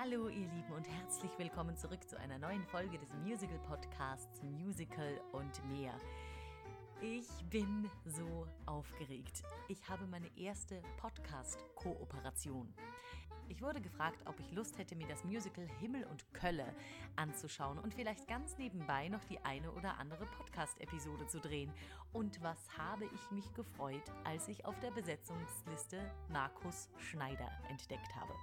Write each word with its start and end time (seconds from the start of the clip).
Hallo 0.00 0.28
ihr 0.28 0.46
Lieben 0.46 0.72
und 0.76 0.88
herzlich 0.88 1.36
willkommen 1.38 1.76
zurück 1.76 2.08
zu 2.08 2.16
einer 2.20 2.38
neuen 2.38 2.64
Folge 2.66 2.98
des 2.98 3.12
Musical 3.14 3.58
Podcasts 3.66 4.40
Musical 4.44 5.20
und 5.32 5.68
mehr. 5.68 5.92
Ich 7.00 7.26
bin 7.50 7.90
so 8.04 8.46
aufgeregt. 8.66 9.42
Ich 9.66 9.88
habe 9.88 10.06
meine 10.06 10.28
erste 10.36 10.80
Podcast-Kooperation. 10.98 12.72
Ich 13.48 13.60
wurde 13.60 13.80
gefragt, 13.80 14.22
ob 14.26 14.38
ich 14.38 14.52
Lust 14.52 14.78
hätte, 14.78 14.94
mir 14.94 15.08
das 15.08 15.24
Musical 15.24 15.66
Himmel 15.80 16.04
und 16.04 16.32
Kölle 16.32 16.72
anzuschauen 17.16 17.80
und 17.80 17.92
vielleicht 17.92 18.28
ganz 18.28 18.56
nebenbei 18.56 19.08
noch 19.08 19.24
die 19.24 19.40
eine 19.40 19.72
oder 19.72 19.98
andere 19.98 20.26
Podcast-Episode 20.26 21.26
zu 21.26 21.40
drehen. 21.40 21.72
Und 22.12 22.40
was 22.40 22.78
habe 22.78 23.06
ich 23.06 23.30
mich 23.32 23.52
gefreut, 23.54 24.12
als 24.22 24.46
ich 24.46 24.64
auf 24.64 24.78
der 24.78 24.92
Besetzungsliste 24.92 25.98
Markus 26.28 26.88
Schneider 26.98 27.50
entdeckt 27.68 28.14
habe. 28.14 28.34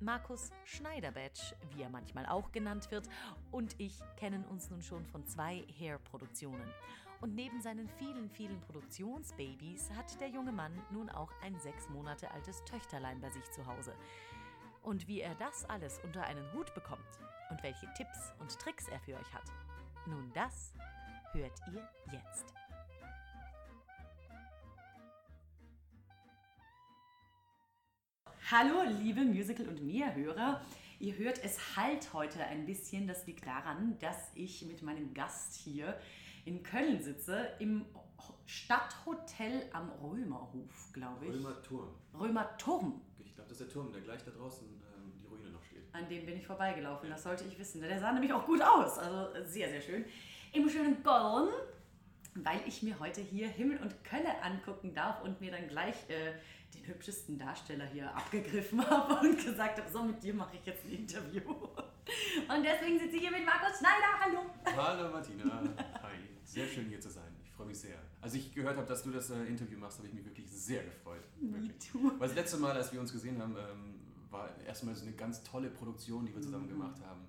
Markus 0.00 0.50
Schneiderbatch, 0.64 1.54
wie 1.70 1.82
er 1.82 1.90
manchmal 1.90 2.26
auch 2.26 2.52
genannt 2.52 2.90
wird, 2.90 3.08
und 3.50 3.74
ich 3.78 4.00
kennen 4.16 4.44
uns 4.44 4.70
nun 4.70 4.82
schon 4.82 5.06
von 5.06 5.26
zwei 5.26 5.64
Hair-Produktionen. 5.78 6.68
Und 7.20 7.34
neben 7.34 7.60
seinen 7.62 7.88
vielen, 7.88 8.28
vielen 8.28 8.60
Produktionsbabys 8.60 9.90
hat 9.92 10.20
der 10.20 10.28
junge 10.28 10.52
Mann 10.52 10.72
nun 10.90 11.08
auch 11.08 11.30
ein 11.42 11.58
sechs 11.60 11.88
Monate 11.88 12.30
altes 12.32 12.62
Töchterlein 12.64 13.20
bei 13.20 13.30
sich 13.30 13.50
zu 13.50 13.66
Hause. 13.66 13.94
Und 14.82 15.08
wie 15.08 15.22
er 15.22 15.34
das 15.36 15.64
alles 15.64 16.00
unter 16.04 16.24
einen 16.24 16.52
Hut 16.52 16.74
bekommt 16.74 17.00
und 17.50 17.62
welche 17.62 17.90
Tipps 17.94 18.34
und 18.40 18.58
Tricks 18.58 18.88
er 18.88 19.00
für 19.00 19.14
euch 19.14 19.32
hat, 19.32 19.50
nun 20.06 20.30
das 20.34 20.74
hört 21.32 21.58
ihr 21.72 21.88
jetzt. 22.12 22.63
Hallo, 28.50 28.82
liebe 29.00 29.22
Musical- 29.22 29.68
und 29.68 29.82
Mehr-Hörer. 29.82 30.60
Ihr 31.00 31.16
hört, 31.16 31.42
es 31.42 31.76
halt 31.78 32.12
heute 32.12 32.40
ein 32.44 32.66
bisschen. 32.66 33.06
Das 33.06 33.26
liegt 33.26 33.46
daran, 33.46 33.98
dass 34.00 34.32
ich 34.34 34.66
mit 34.66 34.82
meinem 34.82 35.14
Gast 35.14 35.54
hier 35.54 35.98
in 36.44 36.62
Köln 36.62 37.02
sitze, 37.02 37.48
im 37.58 37.86
Stadthotel 38.44 39.62
am 39.72 39.88
Römerhof, 39.92 40.92
glaube 40.92 41.24
ich. 41.24 41.32
Römerturm. 41.32 41.94
Römerturm. 42.12 43.00
Ich 43.18 43.34
glaube, 43.34 43.48
das 43.48 43.60
ist 43.60 43.66
der 43.66 43.72
Turm, 43.72 43.90
der 43.90 44.02
gleich 44.02 44.22
da 44.22 44.30
draußen 44.30 44.68
ähm, 44.68 45.12
die 45.22 45.26
Ruine 45.26 45.48
noch 45.48 45.64
steht. 45.64 45.82
An 45.94 46.06
dem 46.10 46.26
bin 46.26 46.36
ich 46.36 46.46
vorbeigelaufen, 46.46 47.08
das 47.08 47.22
sollte 47.22 47.44
ich 47.44 47.58
wissen. 47.58 47.80
Der 47.80 47.98
sah 47.98 48.12
nämlich 48.12 48.34
auch 48.34 48.44
gut 48.44 48.60
aus, 48.60 48.98
also 48.98 49.42
sehr, 49.46 49.70
sehr 49.70 49.80
schön. 49.80 50.04
Im 50.52 50.68
schönen 50.68 51.02
Köln, 51.02 51.48
weil 52.34 52.60
ich 52.66 52.82
mir 52.82 53.00
heute 53.00 53.22
hier 53.22 53.48
Himmel 53.48 53.78
und 53.78 54.04
Kölle 54.04 54.42
angucken 54.42 54.92
darf 54.92 55.22
und 55.22 55.40
mir 55.40 55.50
dann 55.50 55.66
gleich 55.66 55.96
äh, 56.10 56.34
den 56.74 56.86
hübschesten 56.86 57.38
Darsteller 57.38 57.86
hier 57.86 58.14
abgegriffen 58.14 58.84
habe 58.90 59.26
und 59.26 59.36
gesagt 59.44 59.78
habe, 59.78 59.90
so 59.90 60.02
mit 60.02 60.22
dir 60.22 60.34
mache 60.34 60.56
ich 60.56 60.66
jetzt 60.66 60.84
ein 60.84 60.90
Interview. 60.92 61.42
Und 61.50 62.62
deswegen 62.62 62.98
sitze 62.98 63.16
ich 63.16 63.22
hier 63.22 63.30
mit 63.30 63.44
Markus 63.44 63.78
Schneider. 63.78 64.20
Hallo. 64.20 64.50
Hallo 64.76 65.10
Martina. 65.10 65.62
Hi. 66.02 66.16
Sehr 66.44 66.66
schön 66.66 66.88
hier 66.88 67.00
zu 67.00 67.10
sein. 67.10 67.34
Ich 67.42 67.50
freue 67.50 67.66
mich 67.66 67.78
sehr. 67.78 67.96
Als 68.20 68.34
ich 68.34 68.52
gehört 68.52 68.76
habe, 68.76 68.86
dass 68.86 69.02
du 69.02 69.10
das 69.10 69.30
äh, 69.30 69.44
Interview 69.44 69.78
machst, 69.78 69.98
habe 69.98 70.08
ich 70.08 70.14
mich 70.14 70.24
wirklich 70.24 70.50
sehr 70.50 70.84
gefreut. 70.84 71.22
Wirklich. 71.40 71.90
Weil 72.18 72.28
das 72.28 72.36
letzte 72.36 72.58
Mal, 72.58 72.72
als 72.72 72.92
wir 72.92 73.00
uns 73.00 73.12
gesehen 73.12 73.40
haben, 73.40 73.56
ähm, 73.56 74.00
war 74.30 74.50
erstmal 74.66 74.94
so 74.94 75.06
eine 75.06 75.14
ganz 75.14 75.42
tolle 75.42 75.70
Produktion, 75.70 76.26
die 76.26 76.34
wir 76.34 76.42
zusammen 76.42 76.68
gemacht 76.68 77.00
haben. 77.06 77.26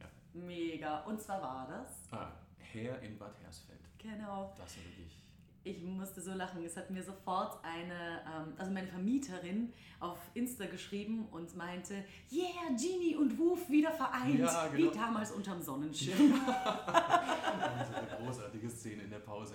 Ja. 0.00 0.06
Mega. 0.32 1.00
Und 1.00 1.20
zwar 1.20 1.40
war 1.40 1.68
das. 1.68 2.02
Ah, 2.10 2.32
Hair 2.72 3.00
in 3.02 3.18
Bad 3.18 3.38
Hersfeld. 3.42 3.80
Genau. 3.98 4.54
Das 4.58 4.76
war 4.76 4.84
wirklich. 4.84 5.22
Ich 5.66 5.82
musste 5.82 6.20
so 6.20 6.32
lachen. 6.32 6.64
Es 6.64 6.76
hat 6.76 6.90
mir 6.90 7.02
sofort 7.02 7.58
eine, 7.64 8.20
ähm, 8.24 8.54
also 8.56 8.70
meine 8.70 8.86
Vermieterin 8.86 9.72
auf 9.98 10.16
Insta 10.34 10.66
geschrieben 10.66 11.26
und 11.32 11.56
meinte, 11.56 12.04
yeah, 12.30 12.68
Genie 12.80 13.16
und 13.16 13.36
Woof 13.36 13.68
wieder 13.68 13.90
vereint, 13.90 14.38
Ja, 14.38 14.68
genau. 14.68 14.92
wie 14.92 14.96
damals 14.96 15.32
unterm 15.32 15.60
Sonnenschirm. 15.60 16.34
Das 16.46 17.88
ist 17.88 17.94
eine 17.96 18.24
großartige 18.26 18.70
Szene 18.70 19.02
in 19.04 19.10
der 19.10 19.18
Pause. 19.20 19.54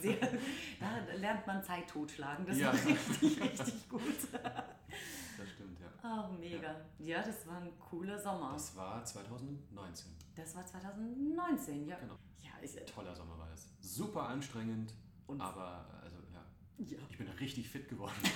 Sehr, 0.00 0.16
da 0.18 1.14
lernt 1.18 1.46
man 1.46 1.62
Zeit 1.62 1.88
totschlagen. 1.88 2.46
Das 2.46 2.58
Ja. 2.58 2.68
war 2.68 2.74
richtig, 2.74 3.40
richtig 3.40 3.88
gut. 3.88 4.02
Das 4.32 5.48
stimmt, 5.54 5.78
ja. 5.80 5.88
Oh, 6.02 6.32
mega. 6.38 6.74
Ja, 6.98 7.22
das 7.22 7.46
war 7.46 7.56
ein 7.58 7.70
cooler 7.78 8.18
Sommer. 8.18 8.52
Das 8.54 8.74
war 8.76 9.04
2019. 9.04 10.10
Das 10.34 10.54
war 10.56 10.64
2019, 10.66 11.86
ja. 11.86 11.96
Genau. 11.98 12.14
Ja, 12.42 12.50
ist 12.62 12.76
ja 12.76 12.82
Toller 12.84 13.14
Sommer 13.14 13.38
war 13.38 13.48
das. 13.50 13.68
Super 13.80 14.28
anstrengend, 14.28 14.94
Und- 15.30 15.40
aber 15.40 15.86
also 16.02 16.16
ja. 16.32 16.40
Ja, 16.78 16.98
Ich 17.10 17.18
bin 17.18 17.28
richtig 17.28 17.68
fit 17.68 17.88
geworden, 17.88 18.12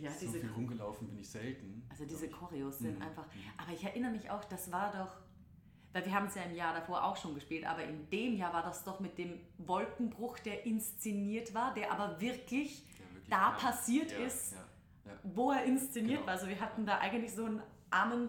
ja 0.00 0.10
So 0.10 0.18
diese 0.26 0.40
viel 0.40 0.50
rumgelaufen 0.50 1.08
bin 1.08 1.18
ich 1.18 1.28
selten. 1.28 1.86
Also 1.88 2.04
diese 2.04 2.28
Choreos 2.28 2.78
sind 2.78 2.96
Mhm. 2.96 3.02
einfach. 3.02 3.24
Aber 3.56 3.72
ich 3.72 3.82
erinnere 3.84 4.10
mich 4.12 4.30
auch, 4.30 4.44
das 4.44 4.70
war 4.72 4.92
doch. 4.92 5.16
Weil 5.92 6.04
wir 6.04 6.12
haben 6.14 6.26
es 6.26 6.34
ja 6.34 6.42
im 6.42 6.54
Jahr 6.54 6.74
davor 6.74 7.02
auch 7.04 7.16
schon 7.16 7.34
gespielt, 7.34 7.64
aber 7.64 7.82
in 7.84 8.10
dem 8.10 8.36
Jahr 8.36 8.52
war 8.52 8.62
das 8.62 8.84
doch 8.84 9.00
mit 9.00 9.16
dem 9.16 9.40
Wolkenbruch, 9.58 10.38
der 10.40 10.66
inszeniert 10.66 11.54
war, 11.54 11.72
der 11.72 11.90
aber 11.90 12.20
wirklich, 12.20 12.82
ich. 12.82 12.98
Ja, 12.98 13.04
wirklich, 13.14 13.30
da 13.30 13.36
ja. 13.36 13.50
passiert 13.52 14.12
ja, 14.12 14.18
ist, 14.18 14.52
ja. 15.06 15.12
wo 15.22 15.52
er 15.52 15.64
inszeniert 15.64 16.16
Genau. 16.18 16.26
war. 16.26 16.34
Also 16.34 16.48
wir 16.48 16.60
hatten 16.60 16.84
da 16.84 16.98
eigentlich 16.98 17.32
so 17.32 17.46
einen 17.46 17.62
armen 17.90 18.28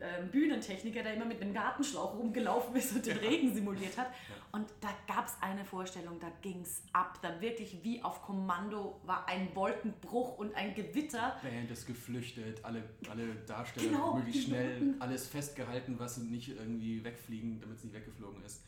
äh, 0.00 0.20
äh, 0.20 0.24
Bühnentechniker, 0.26 1.02
der 1.02 1.14
immer 1.14 1.24
mit 1.24 1.40
einem 1.40 1.52
Gartenschlauch 1.54 2.14
rumgelaufen 2.18 2.74
ist 2.76 2.94
und 2.94 3.04
den 3.06 3.16
Regen 3.18 3.54
simuliert 3.54 3.96
hat. 3.96 4.08
Und 4.52 4.66
da 4.80 4.88
gab 5.06 5.26
es 5.26 5.36
eine 5.40 5.64
Vorstellung, 5.64 6.18
da 6.20 6.28
ging 6.42 6.60
es 6.62 6.82
ab. 6.92 7.18
Da 7.22 7.40
wirklich 7.40 7.78
wie 7.82 8.02
auf 8.02 8.22
Kommando 8.22 9.00
war 9.04 9.28
ein 9.28 9.48
Wolkenbruch 9.54 10.38
und 10.38 10.54
ein 10.54 10.74
Gewitter. 10.74 11.36
Band 11.42 11.70
ist 11.70 11.86
geflüchtet, 11.86 12.64
alle, 12.64 12.82
alle 13.10 13.34
Darsteller 13.46 13.88
Genau, 13.88 14.14
möglichst 14.14 14.44
schnell 14.48 14.80
wollten- 14.80 14.96
alles 15.00 15.26
festgehalten, 15.28 15.98
was 15.98 16.18
nicht 16.18 16.48
irgendwie 16.48 17.02
wegfliegen, 17.04 17.60
damit 17.60 17.78
es 17.78 17.84
nicht 17.84 17.94
weggeflogen 17.94 18.42
ist. 18.44 18.62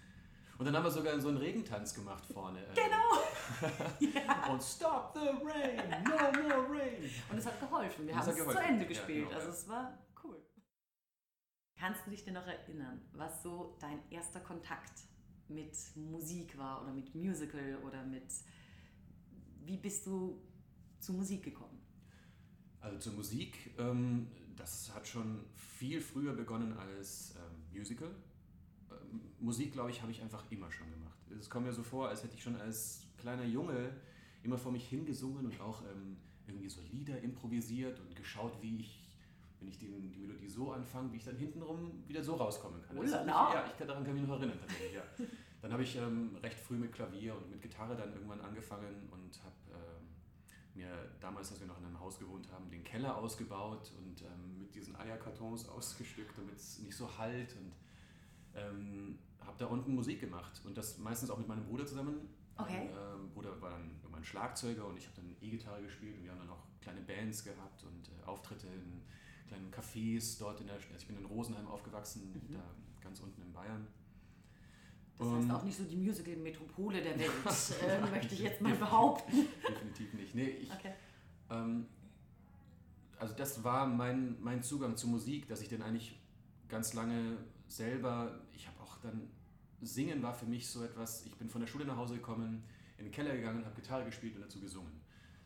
Und 0.59 0.65
dann 0.65 0.75
haben 0.77 0.83
wir 0.85 0.91
sogar 0.91 1.19
so 1.21 1.29
einen 1.29 1.37
Regentanz 1.37 1.95
gemacht 1.95 2.25
vorne. 2.33 2.59
ähm, 2.59 2.75
Genau. 2.75 4.53
Und 4.53 4.63
Stop 4.63 5.15
the 5.15 5.29
rain, 5.47 6.03
no 6.05 6.11
more 6.43 6.69
rain. 6.69 7.09
Und 7.31 7.39
es 7.39 7.47
hat 7.47 7.61
geholfen. 7.61 8.07
Wir 8.07 8.15
es 8.15 8.21
haben 8.21 8.29
es 8.31 8.37
zu. 8.45 8.59
Ende 8.59 8.83
Ja, 8.83 8.89
gespielt. 8.89 9.29
genau, 9.29 9.35
also 9.37 9.49
ja. 9.49 9.55
es 9.55 9.69
war. 9.69 9.99
Kannst 11.79 12.05
du 12.07 12.11
dich 12.11 12.25
denn 12.25 12.35
noch 12.35 12.47
erinnern, 12.47 13.01
was 13.13 13.43
so 13.43 13.77
dein 13.81 14.01
erster 14.11 14.41
Kontakt 14.41 15.05
mit 15.49 15.77
Musik 15.95 16.59
war 16.59 16.83
oder 16.83 16.93
mit 16.93 17.15
Musical 17.15 17.79
oder 17.87 18.05
mit... 18.05 18.27
Wie 19.65 19.77
bist 19.77 20.07
du 20.07 20.43
zu 20.99 21.13
Musik 21.13 21.45
gekommen? 21.45 21.79
Also 22.81 22.99
zur 22.99 23.13
Musik, 23.15 23.75
ähm, 23.79 24.29
das 24.57 24.93
hat 24.93 25.07
schon 25.07 25.45
viel 25.55 26.01
früher 26.01 26.33
begonnen 26.33 26.73
als 26.73 27.35
ähm, 27.37 27.79
Musical. 27.79 28.11
Ähm, 28.91 29.21
Musik, 29.39 29.73
glaube 29.73 29.91
ich, 29.91 30.03
habe 30.03 30.11
ich 30.11 30.21
einfach 30.21 30.51
immer 30.51 30.71
schon 30.73 30.91
gemacht. 30.91 31.19
Es 31.39 31.49
kommt 31.49 31.67
mir 31.67 31.73
so 31.73 31.83
vor, 31.83 32.09
als 32.09 32.25
hätte 32.25 32.35
ich 32.35 32.43
schon 32.43 32.57
als 32.57 33.03
kleiner 33.19 33.45
Junge 33.45 33.95
immer 34.43 34.59
vor 34.59 34.73
mich 34.73 34.89
hingesungen 34.89 35.47
und 35.47 35.61
auch 35.61 35.83
ähm, 35.83 36.17
irgendwie 36.47 36.69
so 36.69 36.81
Lieder 36.91 37.21
improvisiert 37.21 38.01
und 38.01 38.17
geschaut, 38.17 38.61
wie 38.63 38.79
ich, 38.79 39.08
wenn 39.61 39.69
ich 39.69 39.79
die, 39.79 39.87
die 39.87 40.21
Melodie 40.21 40.49
so 40.49 40.73
anfange, 40.73 41.13
wie 41.13 41.17
ich 41.17 41.25
dann 41.25 41.37
hintenrum 41.37 42.05
wieder 42.07 42.23
so 42.23 42.35
rauskommen 42.35 42.81
kann. 42.83 42.97
Oh 42.97 43.03
Das 43.03 43.11
la 43.13 43.19
hat 43.19 43.27
la. 43.27 43.45
mich, 43.45 43.55
ja, 43.55 43.67
ich 43.67 43.79
kann, 43.79 43.89
daran 43.89 44.05
kann 44.05 44.15
ich 44.15 44.21
mich 44.21 44.31
noch 44.31 44.39
erinnern 44.39 44.59
tatsächlich, 44.61 44.95
ja. 44.95 45.03
Dann 45.61 45.73
habe 45.73 45.83
ich 45.83 45.97
ähm, 45.97 46.37
recht 46.43 46.59
früh 46.59 46.77
mit 46.77 46.93
Klavier 46.93 47.35
und 47.35 47.51
mit 47.51 47.61
Gitarre 47.61 47.97
dann 47.97 48.13
irgendwann 48.13 48.41
angefangen 48.41 49.09
und 49.11 49.43
habe 49.43 49.57
ähm, 49.73 50.09
mir 50.75 50.89
damals, 51.21 51.51
als 51.51 51.61
wir 51.61 51.67
noch 51.67 51.79
in 51.79 51.85
einem 51.85 51.99
Haus 51.99 52.19
gewohnt 52.19 52.51
haben, 52.53 52.71
den 52.71 52.85
Keller 52.85 53.17
ausgebaut 53.17 53.93
und 53.99 54.23
ähm, 54.23 54.59
mit 54.59 54.75
diesen 54.75 54.95
Eierkartons 54.97 55.69
ausgestückt, 55.69 56.39
damit 56.39 56.57
es 56.57 56.79
nicht 56.79 56.97
so 56.97 57.19
halt 57.19 57.57
und 57.57 57.73
ähm, 58.55 59.19
habe 59.41 59.59
da 59.59 59.67
unten 59.67 59.95
Musik 59.95 60.21
gemacht 60.21 60.61
und 60.65 60.77
das 60.77 60.99
meistens 60.99 61.31
auch 61.31 61.39
mit 61.39 61.49
meinem 61.49 61.65
Bruder 61.65 61.87
zusammen. 61.87 62.29
Okay. 62.57 62.91
Mein 62.93 63.21
ähm, 63.21 63.31
Bruder 63.31 63.61
war 63.61 63.71
dann 63.71 63.91
irgendwann 64.03 64.25
Schlagzeuger 64.25 64.87
und 64.87 64.97
ich 64.97 65.07
habe 65.07 65.17
dann 65.17 65.37
E-Gitarre 65.41 65.83
gespielt 65.83 66.17
und 66.19 66.25
wir 66.25 66.31
haben 66.33 66.41
dann 66.41 66.51
auch 66.51 66.65
kleine 66.81 67.01
Bands 67.01 67.45
gehabt 67.45 67.83
und 67.85 68.09
äh, 68.09 68.27
Auftritte 68.27 68.67
in 68.67 69.03
kleinen 69.49 69.71
Cafés 69.73 70.39
dort 70.39 70.61
in 70.61 70.67
der, 70.67 70.77
also 70.77 70.87
ich 70.99 71.07
bin 71.07 71.17
in 71.19 71.25
Rosenheim 71.25 71.67
aufgewachsen, 71.67 72.33
Mhm. 72.33 72.55
da 72.55 72.63
ganz 73.03 73.21
unten 73.21 73.41
in 73.43 73.53
Bayern. 73.53 73.87
Das 75.19 75.27
Ähm, 75.27 75.37
heißt 75.39 75.51
auch 75.51 75.65
nicht 75.65 75.77
so 75.79 75.85
die 75.85 75.97
Musical-Metropole 75.97 77.03
der 77.03 77.19
Welt, 77.19 77.31
äh, 77.89 78.01
möchte 78.11 78.35
ich 78.35 78.41
jetzt 78.41 78.61
mal 78.61 78.75
behaupten. 78.75 79.47
Definitiv 79.69 80.15
nicht. 80.15 80.35
Nee, 80.35 80.49
ich, 80.49 80.71
Okay. 80.73 80.93
Ähm, 81.51 81.87
also 83.19 83.35
das 83.35 83.65
war 83.65 83.87
mein, 83.87 84.41
mein 84.41 84.63
Zugang 84.63 84.97
zur 84.97 85.11
Musik, 85.11 85.49
dass 85.49 85.61
ich 85.61 85.69
den 85.69 85.83
eigentlich 85.83 86.21
ganz 86.69 86.95
lange 86.95 87.37
selber, 87.67 88.39
ich 88.55 88.67
habe 88.69 88.81
auch 88.81 88.99
dann, 88.99 89.29
Singen 89.81 90.23
war 90.23 90.35
für 90.35 90.47
mich 90.47 90.69
so 90.69 90.85
etwas, 90.85 91.25
ich 91.27 91.35
bin 91.37 91.49
von 91.49 91.61
der 91.61 91.69
Schule 91.69 91.85
nach 91.85 91.97
Hause 91.97 92.15
gekommen, 92.15 92.63
in 92.99 93.05
den 93.05 93.13
Keller 93.13 93.35
gegangen, 93.35 93.65
habe 93.65 93.75
Gitarre 93.77 94.05
gespielt 94.05 94.35
und 94.37 94.43
dazu 94.43 94.61
gesungen. 94.61 95.01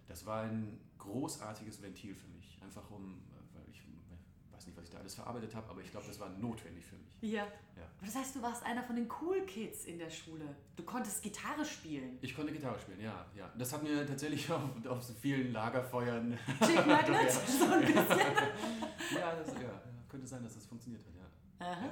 Das 0.09 0.25
war 0.27 0.43
ein 0.43 0.79
großartiges 0.99 1.81
Ventil 1.83 2.15
für 2.15 2.29
mich, 2.29 2.59
einfach 2.63 2.91
um, 2.91 3.23
weil 3.55 3.63
ich 3.71 3.79
weiß 4.11 4.19
weiß 4.53 4.67
nicht, 4.67 4.67
was 4.67 4.67
ich 4.67 4.77
da 4.93 4.99
alles 4.99 5.15
verarbeitet 5.15 5.55
habe, 5.55 5.69
aber 5.69 5.81
ich 5.81 5.91
glaube, 5.91 6.07
das 6.07 6.19
war 6.21 6.29
notwendig 6.31 6.85
für 6.85 6.97
mich. 6.97 7.33
Ja. 7.33 7.45
Ja. 7.77 7.83
Das 8.01 8.15
heißt, 8.15 8.37
du 8.37 8.43
warst 8.43 8.65
einer 8.65 8.83
von 8.83 8.97
den 8.97 9.09
Cool 9.21 9.43
Kids 9.47 9.85
in 9.85 9.99
der 9.99 10.11
Schule. 10.11 10.45
Du 10.77 10.83
konntest 10.83 11.23
Gitarre 11.23 11.65
spielen. 11.65 12.19
Ich 12.21 12.35
konnte 12.35 12.53
Gitarre 12.53 12.79
spielen, 12.79 13.01
ja. 13.01 13.27
ja. 13.37 13.51
Das 13.57 13.73
hat 13.73 13.83
mir 13.83 14.07
tatsächlich 14.07 14.51
auf, 14.53 14.63
auf 14.87 15.03
so 15.03 15.15
vielen 15.15 15.53
Lagerfeuern. 15.53 16.39
Chick 16.65 16.87
Magnet, 16.87 17.23
Ja. 17.25 17.31
so 17.31 17.65
ein 17.65 17.81
bisschen. 17.81 17.99
ja, 17.99 19.35
das, 19.37 19.55
ja, 19.55 19.63
ja, 19.63 19.83
könnte 20.09 20.27
sein, 20.27 20.43
dass 20.43 20.55
das 20.55 20.67
funktioniert 20.67 21.03
hat, 21.05 21.15
ja. 21.15 21.67
Aha. 21.67 21.91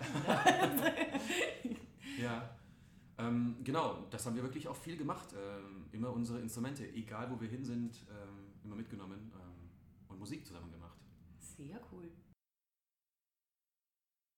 Ja, 2.20 2.50
ähm, 3.20 3.56
genau, 3.62 4.06
das 4.10 4.24
haben 4.26 4.36
wir 4.36 4.42
wirklich 4.42 4.66
auch 4.66 4.76
viel 4.76 4.96
gemacht. 4.96 5.28
Ähm, 5.34 5.86
immer 5.92 6.10
unsere 6.10 6.40
Instrumente, 6.40 6.86
egal 6.92 7.30
wo 7.30 7.40
wir 7.40 7.48
hin 7.48 7.64
sind, 7.64 7.94
ähm, 8.10 8.52
immer 8.64 8.76
mitgenommen 8.76 9.30
ähm, 9.34 9.70
und 10.08 10.18
Musik 10.18 10.46
zusammen 10.46 10.70
gemacht. 10.72 10.98
Sehr 11.38 11.80
cool. 11.92 12.10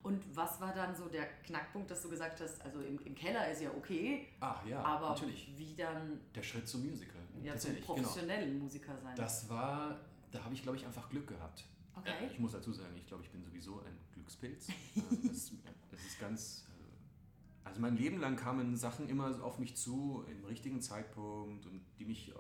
Und 0.03 0.35
was 0.37 0.61
war 0.61 0.75
dann 0.75 0.95
so 0.97 1.09
der 1.09 1.27
Knackpunkt, 1.45 1.91
dass 1.91 2.03
du 2.03 2.11
gesagt 2.11 2.41
hast, 2.41 2.61
also 2.63 2.81
im, 2.81 2.99
im 3.01 3.15
Keller 3.15 3.51
ist 3.51 3.63
ja 3.63 3.71
okay, 3.71 4.27
Ah 4.41 4.61
ja, 4.69 4.83
aber 4.83 5.11
natürlich. 5.11 5.53
wie 5.57 5.75
dann 5.77 6.19
Der 6.35 6.43
Schritt 6.43 6.67
zum 6.67 6.85
Musical. 6.85 7.21
ja, 7.43 7.57
zum 7.57 7.75
genau. 7.75 7.87
professionellen 7.87 8.59
Musiker 8.59 8.97
sein? 8.99 9.15
Das 9.17 9.49
war, 9.49 10.01
da 10.33 10.43
habe 10.45 10.55
ich 10.55 10.63
glaube 10.63 10.77
ich 10.77 10.85
einfach 10.85 11.09
Glück 11.09 11.29
gehabt. 11.29 11.65
okay. 11.95 12.29
Ich 12.33 12.39
muss 12.41 12.53
dazu 12.53 12.73
sagen, 12.73 12.97
ich 12.97 13.07
glaube, 13.07 13.23
ich 13.23 13.31
bin 13.31 13.43
sowieso 13.45 13.81
ein 13.81 13.97
Glückspilz. 14.13 14.69
Das, 15.25 15.53
das 15.91 16.01
ist 16.05 16.19
ganz. 16.21 16.67
äh, 16.69 17.69
Also 17.69 17.81
mein 17.81 17.97
Leben 17.97 18.19
lang 18.19 18.35
kamen 18.37 18.75
Sachen 18.77 19.09
immer 19.09 19.41
auf 19.45 19.59
mich 19.61 19.77
zu, 19.77 20.25
im 20.29 20.45
richtigen 20.45 20.81
Zeitpunkt 20.81 21.65
und 21.67 21.81
die 22.01 22.05
mich 22.07 22.31
äh, 22.31 22.33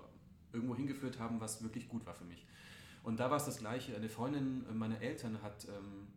irgendwo 0.53 0.75
hingeführt 0.75 1.19
haben, 1.21 1.41
was 1.41 1.63
wirklich 1.63 1.89
gut 1.89 2.05
war 2.07 2.15
für 2.15 2.25
mich. 2.25 2.45
Und 3.05 3.21
da 3.21 3.31
war 3.31 3.37
es 3.37 3.45
das 3.45 3.59
Gleiche. 3.59 3.95
Eine 3.95 4.09
Freundin 4.09 4.67
äh, 4.69 4.73
meiner 4.73 5.01
Eltern 5.01 5.41
hat, 5.43 5.65
ähm, 5.69 6.09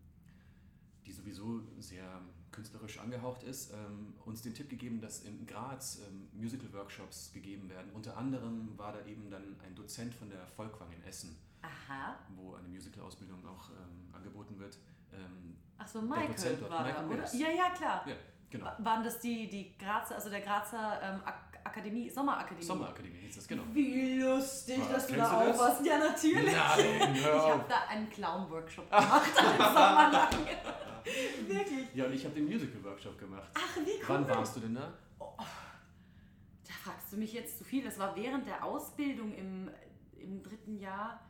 die 1.05 1.11
sowieso 1.11 1.61
sehr 1.79 2.21
künstlerisch 2.51 2.99
angehaucht 2.99 3.43
ist, 3.43 3.71
ähm, 3.73 4.13
uns 4.25 4.41
den 4.41 4.53
Tipp 4.53 4.69
gegeben, 4.69 5.01
dass 5.01 5.23
in 5.23 5.45
Graz 5.45 5.99
ähm, 6.07 6.29
Musical-Workshops 6.33 7.31
gegeben 7.33 7.69
werden. 7.69 7.91
Unter 7.93 8.15
anderem 8.17 8.77
war 8.77 8.93
da 8.93 9.05
eben 9.05 9.29
dann 9.29 9.57
ein 9.65 9.75
Dozent 9.75 10.13
von 10.15 10.29
der 10.29 10.47
Volkwang 10.47 10.91
in 10.91 11.03
Essen 11.03 11.37
Aha. 11.61 12.15
wo 12.35 12.55
eine 12.55 12.67
Musical-Ausbildung 12.69 13.45
auch 13.45 13.69
ähm, 13.71 14.13
angeboten 14.13 14.57
wird. 14.57 14.77
Ähm, 15.13 15.57
Ach 15.77 15.87
so, 15.87 16.01
Michael 16.01 16.27
Dozent 16.27 16.61
dort, 16.61 16.71
war 16.71 16.77
da, 16.79 16.85
Michael 16.85 17.05
oder? 17.07 17.15
Mills. 17.17 17.33
Ja, 17.39 17.49
ja, 17.49 17.69
klar. 17.71 18.03
ja, 18.07 18.15
genau. 18.49 18.65
Wa- 18.65 18.77
Waren 18.79 19.03
das 19.03 19.19
die, 19.19 19.49
die 19.49 19.77
Grazer, 19.77 20.15
also 20.15 20.29
der 20.29 20.41
Grazer 20.41 20.99
ähm, 21.01 21.21
Ak 21.25 21.41
Akademie, 21.65 22.07
Sommerakademie? 22.09 22.63
Sommerakademie 22.63 23.17
hieß 23.21 23.35
das, 23.37 23.47
genau. 23.47 23.63
Wie 23.73 24.19
lustig, 24.21 24.79
Ah, 24.87 24.93
dass 24.93 25.07
du 25.07 25.15
da 25.15 25.31
auch 25.31 25.57
warst. 25.59 25.83
Ja, 25.85 25.97
natürlich. 25.97 26.53
Nein, 26.53 27.15
ich 27.15 27.25
habe 27.25 27.65
da 27.67 27.87
einen 27.89 28.07
Clown-Workshop 28.09 28.87
gemacht, 28.89 29.31
einen 29.37 29.57
Sommer 29.57 30.09
lang. 30.11 30.29
Wirklich. 31.47 31.93
Ja, 31.93 32.05
und 32.05 32.13
ich 32.13 32.25
habe 32.25 32.35
den 32.35 32.45
Musical-Workshop 32.45 33.17
gemacht. 33.19 33.49
Ach, 33.53 33.75
wie 33.77 33.81
cool. 33.99 34.03
Wann 34.07 34.27
warst 34.27 34.55
du 34.55 34.59
denn 34.61 34.75
da? 34.75 34.93
Da 35.19 36.73
fragst 36.83 37.11
du 37.13 37.17
mich 37.17 37.33
jetzt 37.33 37.57
zu 37.57 37.63
viel. 37.63 37.83
Das 37.83 37.97
war 37.99 38.15
während 38.15 38.47
der 38.47 38.63
Ausbildung 38.63 39.33
im, 39.35 39.69
im 40.17 40.41
dritten 40.41 40.77
Jahr. 40.79 41.21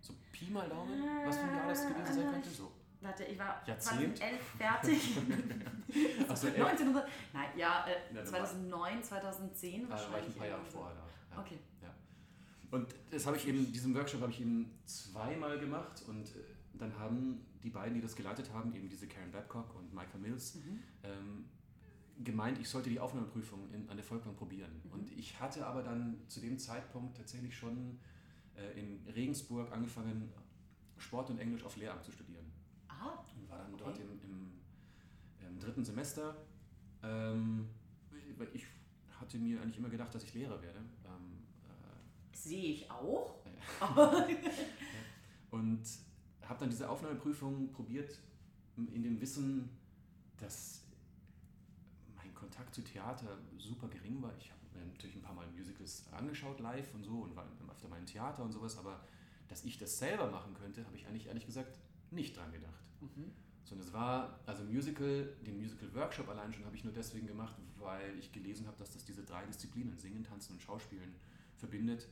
So 0.00 0.14
Pi 0.32 0.50
mal 0.50 0.68
Daumen, 0.68 1.02
was 1.26 1.38
für 1.38 1.44
ein 1.44 1.56
Jahr 1.56 1.68
das 1.68 1.86
gewesen 1.86 2.14
sein 2.14 2.30
könnte? 2.32 2.50
So. 2.50 2.72
Warte, 3.02 3.24
ich 3.24 3.38
war 3.38 3.62
Jahrzehnt? 3.66 4.18
2011 4.18 4.42
fertig. 4.58 5.16
Achso, 6.28 6.46
elf. 6.48 6.56
1900, 6.66 7.08
nein, 7.32 7.48
ja, 7.56 7.86
äh, 7.86 7.92
Ja, 8.14 8.16
dann 8.16 8.26
2009, 8.26 9.02
2010 9.02 9.84
Ah, 9.84 9.88
da 9.88 9.90
war 9.90 9.96
ich 9.96 10.02
wahrscheinlich. 10.04 10.34
ein 10.34 10.38
paar 10.38 10.46
Jahre 10.48 10.64
vorher 10.64 10.94
da. 10.94 11.36
Ja. 11.36 11.40
Okay. 11.42 11.58
Und 12.70 12.94
das 13.10 13.26
habe 13.26 13.36
ich 13.38 13.48
eben, 13.48 13.72
diesen 13.72 13.94
Workshop 13.94 14.20
habe 14.20 14.30
ich 14.32 14.42
eben 14.42 14.78
zweimal 14.84 15.58
gemacht 15.58 16.02
und 16.06 16.24
äh, 16.36 16.40
dann 16.74 16.96
haben 16.98 17.44
die 17.62 17.70
beiden, 17.70 17.94
die 17.94 18.00
das 18.00 18.16
geleitet 18.16 18.52
haben, 18.52 18.74
eben 18.74 18.88
diese 18.88 19.06
Karen 19.06 19.30
Babcock 19.30 19.74
und 19.76 19.92
Michael 19.94 20.20
Mills, 20.20 20.54
Mhm. 20.56 20.78
ähm, 21.02 21.44
gemeint, 22.22 22.58
ich 22.58 22.68
sollte 22.68 22.90
die 22.90 23.00
Aufnahmeprüfung 23.00 23.70
in, 23.72 23.88
an 23.88 23.96
der 23.96 24.04
Volkwang 24.04 24.34
probieren. 24.34 24.70
Mhm. 24.84 24.92
Und 24.92 25.10
ich 25.12 25.38
hatte 25.40 25.66
aber 25.66 25.82
dann 25.82 26.18
zu 26.28 26.40
dem 26.40 26.58
Zeitpunkt 26.58 27.16
tatsächlich 27.16 27.56
schon 27.56 27.98
äh, 28.56 28.78
in 28.78 29.06
Regensburg 29.14 29.72
angefangen, 29.72 30.30
Sport 30.98 31.30
und 31.30 31.38
Englisch 31.38 31.64
auf 31.64 31.76
Lehramt 31.76 32.04
zu 32.04 32.12
studieren. 32.12 32.44
Ah, 32.88 33.24
Und 33.34 33.48
war 33.48 33.58
dann 33.58 33.72
Okay. 33.74 33.82
dort 33.84 33.98
im, 33.98 34.20
im, 34.22 34.50
im 35.48 35.58
dritten 35.58 35.82
Semester. 35.84 36.36
Ähm, 37.02 37.68
ich 38.52 38.66
hatte 39.18 39.38
mir 39.38 39.60
eigentlich 39.62 39.78
immer 39.78 39.88
gedacht, 39.88 40.14
dass 40.14 40.22
ich 40.24 40.34
Lehrer 40.34 40.60
werde. 40.62 40.78
Ähm, 40.78 41.38
äh, 41.64 42.36
sehe 42.36 42.72
ich 42.72 42.90
auch. 42.90 43.34
Und 45.50 45.82
habe 46.50 46.60
dann 46.60 46.70
diese 46.70 46.90
Aufnahmeprüfung 46.90 47.70
probiert, 47.70 48.18
in 48.76 49.02
dem 49.02 49.20
Wissen, 49.20 49.70
dass 50.38 50.82
mein 52.16 52.34
Kontakt 52.34 52.74
zu 52.74 52.82
Theater 52.82 53.38
super 53.56 53.88
gering 53.88 54.20
war. 54.20 54.32
Ich 54.38 54.50
habe 54.50 54.60
mir 54.74 54.84
natürlich 54.92 55.16
ein 55.16 55.22
paar 55.22 55.34
Mal 55.34 55.46
Musicals 55.56 56.04
angeschaut 56.12 56.60
live 56.60 56.92
und 56.94 57.04
so 57.04 57.20
und 57.20 57.36
war 57.36 57.46
öfter 57.70 57.88
mal 57.88 57.98
im 57.98 58.06
Theater 58.06 58.42
und 58.42 58.52
sowas, 58.52 58.76
aber 58.78 59.00
dass 59.48 59.64
ich 59.64 59.78
das 59.78 59.98
selber 59.98 60.30
machen 60.30 60.54
könnte, 60.54 60.84
habe 60.84 60.96
ich 60.96 61.06
eigentlich 61.06 61.26
ehrlich 61.26 61.46
gesagt 61.46 61.78
nicht 62.10 62.36
dran 62.36 62.50
gedacht. 62.52 62.84
Mhm. 63.00 63.32
Sondern 63.64 63.86
es 63.86 63.92
war, 63.92 64.40
also 64.46 64.64
Musical, 64.64 65.32
den 65.46 65.58
Musical-Workshop 65.58 66.28
allein 66.28 66.52
schon 66.52 66.64
habe 66.64 66.74
ich 66.74 66.82
nur 66.82 66.92
deswegen 66.92 67.26
gemacht, 67.26 67.54
weil 67.78 68.18
ich 68.18 68.32
gelesen 68.32 68.66
habe, 68.66 68.76
dass 68.78 68.92
das 68.92 69.04
diese 69.04 69.22
drei 69.22 69.44
Disziplinen, 69.46 69.96
Singen, 69.98 70.24
Tanzen 70.24 70.54
und 70.54 70.62
Schauspielen, 70.62 71.14
verbindet. 71.56 72.08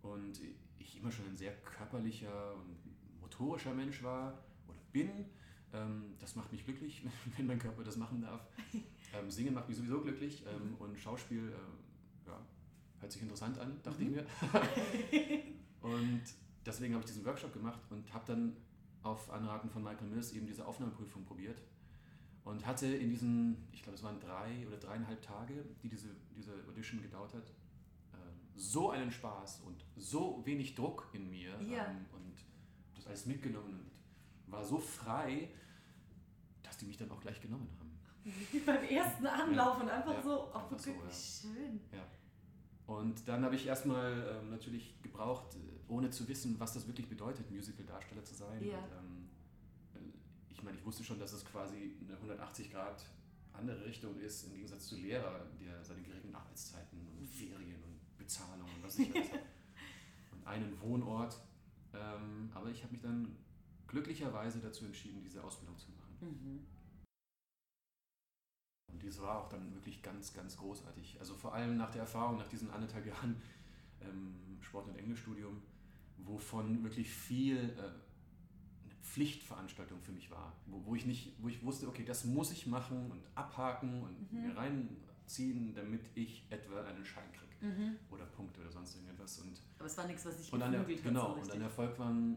Und 0.00 0.40
ich 0.78 0.96
immer 0.98 1.10
schon 1.10 1.26
ein 1.26 1.36
sehr 1.36 1.54
körperlicher 1.56 2.54
und 2.54 2.93
motorischer 3.24 3.74
Mensch 3.74 4.02
war 4.02 4.38
oder 4.68 4.78
bin. 4.92 5.10
Ähm, 5.72 6.14
das 6.20 6.36
macht 6.36 6.52
mich 6.52 6.64
glücklich, 6.64 7.02
wenn 7.36 7.46
mein 7.46 7.58
Körper 7.58 7.82
das 7.84 7.96
machen 7.96 8.20
darf. 8.22 8.46
Ähm, 9.16 9.30
Singen 9.30 9.54
macht 9.54 9.68
mich 9.68 9.76
sowieso 9.76 10.00
glücklich 10.00 10.42
ähm, 10.44 10.74
und 10.80 10.98
Schauspiel, 10.98 11.54
ja, 12.26 12.36
hört 12.98 13.12
sich 13.12 13.22
interessant 13.22 13.56
an, 13.60 13.78
dachte 13.84 14.02
ich 14.02 14.08
mir. 14.08 14.26
und 15.82 16.20
deswegen 16.66 16.94
habe 16.94 17.04
ich 17.04 17.10
diesen 17.12 17.24
Workshop 17.24 17.52
gemacht 17.52 17.78
und 17.90 18.12
habe 18.12 18.24
dann 18.26 18.56
auf 19.04 19.30
Anraten 19.30 19.70
von 19.70 19.84
Michael 19.84 20.08
Mills 20.08 20.32
eben 20.32 20.48
diese 20.48 20.66
Aufnahmeprüfung 20.66 21.24
probiert 21.24 21.62
und 22.42 22.66
hatte 22.66 22.88
in 22.88 23.08
diesen, 23.08 23.68
ich 23.70 23.84
glaube 23.84 23.94
es 23.96 24.02
waren 24.02 24.18
drei 24.18 24.66
oder 24.66 24.78
dreieinhalb 24.78 25.22
Tage, 25.22 25.64
die 25.80 25.88
diese, 25.88 26.08
diese 26.34 26.52
Audition 26.68 27.00
gedauert 27.00 27.34
hat, 27.34 27.52
so 28.56 28.90
einen 28.90 29.10
Spaß 29.10 29.60
und 29.60 29.84
so 29.96 30.42
wenig 30.44 30.74
Druck 30.74 31.08
in 31.12 31.30
mir 31.30 31.50
Ja. 31.70 31.86
und 32.12 32.34
alles 33.06 33.26
mitgenommen 33.26 33.90
und 34.46 34.52
war 34.52 34.64
so 34.64 34.78
frei, 34.78 35.48
dass 36.62 36.78
die 36.78 36.86
mich 36.86 36.96
dann 36.96 37.10
auch 37.10 37.20
gleich 37.20 37.40
genommen 37.40 37.68
haben. 37.78 37.84
Beim 38.66 38.84
ersten 38.84 39.26
Anlauf 39.26 39.80
und 39.80 39.88
einfach 39.88 40.14
Ja, 40.14 40.22
so, 40.22 40.50
oh, 40.52 40.56
einfach 40.56 40.78
so, 40.78 40.86
wirklich 40.86 41.42
ja. 41.42 41.48
schön. 41.48 41.80
Und 42.86 43.26
dann 43.28 43.44
habe 43.44 43.54
ich 43.54 43.66
erstmal 43.66 44.38
ähm, 44.40 44.50
natürlich 44.50 45.00
gebraucht, 45.02 45.54
äh, 45.54 45.58
ohne 45.88 46.10
zu 46.10 46.28
wissen, 46.28 46.58
was 46.58 46.74
das 46.74 46.86
wirklich 46.86 47.08
bedeutet, 47.08 47.50
Musical-Darsteller 47.50 48.24
zu 48.24 48.34
sein. 48.34 48.62
Ja. 48.62 48.78
Und, 48.78 48.92
ähm, 48.92 49.28
äh, 49.94 50.52
ich 50.52 50.62
meine, 50.62 50.76
ich 50.76 50.84
wusste 50.84 51.02
schon, 51.02 51.18
dass 51.18 51.32
es 51.32 51.44
quasi 51.44 51.96
eine 52.06 52.14
180 52.16 52.70
Grad 52.70 53.04
andere 53.52 53.84
Richtung 53.84 54.18
ist, 54.18 54.44
im 54.44 54.54
Gegensatz 54.54 54.86
zu 54.88 54.96
Lehrer, 54.96 55.46
der 55.60 55.82
seine 55.82 56.02
geringen 56.02 56.34
Arbeitszeiten 56.34 57.06
und 57.18 57.26
Ferien 57.26 57.82
und 57.84 58.18
Bezahlung 58.18 58.68
und 58.74 58.82
was 58.82 58.98
ich 58.98 59.08
habe. 59.14 59.40
Und 60.32 60.46
einen 60.46 60.80
Wohnort. 60.80 61.38
Ähm, 61.94 62.50
aber 62.54 62.70
ich 62.70 62.82
habe 62.82 62.92
mich 62.92 63.02
dann 63.02 63.36
glücklicherweise 63.86 64.60
dazu 64.60 64.84
entschieden, 64.84 65.22
diese 65.22 65.42
Ausbildung 65.42 65.78
zu 65.78 65.90
machen. 65.92 66.16
Mhm. 66.20 66.66
Und 68.92 69.02
dies 69.02 69.20
war 69.20 69.38
auch 69.38 69.48
dann 69.48 69.74
wirklich 69.74 70.02
ganz, 70.02 70.32
ganz 70.32 70.56
großartig. 70.56 71.18
Also 71.20 71.34
vor 71.34 71.54
allem 71.54 71.76
nach 71.76 71.90
der 71.90 72.02
Erfahrung, 72.02 72.38
nach 72.38 72.48
diesen 72.48 72.70
anderthalb 72.70 73.06
Jahren 73.06 73.40
ähm, 74.00 74.58
Sport- 74.60 74.88
und 74.88 74.96
Englischstudium, 74.96 75.62
wovon 76.18 76.82
wirklich 76.84 77.10
viel 77.10 77.56
äh, 77.76 77.82
eine 77.82 78.94
Pflichtveranstaltung 79.02 80.00
für 80.00 80.12
mich 80.12 80.30
war. 80.30 80.56
Wo, 80.66 80.84
wo, 80.86 80.94
ich 80.94 81.06
nicht, 81.06 81.34
wo 81.40 81.48
ich 81.48 81.62
wusste, 81.64 81.88
okay, 81.88 82.04
das 82.04 82.24
muss 82.24 82.52
ich 82.52 82.66
machen 82.66 83.10
und 83.10 83.22
abhaken 83.34 84.02
und 84.02 84.32
Mhm. 84.32 84.42
mir 84.42 84.56
reinziehen, 84.56 85.74
damit 85.74 86.10
ich 86.14 86.46
etwa 86.50 86.82
einen 86.84 87.04
Schein 87.04 87.30
kriege. 87.32 87.53
Mhm. 87.64 87.96
Oder 88.10 88.26
Punkte 88.26 88.60
oder 88.60 88.70
sonst 88.70 88.94
irgendetwas. 88.94 89.38
Und, 89.38 89.60
Aber 89.78 89.86
es 89.86 89.96
war 89.96 90.06
nichts, 90.06 90.24
was 90.26 90.36
dich 90.36 90.52
und, 90.52 90.60
der, 90.60 90.84
genau. 90.84 91.34
So 91.34 91.40
und 91.40 91.50
an 91.50 91.60
der 91.60 91.70
Volkwang 91.70 92.36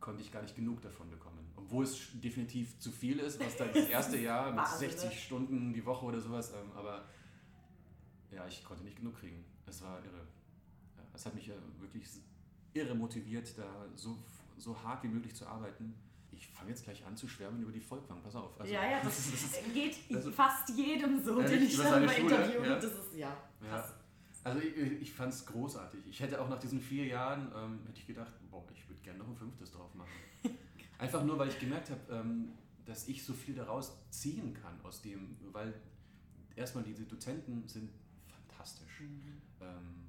konnte 0.00 0.22
ich 0.22 0.30
gar 0.30 0.42
nicht 0.42 0.54
genug 0.54 0.82
davon 0.82 1.08
bekommen. 1.10 1.38
Obwohl 1.56 1.84
es 1.84 2.08
definitiv 2.14 2.78
zu 2.78 2.90
viel 2.90 3.18
ist, 3.20 3.40
was 3.40 3.56
da 3.56 3.66
das 3.66 3.88
erste 3.88 4.18
Jahr 4.18 4.50
mit 4.50 4.60
Wahnsinn, 4.60 4.88
ne? 4.90 4.96
60 4.98 5.24
Stunden 5.24 5.72
die 5.72 5.84
Woche 5.84 6.04
oder 6.06 6.20
sowas, 6.20 6.52
ähm, 6.52 6.70
aber 6.74 7.04
ja, 8.30 8.46
ich 8.46 8.64
konnte 8.64 8.84
nicht 8.84 8.96
genug 8.96 9.18
kriegen. 9.18 9.44
Es 9.66 9.82
war 9.82 9.98
irre. 10.04 10.26
Ja, 10.96 11.02
es 11.14 11.26
hat 11.26 11.34
mich 11.34 11.46
ja 11.46 11.54
wirklich 11.78 12.06
irre 12.72 12.94
motiviert, 12.94 13.56
da 13.58 13.86
so, 13.94 14.16
so 14.58 14.80
hart 14.82 15.02
wie 15.04 15.08
möglich 15.08 15.34
zu 15.34 15.46
arbeiten. 15.46 15.94
Ich 16.32 16.48
fange 16.48 16.70
jetzt 16.70 16.84
gleich 16.84 17.04
an 17.04 17.16
zu 17.16 17.28
schwärmen 17.28 17.62
über 17.62 17.72
die 17.72 17.80
Volkwang, 17.80 18.22
pass 18.22 18.36
auf. 18.36 18.58
Also, 18.58 18.72
ja, 18.72 18.88
ja, 18.88 19.00
das, 19.04 19.18
ist- 19.18 19.74
geht 19.74 19.96
also- 20.14 20.30
fast 20.30 20.68
jedem 20.70 21.22
so, 21.22 21.40
den 21.42 21.62
ich 21.62 21.76
dann 21.76 22.04
mal 22.06 22.12
interviewe. 22.12 22.66
ja? 22.66 22.74
Das 22.76 22.84
ist, 22.84 23.14
ja, 23.14 23.36
Ja. 23.62 23.94
Also 24.42 24.60
ich, 24.60 24.76
ich 24.76 25.12
fand 25.12 25.32
es 25.32 25.44
großartig. 25.46 26.00
Ich 26.08 26.20
hätte 26.20 26.40
auch 26.40 26.48
nach 26.48 26.58
diesen 26.58 26.80
vier 26.80 27.06
Jahren, 27.06 27.52
ähm, 27.54 27.80
hätte 27.86 27.98
ich 28.00 28.06
gedacht, 28.06 28.32
boah, 28.50 28.64
ich 28.74 28.88
würde 28.88 29.00
gerne 29.02 29.18
noch 29.18 29.28
ein 29.28 29.36
fünftes 29.36 29.70
drauf 29.70 29.94
machen. 29.94 30.08
Einfach 30.98 31.24
nur, 31.24 31.38
weil 31.38 31.48
ich 31.48 31.58
gemerkt 31.58 31.90
habe, 31.90 32.00
ähm, 32.10 32.52
dass 32.86 33.06
ich 33.08 33.22
so 33.24 33.34
viel 33.34 33.54
daraus 33.54 33.92
ziehen 34.10 34.54
kann 34.54 34.80
aus 34.82 35.02
dem, 35.02 35.36
weil 35.52 35.74
erstmal 36.56 36.84
diese 36.84 37.04
Dozenten 37.04 37.68
sind 37.68 37.90
fantastisch. 38.26 39.00
Mhm. 39.00 39.42
Ähm, 39.60 40.08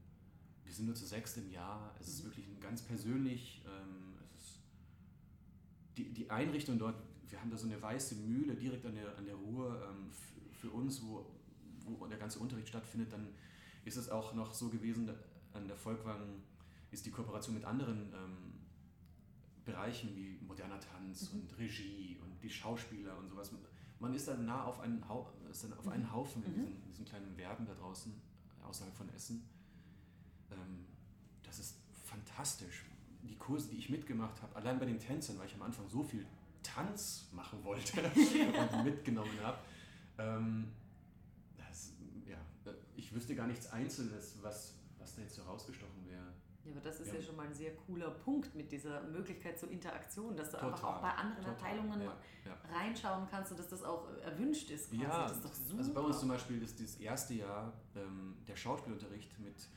wir 0.63 0.73
sind 0.73 0.85
nur 0.85 0.95
zu 0.95 1.05
sechst 1.05 1.37
im 1.37 1.49
Jahr. 1.51 1.93
Es 1.99 2.07
ist 2.07 2.21
Mhm. 2.21 2.27
wirklich 2.27 2.47
ein 2.47 2.59
ganz 2.61 2.81
persönlich. 2.81 3.61
Ähm, 3.65 4.13
es 4.33 4.41
ist 4.43 4.59
die, 5.97 6.13
die 6.13 6.29
Einrichtung 6.29 6.79
dort, 6.79 6.95
wir 7.29 7.39
haben 7.39 7.49
da 7.51 7.57
so 7.57 7.67
eine 7.67 7.81
weiße 7.81 8.15
Mühle 8.15 8.55
direkt 8.55 8.85
an 8.85 8.95
der, 8.95 9.17
an 9.17 9.25
der 9.25 9.35
Ruhr 9.35 9.89
ähm, 9.89 10.09
für 10.53 10.69
uns, 10.69 11.01
wo, 11.03 11.25
wo 11.85 12.07
der 12.07 12.17
ganze 12.17 12.39
Unterricht 12.39 12.69
stattfindet. 12.69 13.11
Dann 13.11 13.27
ist 13.85 13.97
es 13.97 14.09
auch 14.09 14.33
noch 14.33 14.53
so 14.53 14.69
gewesen, 14.69 15.09
an 15.53 15.67
der 15.67 15.77
Volkwang 15.77 16.41
ist 16.91 17.05
die 17.05 17.11
Kooperation 17.11 17.55
mit 17.55 17.65
anderen 17.65 18.13
ähm, 18.13 18.53
Bereichen 19.65 20.15
wie 20.15 20.39
moderner 20.45 20.79
Tanz 20.79 21.31
Mhm. 21.33 21.41
und 21.41 21.57
Regie 21.57 22.17
und 22.21 22.41
die 22.43 22.49
Schauspieler 22.49 23.17
und 23.17 23.29
sowas. 23.29 23.51
Man 23.99 24.13
ist 24.13 24.27
dann 24.27 24.45
nah 24.45 24.63
auf 24.65 24.79
einen, 24.79 25.07
Hau 25.07 25.31
ist 25.49 25.63
dann 25.63 25.73
auf 25.73 25.87
einen 25.87 26.03
Mhm. 26.03 26.11
Haufen 26.13 26.43
in 26.43 26.51
Mhm. 26.51 26.65
diesen, 26.65 26.83
diesen 26.87 27.05
kleinen 27.05 27.37
Werken 27.37 27.65
da 27.65 27.73
draußen, 27.75 28.11
außerhalb 28.63 28.95
von 28.95 29.09
Essen. 29.13 29.43
Ähm, 30.51 30.85
das 31.43 31.59
ist 31.59 31.75
fantastisch. 32.03 32.85
Die 33.23 33.35
Kurse, 33.37 33.69
die 33.69 33.77
ich 33.77 33.89
mitgemacht 33.89 34.41
habe, 34.41 34.55
allein 34.55 34.79
bei 34.79 34.85
den 34.85 34.99
Tänzern, 34.99 35.37
weil 35.37 35.45
ich 35.47 35.53
am 35.55 35.61
Anfang 35.61 35.87
so 35.89 36.01
viel 36.03 36.25
Tanz 36.63 37.27
machen 37.31 37.63
wollte 37.63 38.01
und 38.73 38.83
mitgenommen 38.83 39.39
habe. 39.43 39.59
Ähm, 40.17 40.65
äh, 40.65 40.80
ich 43.11 43.15
wüsste 43.15 43.35
gar 43.35 43.47
nichts 43.47 43.67
Einzelnes, 43.71 44.37
was, 44.41 44.73
was 44.97 45.15
da 45.15 45.21
jetzt 45.21 45.35
so 45.35 45.43
rausgestochen 45.43 46.05
wäre. 46.07 46.31
Ja, 46.63 46.71
aber 46.71 46.79
das 46.81 47.01
ist 47.01 47.07
Ja. 47.09 47.15
ja 47.15 47.21
schon 47.21 47.35
mal 47.35 47.45
ein 47.47 47.53
sehr 47.53 47.75
cooler 47.75 48.09
Punkt 48.11 48.55
mit 48.55 48.71
dieser 48.71 49.01
Möglichkeit 49.03 49.59
zur 49.59 49.69
Interaktion, 49.69 50.37
dass 50.37 50.51
du 50.51 50.57
einfach 50.61 50.79
Total, 50.79 50.95
auch 50.95 51.01
bei 51.01 51.09
anderen 51.09 51.43
total, 51.43 51.51
Abteilungen 51.55 52.01
ja, 52.01 52.17
ja. 52.45 52.57
reinschauen 52.73 53.27
kannst 53.29 53.51
und 53.51 53.59
dass 53.59 53.67
das 53.67 53.83
auch 53.83 54.07
erwünscht 54.21 54.69
ist. 54.69 54.89
Quasi. 54.91 55.01
Ja, 55.03 55.23
das 55.23 55.37
ist 55.37 55.43
doch 55.45 55.53
super. 55.53 55.77
also 55.79 55.93
bei 55.93 55.99
uns 56.01 56.19
zum 56.19 56.29
Beispiel 56.29 56.61
ist 56.63 56.79
das 56.79 56.95
erste 56.95 57.33
Jahr 57.33 57.73
ähm, 57.95 58.37
der 58.47 58.55
Schauspielunterricht 58.55 59.37
mit, 59.39 59.67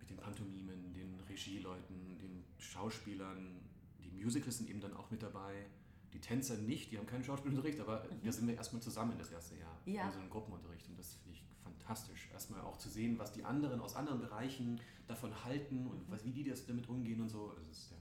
mit 0.00 0.10
den 0.10 0.16
Pantomimen, 0.18 0.92
den 0.92 1.18
Regieleuten, 1.28 2.18
den 2.18 2.44
Schauspielern. 2.58 3.60
Die 4.00 4.10
Musicals 4.10 4.58
sind 4.58 4.68
eben 4.68 4.80
dann 4.80 4.94
auch 4.94 5.10
mit 5.10 5.22
dabei. 5.22 5.64
Die 6.12 6.20
Tänzer 6.20 6.56
nicht, 6.56 6.92
die 6.92 6.98
haben 6.98 7.06
keinen 7.06 7.24
Schauspielunterricht, 7.24 7.80
aber 7.80 8.04
Mhm. 8.04 8.20
da 8.24 8.32
sind 8.32 8.46
wir 8.48 8.54
erstmal 8.56 8.82
zusammen 8.82 9.16
das 9.16 9.30
erste 9.32 9.56
Jahr. 9.56 9.78
Ja. 9.86 10.06
In 10.06 10.12
so 10.12 10.18
einem 10.18 10.30
Gruppenunterricht. 10.30 10.88
Und 10.88 10.98
das 10.98 11.14
finde 11.14 11.38
ich 11.38 11.43
fantastisch. 11.84 12.28
Erstmal 12.32 12.60
auch 12.62 12.76
zu 12.78 12.88
sehen, 12.88 13.18
was 13.18 13.32
die 13.32 13.44
anderen 13.44 13.80
aus 13.80 13.94
anderen 13.96 14.20
Bereichen 14.20 14.80
davon 15.06 15.44
halten 15.44 15.86
und 15.86 16.06
Mhm. 16.08 16.12
was, 16.12 16.24
wie 16.24 16.32
die 16.32 16.44
das 16.44 16.66
damit 16.66 16.88
umgehen 16.88 17.20
und 17.20 17.28
so. 17.28 17.50
Also 17.56 17.70
ist, 17.70 17.90
ja. 17.90 17.96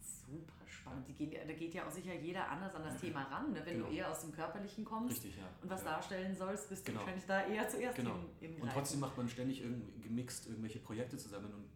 Super 0.00 0.66
spannend. 0.66 1.06
Die 1.08 1.14
gehen, 1.14 1.32
da 1.46 1.52
geht 1.54 1.74
ja 1.74 1.86
auch 1.86 1.90
sicher 1.90 2.14
jeder 2.14 2.48
anders 2.48 2.74
an 2.74 2.82
das 2.84 2.98
Thema 3.00 3.22
ran. 3.24 3.52
Ne? 3.52 3.60
Wenn 3.64 3.74
Genau. 3.78 3.88
du 3.88 3.92
eher 3.94 4.10
aus 4.10 4.20
dem 4.20 4.32
Körperlichen 4.32 4.84
kommst 4.84 5.16
Richtig, 5.16 5.36
ja. 5.38 5.48
und 5.62 5.68
was 5.70 5.82
ja. 5.82 5.90
darstellen 5.92 6.34
sollst, 6.34 6.68
bist 6.68 6.84
Genau. 6.84 7.00
du 7.00 7.04
wahrscheinlich 7.06 7.26
da 7.26 7.46
eher 7.46 7.68
zuerst 7.68 7.96
Genau. 7.96 8.16
im, 8.40 8.54
im 8.54 8.62
Und 8.62 8.70
trotzdem 8.72 9.00
macht 9.00 9.16
man 9.16 9.28
ständig 9.28 9.62
gemixt 10.00 10.46
irgendwelche 10.46 10.78
Projekte 10.78 11.16
zusammen 11.18 11.52
und 11.52 11.70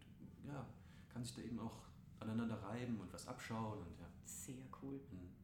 ja, 0.48 0.66
kann 1.08 1.22
sich 1.24 1.34
da 1.34 1.42
eben 1.42 1.58
auch 1.58 1.76
aneinander 2.20 2.62
reiben 2.62 2.98
und 3.00 3.12
was 3.12 3.26
abschauen 3.28 3.78
und 3.78 3.98
ja. 3.98 4.06
Sehr 4.24 4.64
cool. 4.82 5.00
Hm. 5.10 5.34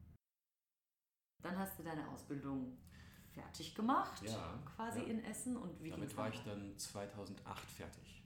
Dann 1.41 1.57
hast 1.57 1.77
du 1.77 1.83
deine 1.83 2.07
Ausbildung 2.09 2.77
fertig 3.33 3.75
gemacht, 3.75 4.21
Ja, 4.23 4.59
quasi 4.75 5.01
ja. 5.01 5.07
in 5.07 5.23
Essen. 5.23 5.57
Und 5.57 5.81
wie 5.83 5.89
Damit 5.89 6.15
war 6.15 6.29
ich 6.29 6.39
dann 6.43 6.77
2008 6.77 7.69
fertig. 7.71 8.23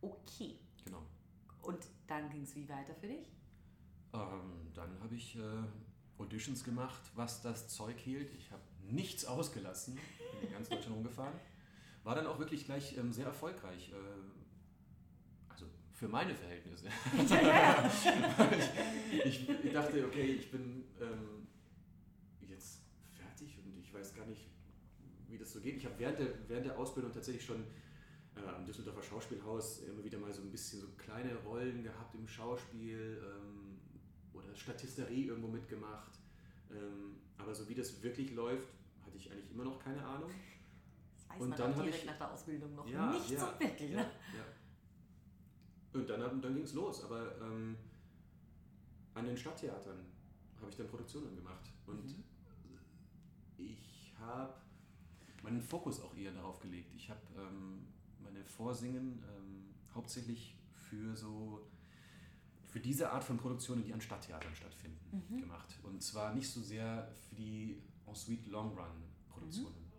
Okay. 0.00 0.58
Genau. 0.84 1.02
Und 1.62 1.86
dann 2.06 2.28
ging 2.30 2.42
es 2.42 2.56
wie 2.56 2.68
weiter 2.68 2.94
für 2.94 3.06
dich? 3.06 3.28
Ähm, 4.12 4.72
dann 4.74 4.98
habe 5.00 5.14
ich 5.14 5.36
äh, 5.36 5.40
Auditions 6.18 6.64
gemacht, 6.64 7.00
was 7.14 7.40
das 7.42 7.68
Zeug 7.68 7.98
hielt. 7.98 8.34
Ich 8.34 8.50
habe 8.50 8.62
nichts 8.82 9.24
ausgelassen, 9.24 9.94
bin 9.94 10.48
in 10.48 10.52
ganz 10.52 10.68
Deutschland 10.68 10.96
rumgefahren. 10.96 11.34
War 12.02 12.16
dann 12.16 12.26
auch 12.26 12.38
wirklich 12.38 12.64
gleich 12.64 12.96
ähm, 12.98 13.12
sehr 13.12 13.26
erfolgreich. 13.26 13.90
Äh, 13.90 13.94
also 15.48 15.66
für 15.92 16.08
meine 16.08 16.34
Verhältnisse. 16.34 16.86
ich, 19.24 19.48
ich 19.48 19.72
dachte, 19.72 20.04
okay, 20.04 20.32
ich 20.32 20.50
bin 20.50 20.84
ähm, 21.00 21.41
ich 23.92 23.98
weiß 23.98 24.14
gar 24.14 24.26
nicht, 24.26 24.48
wie 25.28 25.36
das 25.38 25.52
so 25.52 25.60
geht. 25.60 25.76
Ich 25.76 25.84
habe 25.84 25.98
während 25.98 26.18
der, 26.18 26.48
während 26.48 26.66
der 26.66 26.78
Ausbildung 26.78 27.12
tatsächlich 27.12 27.44
schon 27.44 27.62
äh, 28.36 28.40
am 28.48 28.64
Düsseldorfer 28.64 29.02
Schauspielhaus 29.02 29.80
immer 29.82 30.02
wieder 30.02 30.18
mal 30.18 30.32
so 30.32 30.42
ein 30.42 30.50
bisschen 30.50 30.80
so 30.80 30.88
kleine 30.96 31.34
Rollen 31.44 31.82
gehabt 31.82 32.14
im 32.14 32.26
Schauspiel 32.26 33.22
ähm, 33.22 33.78
oder 34.32 34.54
Statisterie 34.54 35.26
irgendwo 35.26 35.48
mitgemacht. 35.48 36.12
Ähm, 36.70 37.16
aber 37.36 37.54
so 37.54 37.68
wie 37.68 37.74
das 37.74 38.02
wirklich 38.02 38.32
läuft, 38.34 38.68
hatte 39.04 39.16
ich 39.16 39.30
eigentlich 39.30 39.50
immer 39.50 39.64
noch 39.64 39.78
keine 39.78 40.02
Ahnung. 40.04 40.30
Das 41.14 41.28
weiß 41.28 41.40
Und 41.42 41.48
man 41.50 41.58
dann 41.58 41.74
direkt 41.74 41.96
ich- 41.96 42.06
nach 42.06 42.16
der 42.18 42.32
Ausbildung 42.32 42.74
noch 42.74 42.88
Ja, 42.88 43.12
nicht 43.12 43.30
ja, 43.30 43.40
so 43.40 43.60
wirklich. 43.60 43.90
Ja, 43.90 43.96
Ne? 44.02 44.10
ja. 44.38 46.00
Und 46.00 46.08
dann, 46.08 46.40
dann 46.40 46.54
ging 46.54 46.62
es 46.64 46.72
los. 46.72 47.04
Aber 47.04 47.38
ähm, 47.42 47.76
an 49.14 49.26
den 49.26 49.36
Stadttheatern 49.36 49.98
habe 50.58 50.70
ich 50.70 50.76
dann 50.76 50.88
Produktionen 50.88 51.36
gemacht. 51.36 51.68
Und 51.86 52.02
Mhm. 52.06 52.24
Ich 54.22 54.28
habe 54.28 54.54
meinen 55.42 55.60
Fokus 55.60 56.00
auch 56.00 56.14
eher 56.16 56.32
darauf 56.32 56.60
gelegt. 56.60 56.94
Ich 56.94 57.10
habe 57.10 57.20
ähm, 57.36 57.86
meine 58.20 58.44
Vorsingen 58.44 59.22
ähm, 59.36 59.74
hauptsächlich 59.94 60.56
für 60.70 61.16
so 61.16 61.66
für 62.62 62.80
diese 62.80 63.10
Art 63.10 63.22
von 63.24 63.36
Produktionen, 63.36 63.82
die 63.84 63.92
an 63.92 64.00
Stadttheatern 64.00 64.54
stattfinden, 64.54 65.22
Mhm. 65.28 65.40
gemacht. 65.42 65.78
Und 65.82 66.02
zwar 66.02 66.32
nicht 66.34 66.48
so 66.48 66.62
sehr 66.62 67.12
für 67.28 67.34
die 67.34 67.82
Ensuite 68.06 68.48
Long 68.48 68.70
Run 68.78 69.02
Produktionen. 69.28 69.90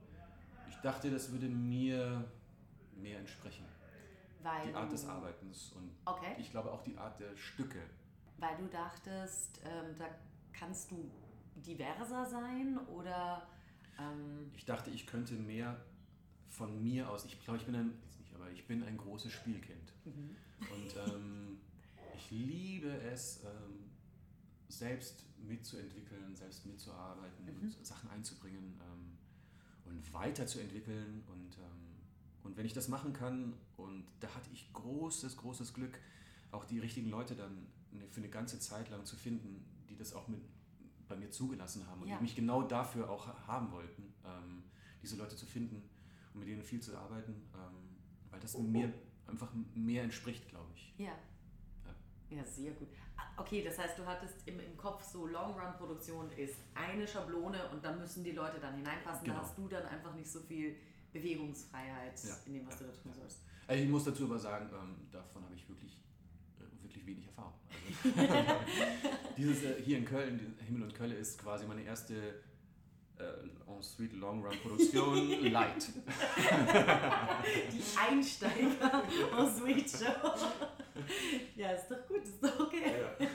Ich 0.70 0.76
dachte, 0.78 1.12
das 1.12 1.32
würde 1.32 1.50
mir 1.50 2.24
mehr 2.96 3.20
entsprechen. 3.20 3.66
Weil 4.42 4.68
Die 4.70 4.74
Art 4.74 4.92
des 4.92 5.06
Arbeitens 5.06 5.72
und 5.74 5.92
Okay. 6.06 6.36
ich 6.40 6.50
glaube 6.50 6.72
auch 6.72 6.82
die 6.84 6.98
Art 6.98 7.20
der 7.20 7.36
Stücke. 7.38 7.80
Weil 8.38 8.58
du 8.58 8.68
dachtest, 8.68 9.62
ähm, 9.64 9.96
da 9.98 10.06
kannst 10.52 10.90
du 10.92 11.12
diverser 11.58 12.26
sein 12.26 12.80
oder 12.88 13.48
ähm, 14.00 14.52
Ich 14.56 14.66
dachte, 14.66 14.90
ich 14.92 15.06
könnte 15.08 15.34
mehr 15.36 15.80
von 16.50 16.82
mir 16.84 17.10
aus. 17.10 17.26
Ich 17.26 17.40
glaube, 17.44 17.60
ich 17.60 17.66
bin 17.66 17.76
ein, 17.76 17.94
jetzt 18.04 18.20
nicht, 18.20 18.34
aber 18.36 18.50
ich 18.52 18.66
bin 18.68 18.84
ein 18.84 18.98
großes 18.98 19.32
Spielkind. 19.32 19.94
mhm. 20.06 20.36
Und 20.72 20.96
ähm, 21.14 21.58
ich 22.16 22.30
liebe 22.32 22.90
es, 22.90 23.44
ähm, 23.44 23.90
selbst 24.70 25.26
mitzuentwickeln, 25.40 26.36
selbst 26.36 26.66
mitzuarbeiten 26.66 27.46
Mhm. 27.46 27.62
und 27.78 27.86
Sachen 27.86 28.10
einzubringen 28.10 28.80
ähm, 28.82 29.18
und 29.86 30.14
weiterzuentwickeln. 30.14 31.24
Und, 31.28 31.58
ähm, 31.58 31.98
und 32.44 32.58
wenn 32.58 32.66
ich 32.66 32.74
das 32.74 32.88
machen 32.88 33.14
kann, 33.14 33.54
und 33.78 34.06
da 34.20 34.34
hatte 34.34 34.50
ich 34.54 34.72
großes, 34.74 35.38
großes 35.38 35.74
Glück, 35.74 36.00
auch 36.52 36.66
die 36.66 36.80
richtigen 36.80 37.10
Leute 37.10 37.36
dann 37.36 37.68
ne- 37.92 38.08
für 38.10 38.22
eine 38.22 38.30
ganze 38.30 38.60
Zeit 38.60 38.90
lang 38.90 39.06
zu 39.06 39.16
finden, 39.16 39.66
die 39.90 39.96
das 39.96 40.14
auch 40.14 40.28
mit 40.28 40.42
bei 41.14 41.20
mir 41.20 41.30
zugelassen 41.30 41.86
haben 41.88 42.02
und 42.02 42.08
Ja. 42.08 42.18
die 42.18 42.24
mich 42.24 42.36
genau 42.36 42.64
dafür 42.64 43.10
auch 43.10 43.28
ha- 43.28 43.48
haben 43.48 43.72
wollten, 43.72 44.14
ähm, 44.26 44.64
diese 45.02 45.16
Leute 45.18 45.36
zu 45.36 45.46
finden 45.46 45.82
und 46.34 46.40
mit 46.40 46.48
denen 46.50 46.64
viel 46.64 46.82
zu 46.82 46.96
arbeiten, 46.98 47.34
ähm, 47.54 47.98
weil 48.32 48.40
das 48.40 48.58
mir 48.58 48.92
einfach 49.28 49.50
mehr 49.76 50.04
entspricht, 50.04 50.48
glaube 50.50 50.72
ich. 50.76 50.94
ja. 50.98 51.14
Ja, 52.30 52.44
sehr 52.44 52.72
gut. 52.72 52.88
Ah, 53.16 53.22
Okay, 53.38 53.64
das 53.64 53.78
heißt, 53.78 54.00
du 54.00 54.06
hattest 54.08 54.48
im, 54.48 54.60
im 54.60 54.76
Kopf 54.76 55.04
so 55.04 55.28
Long-Run-Produktion 55.28 56.32
ist 56.32 56.56
eine 56.74 57.08
Schablone 57.08 57.70
und 57.70 57.86
da 57.86 57.92
müssen 57.96 58.24
die 58.24 58.32
Leute 58.32 58.60
dann 58.60 58.76
hineinpassen. 58.76 59.26
Genau. 59.26 59.38
Da 59.38 59.44
hast 59.44 59.56
du 59.56 59.68
dann 59.68 59.86
einfach 59.86 60.16
nicht 60.16 60.28
so 60.32 60.40
viel 60.40 60.76
Bewegungsfreiheit 61.12 62.24
Ja, 62.24 62.36
in 62.48 62.54
dem, 62.54 62.66
was 62.66 62.80
ja, 62.80 62.88
du 62.88 62.92
da 62.92 62.98
tun 62.98 63.12
ja. 63.12 63.20
sollst. 63.20 63.42
Also 63.68 63.84
ich 63.84 63.90
muss 63.90 64.04
dazu 64.06 64.24
aber 64.26 64.40
sagen, 64.40 64.68
ähm, 64.74 65.08
davon 65.12 65.44
habe 65.44 65.54
ich 65.54 65.68
wirklich, 65.70 66.00
wirklich 67.04 67.06
wenig 67.06 67.28
Erfahrung. 67.28 67.54
Also, 68.04 68.60
dieses 69.38 69.64
äh, 69.64 69.82
hier 69.82 69.98
in 69.98 70.06
Köln, 70.06 70.56
Himmel 70.66 70.84
und 70.84 70.96
Kölle 70.96 71.16
ist 71.16 71.40
quasi 71.42 71.66
meine 71.66 71.84
erste 71.84 72.16
äh, 73.18 73.24
en 73.68 73.82
suite 73.82 74.14
Long 74.14 74.44
Run 74.44 74.58
Produktion 74.62 75.30
Light. 75.52 75.88
Die 77.72 77.98
Einsteiger 77.98 79.04
Sweet 79.58 79.90
Show. 79.90 80.48
Ja, 81.56 81.72
ist 81.72 81.90
doch 81.90 82.08
gut, 82.08 82.24
ist 82.24 82.44
doch 82.44 82.60
okay. 82.60 83.02
ja. 83.20 83.28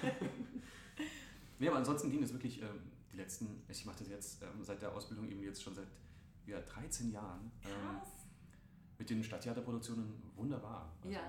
nee, 1.58 1.68
aber 1.68 1.78
ansonsten 1.78 2.10
ging 2.10 2.22
es 2.22 2.32
wirklich 2.32 2.62
ähm, 2.62 2.80
die 3.12 3.16
letzten, 3.16 3.62
ich 3.68 3.84
mache 3.84 3.98
das 3.98 4.08
jetzt 4.08 4.42
ähm, 4.42 4.62
seit 4.62 4.80
der 4.82 4.92
Ausbildung 4.92 5.28
eben 5.28 5.42
jetzt 5.42 5.62
schon 5.62 5.75
seit 5.75 5.88
ja, 6.46 6.60
13 6.60 7.12
Jahren. 7.12 7.50
Ähm, 7.64 8.00
mit 8.98 9.08
den 9.10 9.22
Stadttheaterproduktionen 9.22 10.12
wunderbar. 10.34 10.92
Also, 11.02 11.14
Ja. 11.14 11.20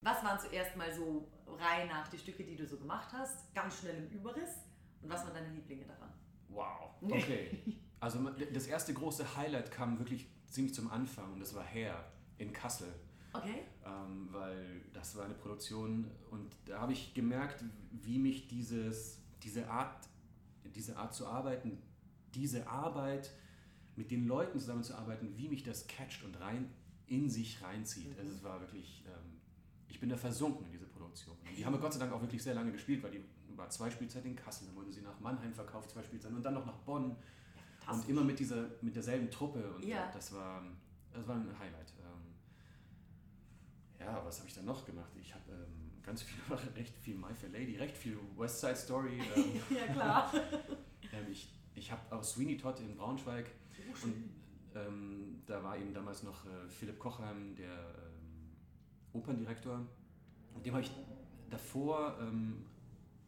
Was 0.00 0.22
waren 0.22 0.38
zuerst 0.38 0.76
mal 0.76 0.92
so 0.92 1.28
Reihe 1.46 1.86
nach 1.86 2.08
die 2.08 2.18
Stücke, 2.18 2.44
die 2.44 2.56
du 2.56 2.66
so 2.66 2.76
gemacht 2.76 3.12
hast? 3.12 3.52
Ganz 3.54 3.80
schnell 3.80 3.96
im 3.96 4.08
Überriss. 4.10 4.50
Und 5.02 5.10
was 5.10 5.24
waren 5.24 5.34
deine 5.34 5.50
Lieblinge 5.50 5.84
daran? 5.84 6.12
Wow, 6.48 6.94
okay. 7.02 7.62
Also 7.98 8.18
das 8.52 8.66
erste 8.66 8.92
große 8.92 9.36
Highlight 9.36 9.70
kam 9.70 9.98
wirklich 9.98 10.28
ziemlich 10.48 10.74
zum 10.74 10.90
Anfang 10.90 11.32
und 11.32 11.40
das 11.40 11.54
war 11.54 11.64
Hair 11.64 12.04
in 12.36 12.52
Kassel. 12.52 12.92
Okay. 13.32 13.62
Ähm, 13.84 14.28
weil 14.30 14.82
das 14.92 15.16
war 15.16 15.24
eine 15.24 15.34
Produktion 15.34 16.10
und 16.30 16.54
da 16.66 16.80
habe 16.80 16.92
ich 16.92 17.14
gemerkt, 17.14 17.64
wie 17.90 18.18
mich 18.18 18.48
dieses, 18.48 19.22
diese, 19.42 19.68
Art, 19.70 20.08
diese 20.74 20.96
Art 20.96 21.14
zu 21.14 21.26
arbeiten, 21.26 21.82
diese 22.34 22.68
Arbeit 22.68 23.32
mit 23.96 24.10
den 24.10 24.26
Leuten 24.26 24.58
zusammenzuarbeiten, 24.58 25.36
wie 25.36 25.48
mich 25.48 25.62
das 25.62 25.86
catcht 25.86 26.22
und 26.22 26.38
rein 26.40 26.70
in 27.06 27.30
sich 27.30 27.62
reinzieht. 27.62 28.12
Mhm. 28.12 28.18
Also 28.18 28.32
es 28.32 28.42
war 28.42 28.60
wirklich, 28.60 29.04
ähm, 29.06 29.35
ich 29.96 30.00
bin 30.00 30.10
da 30.10 30.16
versunken 30.18 30.66
in 30.66 30.72
diese 30.72 30.84
Produktion. 30.84 31.34
Die 31.56 31.64
haben 31.64 31.72
wir 31.72 31.80
Gott 31.80 31.94
sei 31.94 32.00
Dank 32.00 32.12
auch 32.12 32.20
wirklich 32.20 32.42
sehr 32.42 32.52
lange 32.52 32.70
gespielt, 32.70 33.02
weil 33.02 33.12
die 33.12 33.24
war 33.56 33.70
zwei 33.70 33.90
Spielzeiten 33.90 34.30
in 34.30 34.36
Kassel, 34.36 34.66
dann 34.66 34.76
wurde 34.76 34.92
sie 34.92 35.00
nach 35.00 35.18
Mannheim 35.20 35.54
verkauft, 35.54 35.88
zwei 35.88 36.02
Spielzeiten 36.02 36.36
und 36.36 36.42
dann 36.42 36.52
noch 36.52 36.66
nach 36.66 36.76
Bonn. 36.80 37.16
Und 37.90 38.06
immer 38.06 38.22
mit, 38.22 38.38
dieser, 38.38 38.68
mit 38.82 38.94
derselben 38.94 39.30
Truppe. 39.30 39.72
Und 39.74 39.86
ja. 39.86 40.10
das, 40.12 40.34
war, 40.34 40.62
das 41.14 41.26
war 41.26 41.36
ein 41.36 41.58
Highlight. 41.58 41.94
Ähm, 42.00 42.34
ja, 44.00 44.22
was 44.22 44.40
habe 44.40 44.48
ich 44.48 44.54
dann 44.54 44.66
noch 44.66 44.84
gemacht? 44.84 45.12
Ich 45.18 45.32
habe 45.32 45.50
ähm, 45.50 46.02
ganz 46.02 46.20
viel, 46.22 46.38
recht 46.76 46.94
viel 46.98 47.16
My 47.16 47.32
Fair 47.32 47.48
Lady, 47.48 47.76
recht 47.76 47.96
viel 47.96 48.18
West 48.36 48.60
Side 48.60 48.76
Story. 48.76 49.18
Ähm, 49.34 49.60
ja, 49.70 49.86
klar. 49.92 50.30
ähm, 51.12 51.26
ich 51.30 51.56
ich 51.76 51.92
habe 51.92 52.16
aus 52.16 52.32
Sweeney 52.32 52.56
Todd 52.56 52.80
in 52.80 52.96
Braunschweig 52.96 53.46
oh, 53.78 54.06
und 54.06 54.30
ähm, 54.74 55.42
da 55.46 55.62
war 55.62 55.78
eben 55.78 55.94
damals 55.94 56.22
noch 56.22 56.44
äh, 56.44 56.68
Philipp 56.68 56.98
Kochheim, 56.98 57.54
der 57.54 57.70
ähm, 57.70 58.15
Operndirektor. 59.16 59.80
Mit 60.54 60.66
dem 60.66 60.74
habe 60.74 60.82
ich 60.84 60.90
davor 61.50 62.16
ähm, 62.20 62.64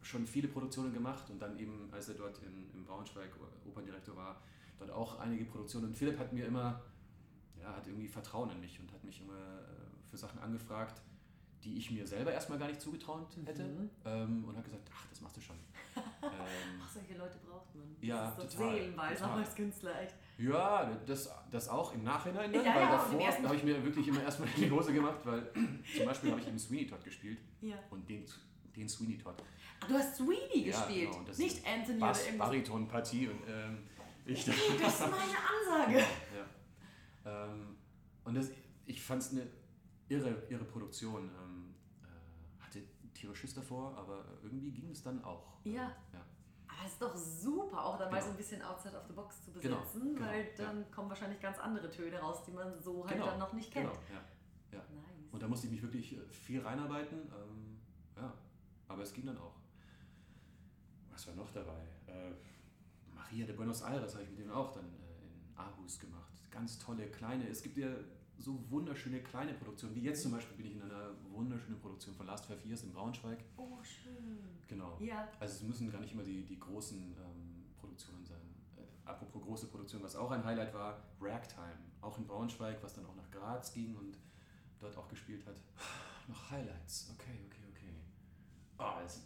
schon 0.02 0.26
viele 0.26 0.48
Produktionen 0.48 0.92
gemacht 0.92 1.28
und 1.30 1.40
dann 1.40 1.58
eben, 1.58 1.88
als 1.92 2.08
er 2.08 2.14
dort 2.14 2.38
in, 2.38 2.70
in 2.74 2.84
Braunschweig 2.84 3.30
Operndirektor 3.66 4.16
war, 4.16 4.40
dort 4.78 4.90
auch 4.90 5.18
einige 5.18 5.44
Produktionen. 5.44 5.88
Und 5.88 5.96
Philipp 5.96 6.18
hat 6.18 6.32
mir 6.32 6.46
immer, 6.46 6.80
ja, 7.60 7.74
hat 7.74 7.86
irgendwie 7.86 8.08
Vertrauen 8.08 8.50
in 8.50 8.60
mich 8.60 8.78
und 8.80 8.92
hat 8.92 9.04
mich 9.04 9.20
immer 9.20 9.34
äh, 9.34 10.08
für 10.08 10.16
Sachen 10.16 10.38
angefragt, 10.40 11.02
die 11.64 11.76
ich 11.76 11.90
mir 11.90 12.06
selber 12.06 12.32
erstmal 12.32 12.58
gar 12.58 12.68
nicht 12.68 12.80
zugetraut 12.80 13.36
hätte. 13.44 13.64
Mhm. 13.64 13.90
Ähm, 14.04 14.44
und 14.44 14.56
hat 14.56 14.64
gesagt, 14.64 14.88
ach, 14.94 15.06
das 15.08 15.20
machst 15.20 15.36
du 15.36 15.40
schon. 15.40 15.56
ähm, 15.96 16.80
ach, 16.82 16.88
solche 16.88 17.18
Leute 17.18 17.38
braucht 17.38 17.74
man. 17.74 17.96
Ja, 18.00 18.30
das 18.36 18.44
ist 18.44 18.56
total. 18.56 18.74
Seelenweise 18.74 19.24
als 19.24 19.54
Künstler 19.54 20.00
echt. 20.00 20.14
Ja, 20.38 20.88
das, 21.04 21.30
das 21.50 21.68
auch 21.68 21.92
im 21.92 22.04
Nachhinein, 22.04 22.52
dann, 22.52 22.64
ja, 22.64 22.74
weil 22.74 22.82
ja, 22.82 22.90
davor 22.92 23.42
habe 23.42 23.56
ich 23.56 23.64
mir 23.64 23.84
wirklich 23.84 24.06
immer 24.06 24.22
erstmal 24.22 24.48
in 24.50 24.54
die 24.62 24.70
Hose 24.70 24.92
gemacht, 24.92 25.18
weil 25.24 25.50
zum 25.96 26.06
Beispiel 26.06 26.30
habe 26.30 26.40
ich 26.40 26.46
eben 26.46 26.58
Sweeney 26.58 26.86
Todd 26.86 27.02
gespielt 27.02 27.38
ja. 27.60 27.76
und 27.90 28.08
den, 28.08 28.24
den 28.76 28.88
Sweeney 28.88 29.18
Todd. 29.18 29.42
Ach, 29.80 29.88
du 29.88 29.94
hast 29.94 30.16
Sweeney 30.16 30.62
gespielt, 30.62 31.10
genau, 31.10 31.36
nicht 31.36 31.66
Anthony 31.66 31.98
Bass, 31.98 32.28
oder 32.28 32.38
Bariton-Partie 32.38 33.28
und 33.28 33.40
ähm, 33.48 33.78
ich 34.26 34.44
das 34.44 34.54
ist 34.56 35.00
meine 35.00 35.74
Ansage. 35.74 36.04
Ja, 36.34 37.46
ähm, 37.46 37.76
und 38.24 38.34
das, 38.34 38.50
ich 38.86 39.02
fand 39.02 39.22
es 39.22 39.32
eine 39.32 39.48
irre, 40.08 40.42
irre 40.48 40.64
Produktion. 40.64 41.30
Ähm, 41.42 41.74
äh, 42.02 42.62
hatte 42.62 42.82
tierisch 43.14 43.40
Schiss 43.40 43.54
davor, 43.54 43.96
aber 43.96 44.24
irgendwie 44.42 44.70
ging 44.70 44.90
es 44.90 45.02
dann 45.02 45.22
auch. 45.24 45.58
Ja. 45.64 45.96
ja. 46.12 46.24
Aber 46.78 46.86
es 46.86 46.92
ist 46.92 47.02
doch 47.02 47.16
super, 47.16 47.84
auch 47.84 47.98
dann 47.98 48.08
genau. 48.08 48.20
mal 48.20 48.24
so 48.24 48.30
ein 48.30 48.36
bisschen 48.36 48.62
outside 48.62 48.96
of 48.96 49.04
the 49.08 49.12
box 49.12 49.42
zu 49.42 49.50
genau, 49.52 49.80
besetzen, 49.80 50.14
genau, 50.14 50.26
weil 50.26 50.44
genau, 50.44 50.68
dann 50.68 50.80
ja. 50.80 50.86
kommen 50.94 51.08
wahrscheinlich 51.08 51.40
ganz 51.40 51.58
andere 51.58 51.90
Töne 51.90 52.18
raus, 52.20 52.44
die 52.46 52.52
man 52.52 52.80
so 52.80 53.04
halt 53.04 53.14
genau, 53.14 53.26
dann 53.26 53.38
noch 53.40 53.52
nicht 53.52 53.72
kennt. 53.72 53.90
Genau, 53.90 54.00
ja. 54.12 54.78
ja. 54.78 54.84
Nice. 54.94 55.32
Und 55.32 55.42
da 55.42 55.48
musste 55.48 55.66
ich 55.66 55.72
mich 55.72 55.82
wirklich 55.82 56.16
äh, 56.16 56.28
viel 56.30 56.60
reinarbeiten. 56.60 57.18
Ähm, 57.18 57.80
ja, 58.16 58.32
aber 58.86 59.02
es 59.02 59.12
ging 59.12 59.26
dann 59.26 59.38
auch. 59.38 59.56
Was 61.10 61.26
war 61.26 61.34
noch 61.34 61.50
dabei? 61.50 61.82
Äh, 62.06 62.30
Maria 63.12 63.44
de 63.44 63.56
Buenos 63.56 63.82
Aires 63.82 64.14
habe 64.14 64.22
ich 64.22 64.30
mit 64.30 64.38
dem 64.38 64.52
auch 64.52 64.72
dann 64.72 64.84
äh, 64.84 65.24
in 65.24 65.56
Aarhus 65.56 65.98
gemacht. 65.98 66.32
Ganz 66.50 66.78
tolle 66.78 67.08
kleine. 67.08 67.48
Es 67.48 67.62
gibt 67.62 67.76
ja 67.76 67.88
so 68.38 68.58
wunderschöne 68.70 69.20
kleine 69.22 69.54
Produktionen. 69.54 69.94
Wie 69.94 70.02
jetzt 70.02 70.22
zum 70.22 70.32
Beispiel 70.32 70.56
bin 70.56 70.66
ich 70.66 70.74
in 70.74 70.82
einer 70.82 71.10
wunderschönen 71.30 71.78
Produktion 71.80 72.14
von 72.14 72.26
Last 72.26 72.46
Five 72.46 72.64
Years 72.64 72.84
in 72.84 72.92
Braunschweig. 72.92 73.38
Oh, 73.56 73.82
schön. 73.82 74.38
Genau. 74.68 74.96
Ja. 75.00 75.28
Also 75.40 75.54
es 75.56 75.62
müssen 75.62 75.90
gar 75.90 76.00
nicht 76.00 76.12
immer 76.12 76.22
die, 76.22 76.44
die 76.44 76.58
großen 76.58 76.98
ähm, 76.98 77.64
Produktionen 77.78 78.24
sein. 78.24 78.40
Äh, 78.76 79.08
apropos 79.08 79.42
große 79.42 79.66
Produktion, 79.66 80.02
was 80.02 80.14
auch 80.14 80.30
ein 80.30 80.44
Highlight 80.44 80.72
war, 80.72 81.02
Ragtime. 81.20 81.78
Auch 82.00 82.16
in 82.18 82.26
Braunschweig, 82.26 82.82
was 82.82 82.94
dann 82.94 83.06
auch 83.06 83.16
nach 83.16 83.30
Graz 83.30 83.72
ging 83.72 83.96
und 83.96 84.18
dort 84.78 84.96
auch 84.96 85.08
gespielt 85.08 85.44
hat. 85.46 85.60
Noch 86.28 86.50
Highlights. 86.50 87.10
Okay, 87.14 87.38
okay, 87.46 87.62
okay. 87.70 87.94
Oh, 88.78 89.02
das, 89.02 89.22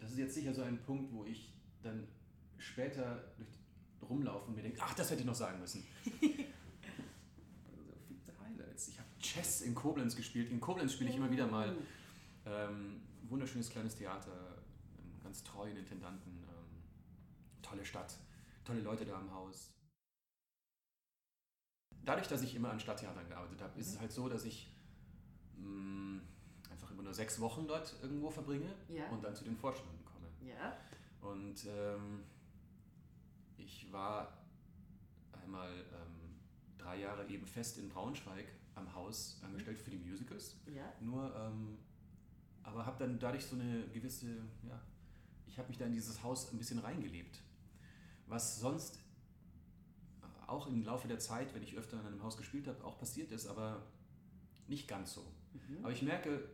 das 0.00 0.10
ist 0.10 0.18
jetzt 0.18 0.34
sicher 0.34 0.52
so 0.52 0.62
ein 0.62 0.82
Punkt, 0.82 1.12
wo 1.12 1.24
ich 1.24 1.54
dann 1.82 2.06
später 2.58 3.32
durch 3.36 3.48
rumlaufe 4.02 4.48
und 4.48 4.56
mir 4.56 4.62
denke, 4.62 4.80
ach, 4.82 4.94
das 4.94 5.10
hätte 5.10 5.20
ich 5.20 5.26
noch 5.26 5.34
sagen 5.34 5.60
müssen. 5.60 5.86
Chess 9.32 9.62
in 9.62 9.74
Koblenz 9.74 10.14
gespielt. 10.14 10.50
In 10.50 10.60
Koblenz 10.60 10.92
spiele 10.92 11.10
ich 11.10 11.16
immer 11.16 11.30
wieder 11.30 11.46
mal. 11.46 11.74
Oh. 11.74 12.50
Ähm, 12.50 13.00
wunderschönes 13.28 13.70
kleines 13.70 13.96
Theater, 13.96 14.62
ganz 15.22 15.42
treuen 15.44 15.76
Intendanten, 15.76 16.42
ähm, 16.42 16.82
tolle 17.62 17.84
Stadt, 17.84 18.14
tolle 18.64 18.80
Leute 18.80 19.04
da 19.04 19.18
im 19.18 19.32
Haus. 19.32 19.72
Dadurch, 22.04 22.26
dass 22.26 22.42
ich 22.42 22.54
immer 22.54 22.70
an 22.70 22.80
Stadttheatern 22.80 23.28
gearbeitet 23.28 23.62
habe, 23.62 23.78
ist 23.78 23.88
es 23.88 23.94
mhm. 23.94 24.00
halt 24.00 24.12
so, 24.12 24.28
dass 24.28 24.44
ich 24.44 24.70
mh, 25.56 25.68
mm, 25.68 26.22
einfach 26.70 26.90
immer 26.90 27.02
nur 27.02 27.14
sechs 27.14 27.40
Wochen 27.40 27.66
dort 27.66 27.94
irgendwo 28.02 28.28
verbringe 28.28 28.74
ja. 28.88 29.08
und 29.10 29.22
dann 29.22 29.34
zu 29.34 29.44
den 29.44 29.56
Vorstellungen 29.56 30.04
komme. 30.04 30.26
Ja. 30.40 30.76
Und 31.20 31.64
ähm, 31.66 32.24
ich 33.56 33.90
war 33.92 34.36
einmal 35.42 35.72
ähm, 35.72 36.40
drei 36.76 36.98
Jahre 36.98 37.26
eben 37.28 37.46
fest 37.46 37.78
in 37.78 37.88
Braunschweig 37.88 38.46
am 38.74 38.92
Haus 38.94 39.40
angestellt 39.42 39.78
für 39.78 39.90
die 39.90 39.98
Musicals. 39.98 40.56
Ja. 40.74 40.92
Nur, 41.00 41.34
ähm, 41.36 41.78
aber 42.62 42.86
habe 42.86 42.98
dann 42.98 43.18
dadurch 43.18 43.44
so 43.44 43.56
eine 43.56 43.88
gewisse, 43.88 44.26
ja, 44.62 44.80
ich 45.46 45.58
habe 45.58 45.68
mich 45.68 45.78
da 45.78 45.86
in 45.86 45.92
dieses 45.92 46.22
Haus 46.22 46.52
ein 46.52 46.58
bisschen 46.58 46.78
reingelebt. 46.78 47.40
Was 48.26 48.60
sonst 48.60 49.02
auch 50.52 50.66
im 50.66 50.84
Laufe 50.84 51.08
der 51.08 51.18
Zeit, 51.18 51.54
wenn 51.54 51.62
ich 51.62 51.76
öfter 51.76 51.98
in 51.98 52.06
einem 52.06 52.22
Haus 52.22 52.36
gespielt 52.36 52.68
habe, 52.68 52.84
auch 52.84 52.98
passiert 52.98 53.32
ist, 53.32 53.46
aber 53.46 53.82
nicht 54.68 54.86
ganz 54.86 55.14
so. 55.14 55.22
Mhm. 55.54 55.78
Aber 55.82 55.92
ich 55.92 56.02
merke, 56.02 56.48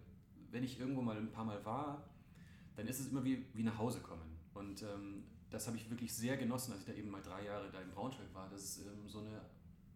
wenn 0.50 0.62
ich 0.62 0.78
irgendwo 0.78 1.02
mal 1.02 1.16
ein 1.16 1.30
paar 1.30 1.44
Mal 1.44 1.64
war, 1.64 2.08
dann 2.76 2.86
ist 2.86 3.00
es 3.00 3.08
immer 3.08 3.24
wie, 3.24 3.44
wie 3.54 3.64
nach 3.64 3.76
Hause 3.76 4.00
kommen. 4.00 4.38
Und 4.54 4.82
ähm, 4.82 5.24
das 5.50 5.66
habe 5.66 5.76
ich 5.76 5.90
wirklich 5.90 6.14
sehr 6.14 6.36
genossen, 6.36 6.72
als 6.72 6.82
ich 6.82 6.86
da 6.86 6.92
eben 6.92 7.10
mal 7.10 7.22
drei 7.22 7.44
Jahre 7.44 7.70
da 7.70 7.80
in 7.80 7.90
Braunschweig 7.90 8.32
war, 8.32 8.48
dass 8.48 8.62
es 8.62 8.86
ähm, 8.86 9.08
so 9.08 9.20
eine 9.20 9.40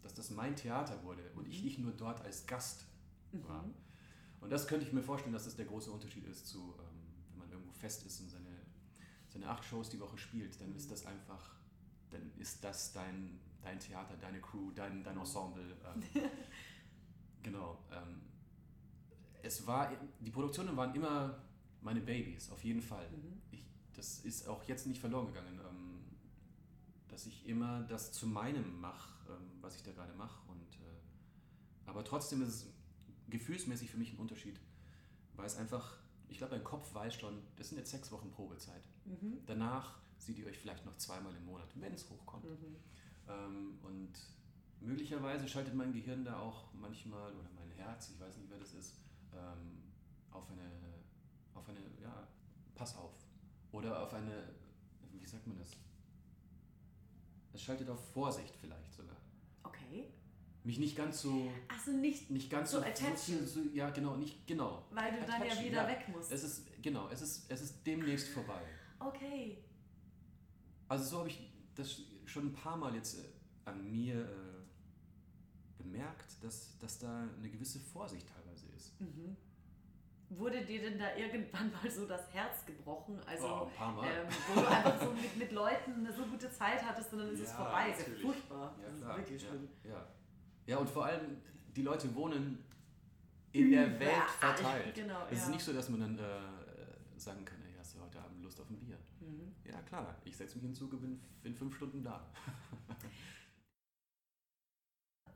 dass 0.03 0.15
das 0.15 0.31
mein 0.31 0.57
Theater 0.57 1.03
wurde 1.05 1.23
und 1.35 1.49
ich 1.49 1.59
mhm. 1.59 1.65
nicht 1.65 1.79
nur 1.79 1.93
dort 1.93 2.21
als 2.23 2.47
Gast 2.47 2.87
mhm. 3.33 3.49
war. 3.49 3.65
Und 4.41 4.51
das 4.51 4.67
könnte 4.67 4.85
ich 4.85 4.93
mir 4.93 5.03
vorstellen, 5.03 5.33
dass 5.33 5.45
das 5.45 5.57
der 5.57 5.67
große 5.67 5.91
Unterschied 5.91 6.27
ist 6.27 6.47
zu, 6.47 6.75
ähm, 6.79 7.01
wenn 7.31 7.38
man 7.38 7.51
irgendwo 7.51 7.73
fest 7.73 8.05
ist 8.05 8.21
und 8.21 8.29
seine, 8.29 8.67
seine 9.29 9.49
acht 9.49 9.65
Shows 9.65 9.88
die 9.88 10.01
Woche 10.01 10.19
spielt, 10.19 10.61
dann 10.61 10.75
ist 10.75 10.91
das 10.91 11.07
einfach, 11.07 11.57
dann 12.11 12.33
ist 12.38 12.65
das 12.65 12.93
dein, 12.93 13.41
dein 13.61 13.79
Theater, 13.79 14.17
deine 14.17 14.41
Crew, 14.41 14.73
dein, 14.75 15.05
dein 15.05 15.17
Ensemble. 15.17 15.77
Ähm, 15.95 16.03
genau. 17.43 17.79
Ähm, 17.93 18.23
es 19.43 19.67
war, 19.67 19.93
die 20.21 20.31
Produktionen 20.31 20.77
waren 20.77 20.95
immer 20.95 21.38
meine 21.81 22.01
Babys, 22.01 22.51
auf 22.51 22.62
jeden 22.65 22.83
Fall. 22.83 23.09
Mhm. 23.11 23.43
Ich, 23.53 23.65
das 23.95 24.21
ist 24.21 24.49
auch 24.49 24.65
jetzt 24.65 24.87
nicht 24.87 25.01
verloren 25.01 25.27
gegangen, 25.27 25.61
dass 27.09 27.27
ich 27.27 27.47
immer 27.47 27.83
das 27.83 28.11
zu 28.11 28.27
meinem 28.27 28.81
mache 28.81 29.12
ähm, 29.37 29.51
was 29.61 29.77
ich 29.77 29.83
da 29.83 29.92
gerade 29.92 30.12
mache. 30.14 30.40
Und, 30.51 30.75
äh, 30.81 31.87
aber 31.87 32.05
trotzdem 32.05 32.42
ist 32.42 32.49
es 32.49 32.66
gefühlsmäßig 33.29 33.90
für 33.90 33.99
mich 33.99 34.12
ein 34.12 34.18
Unterschied, 34.18 34.61
weil 35.35 35.47
es 35.47 35.57
einfach, 35.57 35.97
ich 36.29 36.38
glaube, 36.38 36.55
mein 36.55 36.64
Kopf 36.64 36.95
weiß 36.95 37.14
schon, 37.14 37.42
das 37.57 37.68
sind 37.68 37.79
jetzt 37.79 37.90
sechs 37.90 38.12
Wochen 38.12 38.31
Probezeit. 38.31 38.83
Mhm. 39.05 39.38
Danach 39.47 39.99
seht 40.18 40.38
ihr 40.38 40.47
euch 40.47 40.59
vielleicht 40.59 40.85
noch 40.85 40.97
zweimal 40.97 41.35
im 41.35 41.45
Monat, 41.47 41.68
wenn 41.75 41.92
es 41.92 42.09
hochkommt. 42.09 42.45
Mhm. 42.45 42.77
Ähm, 43.29 43.79
und 43.83 44.12
möglicherweise 44.81 45.49
schaltet 45.49 45.75
mein 45.75 45.92
Gehirn 45.92 46.25
da 46.25 46.38
auch 46.38 46.73
manchmal, 46.75 47.33
oder 47.35 47.49
mein 47.55 47.71
Herz, 47.73 48.11
ich 48.11 48.21
weiß 48.21 48.37
nicht, 48.37 48.51
wer 48.51 48.59
das 48.59 48.75
ist, 48.75 48.97
ähm, 49.33 49.83
auf 50.31 50.49
eine, 50.51 50.71
auf 51.55 51.68
eine, 51.68 51.81
ja, 52.01 52.29
pass 52.75 52.97
auf. 52.97 53.14
Oder 53.73 54.03
auf 54.03 54.12
eine, 54.12 54.55
wie 55.12 55.27
sagt 55.27 55.47
man 55.47 55.59
das? 55.59 55.77
Es 57.53 57.62
schaltet 57.62 57.88
auf 57.88 58.12
Vorsicht 58.12 58.55
vielleicht 58.57 58.92
sogar. 58.92 59.16
Mich 60.64 60.79
nicht 60.79 60.96
ganz 60.96 61.22
so. 61.22 61.51
Achso, 61.66 61.90
nicht, 61.90 62.31
nicht 62.31 62.48
ganz 62.48 62.70
so, 62.70 62.79
so 62.79 62.85
attachen. 62.85 63.46
So, 63.46 63.61
ja, 63.75 63.90
genau, 63.90 64.16
nicht 64.16 64.46
genau. 64.46 64.87
Weil 64.90 65.12
du 65.12 65.18
attachen, 65.18 65.40
dann 65.40 65.48
ja 65.48 65.64
wieder 65.64 65.83
ja. 65.83 65.88
weg 65.88 66.09
musst. 66.09 66.31
Es 66.31 66.44
ist, 66.44 66.83
genau, 66.83 67.09
es 67.09 67.20
ist, 67.20 67.51
es 67.51 67.62
ist 67.62 67.87
demnächst 67.87 68.29
vorbei. 68.29 68.62
Okay. 69.01 69.59
Also 70.88 71.05
so 71.05 71.18
habe 71.18 71.29
ich 71.29 71.53
das 71.75 72.03
schon 72.27 72.46
ein 72.46 72.53
paar 72.53 72.77
Mal 72.77 72.94
jetzt 72.94 73.18
äh, 73.18 73.25
an 73.64 73.90
mir 73.90 74.20
äh, 74.20 75.83
bemerkt, 75.83 76.42
dass, 76.42 76.79
dass 76.79 76.98
da 76.98 77.29
eine 77.37 77.51
gewisse 77.51 77.81
Vorsicht 77.81 78.27
teilweise 78.29 78.66
ist. 78.77 79.01
Mhm. 79.01 79.37
Wurde 80.31 80.64
dir 80.64 80.81
denn 80.81 80.98
da 80.98 81.14
irgendwann 81.14 81.70
mal 81.72 81.90
so 81.90 82.07
das 82.07 82.33
Herz 82.33 82.64
gebrochen? 82.64 83.20
Also, 83.27 83.46
oh, 83.46 83.66
ein 83.66 83.72
paar 83.75 83.92
Mal. 83.92 84.07
Ähm, 84.07 84.29
wo 84.48 84.61
du 84.61 84.66
einfach 84.66 85.03
so 85.03 85.12
mit, 85.12 85.37
mit 85.37 85.53
Leuten 85.53 85.92
eine 85.92 86.12
so 86.12 86.25
gute 86.25 86.51
Zeit 86.51 86.83
hattest 86.83 87.12
und 87.12 87.18
dann 87.18 87.33
ist 87.33 87.40
ja, 87.40 87.44
es 87.44 87.53
vorbei. 87.53 87.90
Das 87.90 88.09
ist 88.09 88.20
furchtbar. 88.20 88.75
Ja, 88.81 88.88
das 88.88 89.01
klar. 89.01 89.11
ist 89.11 89.18
wirklich 89.18 89.42
schlimm. 89.42 89.68
Ja. 89.85 89.90
ja, 89.90 90.07
und 90.79 90.88
vor 90.88 91.07
allem, 91.07 91.38
die 91.75 91.83
Leute 91.83 92.14
wohnen 92.14 92.59
in 93.53 93.70
der 93.70 93.98
Welt 93.98 94.31
verteilt. 94.40 94.94
Genau, 94.94 95.27
es 95.31 95.38
ja. 95.38 95.44
ist 95.44 95.51
nicht 95.51 95.64
so, 95.64 95.72
dass 95.72 95.88
man 95.88 96.01
dann 96.01 96.18
äh, 96.18 97.18
sagen 97.18 97.44
kann, 97.44 97.59
hey, 97.62 97.75
hast 97.79 97.94
du 97.94 98.01
heute 98.01 98.20
Abend 98.20 98.42
Lust 98.42 98.61
auf 98.61 98.70
ein 98.70 98.79
Bier? 98.79 98.98
Mhm. 99.20 99.53
Ja, 99.64 99.81
klar, 99.83 100.16
ich 100.25 100.37
setze 100.37 100.59
mich 100.59 100.64
und 100.81 101.01
bin 101.01 101.20
in 101.44 101.55
fünf 101.55 101.77
Stunden 101.77 102.03
da. 102.03 102.27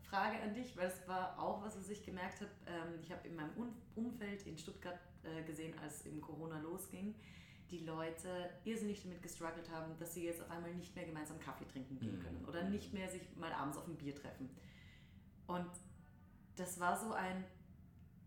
Frage 0.08 0.40
an 0.40 0.54
dich, 0.54 0.76
weil 0.76 0.86
es 0.86 1.06
war 1.08 1.38
auch 1.38 1.62
was, 1.62 1.76
was 1.76 1.88
ich 1.90 2.04
gemerkt 2.04 2.40
habe. 2.40 2.50
Ähm, 2.66 3.00
ich 3.02 3.10
habe 3.10 3.26
in 3.26 3.34
meinem 3.34 3.50
Umfeld 3.94 4.46
in 4.46 4.56
Stuttgart 4.56 4.98
äh, 5.24 5.42
gesehen, 5.42 5.76
als 5.82 6.06
eben 6.06 6.20
Corona 6.20 6.60
losging, 6.60 7.14
die 7.70 7.80
Leute 7.80 8.48
irrsinnig 8.64 9.02
damit 9.02 9.20
gestruggelt 9.22 9.68
haben, 9.70 9.98
dass 9.98 10.14
sie 10.14 10.24
jetzt 10.24 10.40
auf 10.40 10.50
einmal 10.50 10.72
nicht 10.74 10.94
mehr 10.94 11.04
gemeinsam 11.04 11.38
Kaffee 11.40 11.66
trinken 11.66 11.98
gehen 11.98 12.18
Mhm. 12.18 12.22
können 12.22 12.44
oder 12.46 12.62
nicht 12.70 12.92
mehr 12.92 13.08
sich 13.08 13.22
mal 13.36 13.52
abends 13.52 13.76
auf 13.76 13.88
ein 13.88 13.96
Bier 13.96 14.14
treffen. 14.14 14.48
Und 15.46 15.66
das 16.56 16.80
war 16.80 16.96
so 16.98 17.12
ein, 17.12 17.44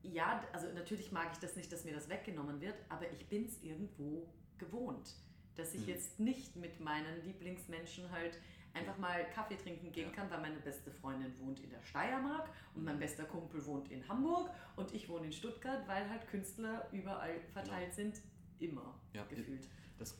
ja, 0.03 0.43
also 0.53 0.67
natürlich 0.73 1.11
mag 1.11 1.29
ich 1.33 1.39
das 1.39 1.55
nicht, 1.55 1.71
dass 1.71 1.83
mir 1.83 1.93
das 1.93 2.09
weggenommen 2.09 2.61
wird, 2.61 2.75
aber 2.89 3.11
ich 3.11 3.27
bin 3.27 3.45
es 3.45 3.61
irgendwo 3.61 4.31
gewohnt, 4.57 5.15
dass 5.55 5.73
ich 5.73 5.81
Mhm. 5.81 5.89
jetzt 5.89 6.19
nicht 6.19 6.55
mit 6.55 6.79
meinen 6.79 7.23
Lieblingsmenschen 7.25 8.09
halt 8.11 8.37
einfach 8.73 8.97
mal 8.97 9.25
Kaffee 9.31 9.55
trinken 9.57 9.91
gehen 9.91 10.09
Ja. 10.09 10.15
kann, 10.15 10.29
weil 10.29 10.41
meine 10.41 10.59
beste 10.59 10.91
Freundin 10.91 11.37
wohnt 11.39 11.59
in 11.59 11.69
der 11.71 11.81
Steiermark 11.81 12.49
und 12.75 12.83
mein 12.83 12.99
bester 12.99 13.25
Kumpel 13.25 13.65
wohnt 13.65 13.89
in 13.91 14.07
Hamburg 14.07 14.49
und 14.75 14.93
ich 14.93 15.09
wohne 15.09 15.25
in 15.25 15.33
Stuttgart, 15.33 15.85
weil 15.87 16.07
halt 16.09 16.27
Künstler 16.27 16.87
überall 16.91 17.41
verteilt 17.51 17.93
sind, 17.93 18.21
immer 18.59 18.93
Ja, 19.13 19.25
gefühlt. 19.25 19.67
Das, 19.97 20.17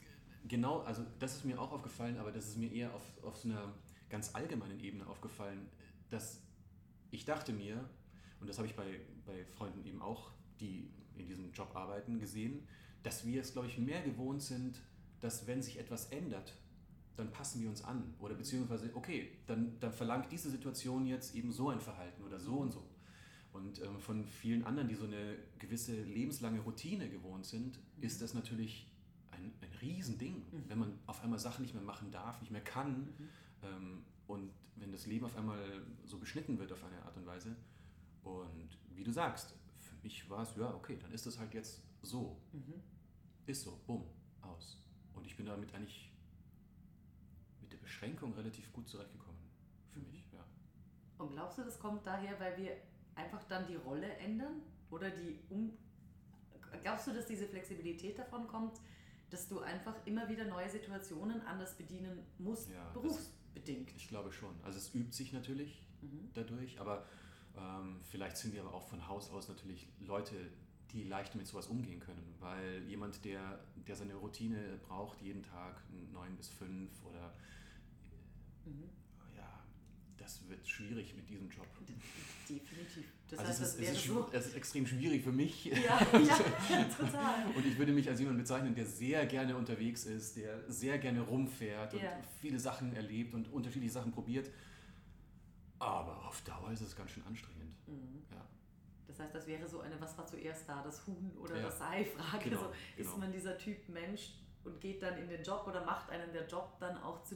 genau, 0.48 0.80
also 0.80 1.06
das 1.20 1.36
ist 1.36 1.46
mir 1.46 1.62
auch 1.62 1.72
aufgefallen, 1.72 2.18
aber 2.18 2.32
das 2.32 2.48
ist 2.48 2.58
mir 2.58 2.72
eher 2.72 2.94
auf, 2.94 3.24
auf 3.24 3.38
so 3.38 3.50
einer 3.50 3.72
ganz 4.10 4.34
allgemeinen 4.34 4.80
Ebene 4.80 5.06
aufgefallen, 5.08 5.70
dass 6.10 6.42
ich 7.12 7.26
dachte 7.26 7.54
mir, 7.54 7.90
und 8.40 8.48
das 8.48 8.58
habe 8.58 8.68
ich 8.68 8.76
bei, 8.76 9.00
bei 9.26 9.46
Freunden 9.46 9.84
eben 9.86 10.02
auch, 10.02 10.32
die 10.60 10.90
in 11.16 11.28
diesem 11.28 11.52
Job 11.52 11.76
arbeiten, 11.76 12.20
gesehen, 12.20 12.68
dass 13.04 13.26
wir 13.26 13.42
es, 13.42 13.54
glaube 13.54 13.68
ich, 13.68 13.78
mehr 13.78 14.02
gewohnt 14.02 14.42
sind, 14.42 14.82
dass 15.20 15.48
wenn 15.48 15.62
sich 15.62 15.80
etwas 15.80 16.08
ändert, 16.12 16.58
dann 17.16 17.32
passen 17.32 17.62
wir 17.62 17.70
uns 17.70 17.84
an. 17.84 18.14
Oder 18.20 18.36
beziehungsweise, 18.36 18.92
okay, 18.96 19.32
dann, 19.46 19.78
dann 19.80 19.92
verlangt 19.92 20.32
diese 20.32 20.50
Situation 20.50 21.06
jetzt 21.06 21.36
eben 21.36 21.52
so 21.52 21.70
ein 21.70 21.82
Verhalten 21.82 22.24
oder 22.24 22.40
so 22.40 22.58
und 22.58 22.72
so. 22.72 22.88
Und 23.52 23.82
ähm, 23.82 24.00
von 24.00 24.26
vielen 24.26 24.64
anderen, 24.64 24.88
die 24.88 24.96
so 24.96 25.06
eine 25.06 25.36
gewisse 25.58 26.02
lebenslange 26.04 26.62
Routine 26.62 27.10
gewohnt 27.10 27.46
sind, 27.46 27.80
ist 28.00 28.22
das 28.22 28.34
natürlich 28.34 28.90
ein, 29.32 29.52
ein 29.62 29.72
Riesending, 29.82 30.36
Mhm. 30.52 30.64
wenn 30.68 30.80
man 30.80 31.00
auf 31.08 31.22
einmal 31.24 31.40
Sachen 31.40 31.64
nicht 31.64 31.74
mehr 31.74 31.84
machen 31.84 32.12
darf, 32.12 32.40
nicht 32.42 32.52
mehr 32.52 32.64
kann. 32.64 33.02
Mhm. 33.02 33.30
Ähm, 33.64 34.04
und 34.28 34.52
wenn 34.80 34.92
das 34.92 35.06
Leben 35.06 35.26
auf 35.26 35.36
einmal 35.38 35.60
so 36.06 36.18
beschnitten 36.18 36.58
wird 36.60 36.72
auf 36.72 36.84
eine 36.84 37.02
Art 37.04 37.16
und 37.18 37.26
Weise. 37.26 37.56
Und 38.24 38.78
wie 38.96 39.04
du 39.04 39.12
sagst, 39.12 39.56
für 39.80 39.96
mich 40.04 40.30
war 40.30 40.44
es, 40.44 40.56
ja, 40.56 40.74
okay, 40.74 40.98
dann 41.02 41.12
ist 41.12 41.26
das 41.26 41.38
halt 41.40 41.54
jetzt 41.54 41.82
so. 42.02 42.40
Mhm. 42.52 42.74
Ist 43.46 43.64
so, 43.64 43.80
bumm, 43.88 44.06
aus. 44.42 44.78
Und 45.14 45.26
ich 45.26 45.36
bin 45.36 45.46
damit 45.46 45.74
eigentlich 45.74 46.12
mit 47.62 47.72
der 47.72 47.78
Beschränkung 47.78 48.34
relativ 48.34 48.72
gut 48.74 48.88
zurechtgekommen. 48.88 49.40
Für 49.92 50.00
mich, 50.00 50.32
ja. 50.32 50.46
Und 51.18 51.32
glaubst 51.32 51.58
du, 51.58 51.64
das 51.64 51.80
kommt 51.80 52.06
daher, 52.06 52.40
weil 52.40 52.58
wir 52.58 52.78
einfach 53.16 53.44
dann 53.46 53.68
die 53.68 53.76
Rolle 53.76 54.08
ändern? 54.18 54.62
Oder 54.92 55.10
die 55.12 55.40
um. 55.50 55.78
Glaubst 56.84 57.08
du, 57.08 57.14
dass 57.14 57.26
diese 57.26 57.48
Flexibilität 57.48 58.18
davon 58.18 58.48
kommt, 58.48 58.80
dass 59.30 59.48
du 59.48 59.60
einfach 59.60 59.96
immer 60.06 60.28
wieder 60.30 60.46
neue 60.46 60.70
Situationen 60.70 61.42
anders 61.42 61.76
bedienen 61.78 62.26
musst, 62.38 62.70
Ja, 62.70 62.92
das- 62.94 63.34
berufsbedingt? 63.54 63.92
Ich 63.96 64.08
glaube 64.08 64.32
schon. 64.32 64.56
Also 64.64 64.78
es 64.78 64.94
übt 64.94 65.12
sich 65.16 65.34
natürlich 65.34 65.82
Mhm. 66.02 66.30
dadurch, 66.34 66.80
aber 66.80 67.06
ähm, 67.58 68.00
vielleicht 68.04 68.38
sind 68.38 68.54
wir 68.54 68.62
aber 68.62 68.74
auch 68.74 68.88
von 68.88 69.06
Haus 69.08 69.30
aus 69.32 69.50
natürlich 69.50 69.88
Leute, 70.00 70.36
die 70.94 71.04
leicht 71.04 71.36
mit 71.36 71.46
sowas 71.46 71.68
umgehen 71.68 72.00
können. 72.00 72.36
Weil 72.40 72.84
jemand, 72.88 73.24
der, 73.26 73.60
der 73.88 73.96
seine 73.96 74.16
Routine 74.16 74.80
braucht, 74.88 75.22
jeden 75.22 75.44
Tag 75.44 75.82
neun 76.14 76.36
bis 76.36 76.50
fünf 76.50 76.90
oder 77.06 77.34
Mhm. 78.66 78.90
Das 80.30 80.48
wird 80.48 80.68
schwierig 80.68 81.16
mit 81.16 81.28
diesem 81.28 81.50
Job. 81.50 81.66
Definitiv. 82.48 83.06
Das 83.30 83.40
also 83.40 83.52
heißt, 83.52 83.62
es, 83.62 83.70
ist, 83.70 83.80
wäre 83.82 83.92
es, 83.92 83.98
ist, 83.98 84.08
so. 84.08 84.30
es 84.32 84.46
ist 84.48 84.56
extrem 84.56 84.86
schwierig 84.86 85.24
für 85.24 85.32
mich. 85.32 85.66
Ja, 85.66 85.74
ja, 85.80 86.84
total. 86.98 87.46
Und 87.56 87.66
ich 87.66 87.78
würde 87.78 87.92
mich 87.94 88.08
als 88.08 88.20
jemand 88.20 88.38
bezeichnen, 88.38 88.76
der 88.76 88.86
sehr 88.86 89.26
gerne 89.26 89.56
unterwegs 89.56 90.06
ist, 90.06 90.38
der 90.38 90.72
sehr 90.72 91.00
gerne 91.00 91.22
rumfährt 91.22 91.94
und 91.96 92.02
Ja. 92.04 92.12
viele 92.40 92.60
Sachen 92.60 92.96
erlebt 92.96 93.34
und 93.34 93.52
unterschiedliche 93.52 93.94
Sachen 93.94 94.12
probiert. 94.12 94.52
Aber 95.80 96.28
auf 96.28 96.42
Dauer 96.42 96.72
ist 96.72 96.82
es 96.82 96.96
ganz 96.96 97.12
schön 97.12 97.24
anstrengend. 97.26 97.76
Mhm. 97.88 98.24
Ja. 98.32 98.46
Das 99.08 99.20
heißt, 99.20 99.34
das 99.34 99.48
wäre 99.48 99.68
so 99.68 99.80
eine, 99.82 100.00
was 100.00 100.16
war 100.18 100.28
zuerst 100.28 100.70
da, 100.70 100.84
das 100.84 101.08
Huhn 101.08 101.32
oder 101.40 101.56
Ja. 101.56 101.64
das 101.64 101.82
Ei-Frage. 101.82 102.50
Genau, 102.50 102.62
so, 102.66 102.70
Ist 102.98 103.08
genau. 103.08 103.18
man 103.18 103.32
dieser 103.32 103.58
Typ 103.58 103.90
Mensch 103.90 104.34
und 104.64 104.80
geht 104.80 105.02
dann 105.02 105.18
in 105.18 105.28
den 105.30 105.44
Job 105.44 105.66
oder 105.68 105.84
macht 105.86 106.10
einen 106.12 106.32
der 106.34 106.46
Job 106.48 106.78
dann 106.80 106.98
auch 106.98 107.24
zu 107.24 107.36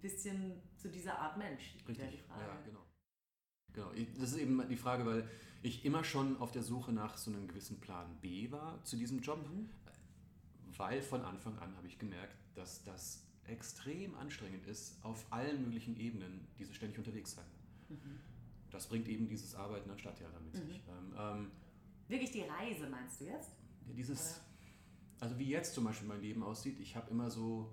bisschen 0.00 0.60
zu 0.76 0.88
dieser 0.90 1.18
Art 1.18 1.36
Mensch? 1.38 1.74
Richtig. 1.86 2.10
die 2.10 2.18
Frage. 2.18 2.42
Ja, 2.42 2.60
genau. 2.64 2.84
Genau. 3.72 3.92
Das 4.18 4.30
ist 4.32 4.38
eben 4.38 4.66
die 4.68 4.76
Frage, 4.76 5.04
weil 5.06 5.28
ich 5.62 5.84
immer 5.84 6.04
schon 6.04 6.36
auf 6.38 6.52
der 6.52 6.62
Suche 6.62 6.92
nach 6.92 7.16
so 7.16 7.30
einem 7.30 7.46
gewissen 7.48 7.80
Plan 7.80 8.16
B 8.20 8.50
war 8.50 8.82
zu 8.84 8.96
diesem 8.96 9.20
Job, 9.20 9.38
Mhm. 9.48 9.68
weil 10.76 11.02
von 11.02 11.22
Anfang 11.22 11.58
an 11.58 11.76
habe 11.76 11.86
ich 11.86 11.98
gemerkt, 11.98 12.36
dass 12.54 12.82
das 12.84 13.24
extrem 13.44 14.14
anstrengend 14.16 14.66
ist, 14.66 15.02
auf 15.04 15.26
allen 15.30 15.62
möglichen 15.64 15.96
Ebenen, 15.98 16.46
diese 16.58 16.74
ständig 16.74 16.98
unterwegs 16.98 17.32
sein. 17.32 17.44
Mhm. 17.88 18.20
Das 18.70 18.86
bringt 18.88 19.08
eben 19.08 19.26
dieses 19.28 19.54
Arbeiten 19.54 19.90
an 19.90 19.98
Stadttheater 19.98 20.38
mit 20.40 20.54
Mhm. 20.54 20.58
sich. 20.66 20.82
Ähm, 20.88 21.14
ähm, 21.18 21.50
Wirklich 22.08 22.30
die 22.30 22.42
Reise, 22.42 22.88
meinst 22.88 23.20
du 23.20 23.24
jetzt? 23.26 23.50
Dieses, 23.96 24.40
also 25.20 25.38
wie 25.38 25.48
jetzt 25.48 25.74
zum 25.74 25.84
Beispiel 25.84 26.08
mein 26.08 26.20
Leben 26.20 26.42
aussieht, 26.42 26.78
ich 26.80 26.94
habe 26.96 27.10
immer 27.10 27.30
so 27.30 27.72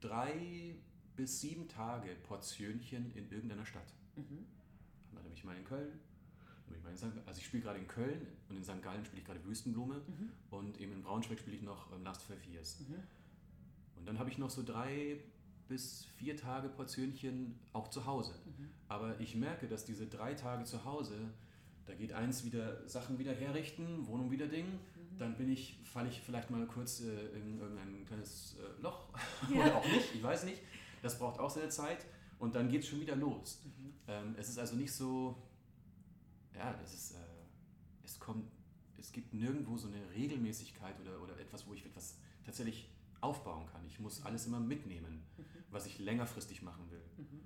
drei 0.00 0.76
bis 1.16 1.40
sieben 1.40 1.66
Tage 1.68 2.10
Portionchen 2.26 3.12
in 3.14 3.30
irgendeiner 3.30 3.64
Stadt. 3.66 3.92
Mhm. 4.16 4.44
Dann 5.14 5.22
bin 5.24 5.32
ich 5.32 5.44
mal 5.44 5.56
in 5.56 5.64
Köln, 5.64 5.98
dann 6.68 6.76
ich 6.76 6.82
mal 6.84 6.90
in 6.90 6.96
St. 6.96 7.06
also 7.26 7.38
ich 7.40 7.46
spiele 7.46 7.62
gerade 7.62 7.78
in 7.78 7.86
Köln 7.88 8.26
und 8.48 8.56
in 8.56 8.64
St. 8.64 8.82
Gallen 8.82 9.04
spiele 9.04 9.20
ich 9.20 9.26
gerade 9.26 9.44
Wüstenblume 9.44 9.96
Mhm. 10.06 10.30
und 10.50 10.80
eben 10.80 10.92
in 10.92 11.02
Braunschweig 11.02 11.38
spiele 11.38 11.56
ich 11.56 11.62
noch 11.62 11.92
ähm, 11.92 12.04
Last 12.04 12.22
Five 12.22 12.44
Years. 12.46 12.80
Mhm. 12.80 12.96
Und 13.96 14.06
dann 14.06 14.18
habe 14.18 14.30
ich 14.30 14.38
noch 14.38 14.50
so 14.50 14.62
drei 14.62 15.18
bis 15.68 16.04
vier 16.16 16.36
Tage 16.36 16.68
Portionchen 16.68 17.58
auch 17.72 17.88
zu 17.88 18.04
Hause. 18.06 18.32
Mhm. 18.44 18.68
Aber 18.88 19.18
ich 19.20 19.34
merke, 19.34 19.66
dass 19.66 19.84
diese 19.84 20.06
drei 20.06 20.34
Tage 20.34 20.64
zu 20.64 20.84
Hause, 20.84 21.16
da 21.86 21.94
geht 21.94 22.12
eins 22.12 22.44
wieder 22.44 22.88
Sachen 22.88 23.18
wieder 23.18 23.32
herrichten, 23.34 24.06
Wohnung 24.06 24.30
wieder 24.30 24.46
Ding, 24.46 24.66
Mhm. 24.66 25.18
dann 25.18 25.36
bin 25.36 25.50
ich, 25.50 25.78
falle 25.84 26.08
ich 26.08 26.20
vielleicht 26.20 26.50
mal 26.50 26.66
kurz 26.66 27.00
äh, 27.00 27.28
in 27.38 27.58
irgendein 27.58 28.04
kleines 28.06 28.56
äh, 28.60 28.82
Loch 28.82 29.08
Ja. 29.52 29.60
oder 29.64 29.76
auch 29.76 29.86
nicht, 29.88 30.14
ich 30.14 30.22
weiß 30.22 30.44
nicht. 30.44 30.60
Das 31.02 31.18
braucht 31.18 31.38
auch 31.40 31.50
seine 31.50 31.68
Zeit 31.68 32.04
und 32.38 32.54
dann 32.54 32.68
geht 32.68 32.82
es 32.82 32.88
schon 32.88 33.00
wieder 33.00 33.16
los. 33.16 33.62
Mhm. 33.64 33.92
Ähm, 34.08 34.34
es 34.38 34.48
ist 34.48 34.58
also 34.58 34.76
nicht 34.76 34.92
so, 34.92 35.42
ja, 36.54 36.72
das 36.74 36.94
ist, 36.94 37.12
äh, 37.12 37.18
es 38.04 38.18
kommt, 38.18 38.50
es 38.98 39.12
gibt 39.12 39.34
nirgendwo 39.34 39.76
so 39.76 39.88
eine 39.88 40.10
Regelmäßigkeit 40.14 40.98
oder, 41.00 41.20
oder 41.22 41.38
etwas, 41.38 41.66
wo 41.66 41.74
ich 41.74 41.84
etwas 41.84 42.18
tatsächlich 42.44 42.90
aufbauen 43.20 43.66
kann. 43.66 43.84
Ich 43.86 43.98
muss 44.00 44.22
alles 44.24 44.46
immer 44.46 44.60
mitnehmen, 44.60 45.22
Mhm. 45.36 45.44
was 45.70 45.86
ich 45.86 45.98
längerfristig 45.98 46.62
machen 46.62 46.90
will. 46.90 47.02
Mhm. 47.16 47.40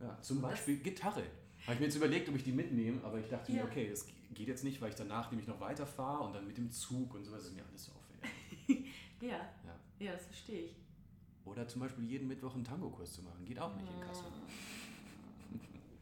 Ja, 0.00 0.20
zum 0.20 0.40
das- 0.42 0.50
Beispiel 0.52 0.78
Gitarre. 0.78 1.22
Habe 1.62 1.74
ich 1.74 1.78
mir 1.80 1.86
jetzt 1.86 1.94
überlegt, 1.96 2.28
ob 2.28 2.34
ich 2.34 2.42
die 2.42 2.50
mitnehme, 2.52 3.02
aber 3.04 3.20
ich 3.20 3.28
dachte 3.28 3.52
Ja. 3.52 3.62
mir, 3.62 3.70
okay, 3.70 3.86
es 3.86 4.04
geht 4.34 4.48
jetzt 4.48 4.64
nicht, 4.64 4.80
weil 4.80 4.90
ich 4.90 4.96
danach 4.96 5.30
nämlich 5.30 5.46
noch 5.46 5.60
weiterfahre 5.60 6.24
und 6.24 6.32
dann 6.32 6.44
mit 6.46 6.58
dem 6.58 6.72
Zug 6.72 7.14
und 7.14 7.24
sowas 7.24 7.44
ist 7.44 7.54
mir 7.54 7.64
alles 7.64 7.84
so 7.84 7.92
aufwendig. 7.92 8.30
Ja. 9.20 9.28
Ja. 9.64 9.78
ja, 10.00 10.12
das 10.14 10.26
verstehe 10.26 10.64
ich. 10.64 10.76
Oder 11.44 11.66
zum 11.66 11.80
Beispiel 11.80 12.04
jeden 12.04 12.28
Mittwoch 12.28 12.54
einen 12.54 12.64
Tango-Kurs 12.64 13.14
zu 13.14 13.22
machen, 13.22 13.44
geht 13.44 13.58
auch 13.58 13.74
nicht 13.74 13.88
in 13.90 14.00
Kassel. 14.06 14.24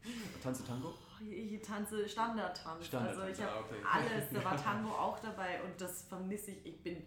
Tanze 0.43 0.63
Tango? 0.63 0.89
Oh, 0.89 1.23
Ich 1.23 1.61
tanze 1.61 2.07
Standardtanz. 2.07 2.85
Standardtanz, 2.85 3.19
also 3.21 3.31
ich 3.31 3.47
habe 3.47 3.57
ah, 3.57 3.59
okay. 3.61 3.75
alles, 4.13 4.29
da 4.31 4.43
war 4.43 4.57
Tango 4.57 4.89
auch 4.89 5.19
dabei 5.19 5.61
und 5.63 5.79
das 5.79 6.03
vermisse 6.03 6.51
ich. 6.51 6.65
Ich 6.65 6.83
bin 6.83 7.03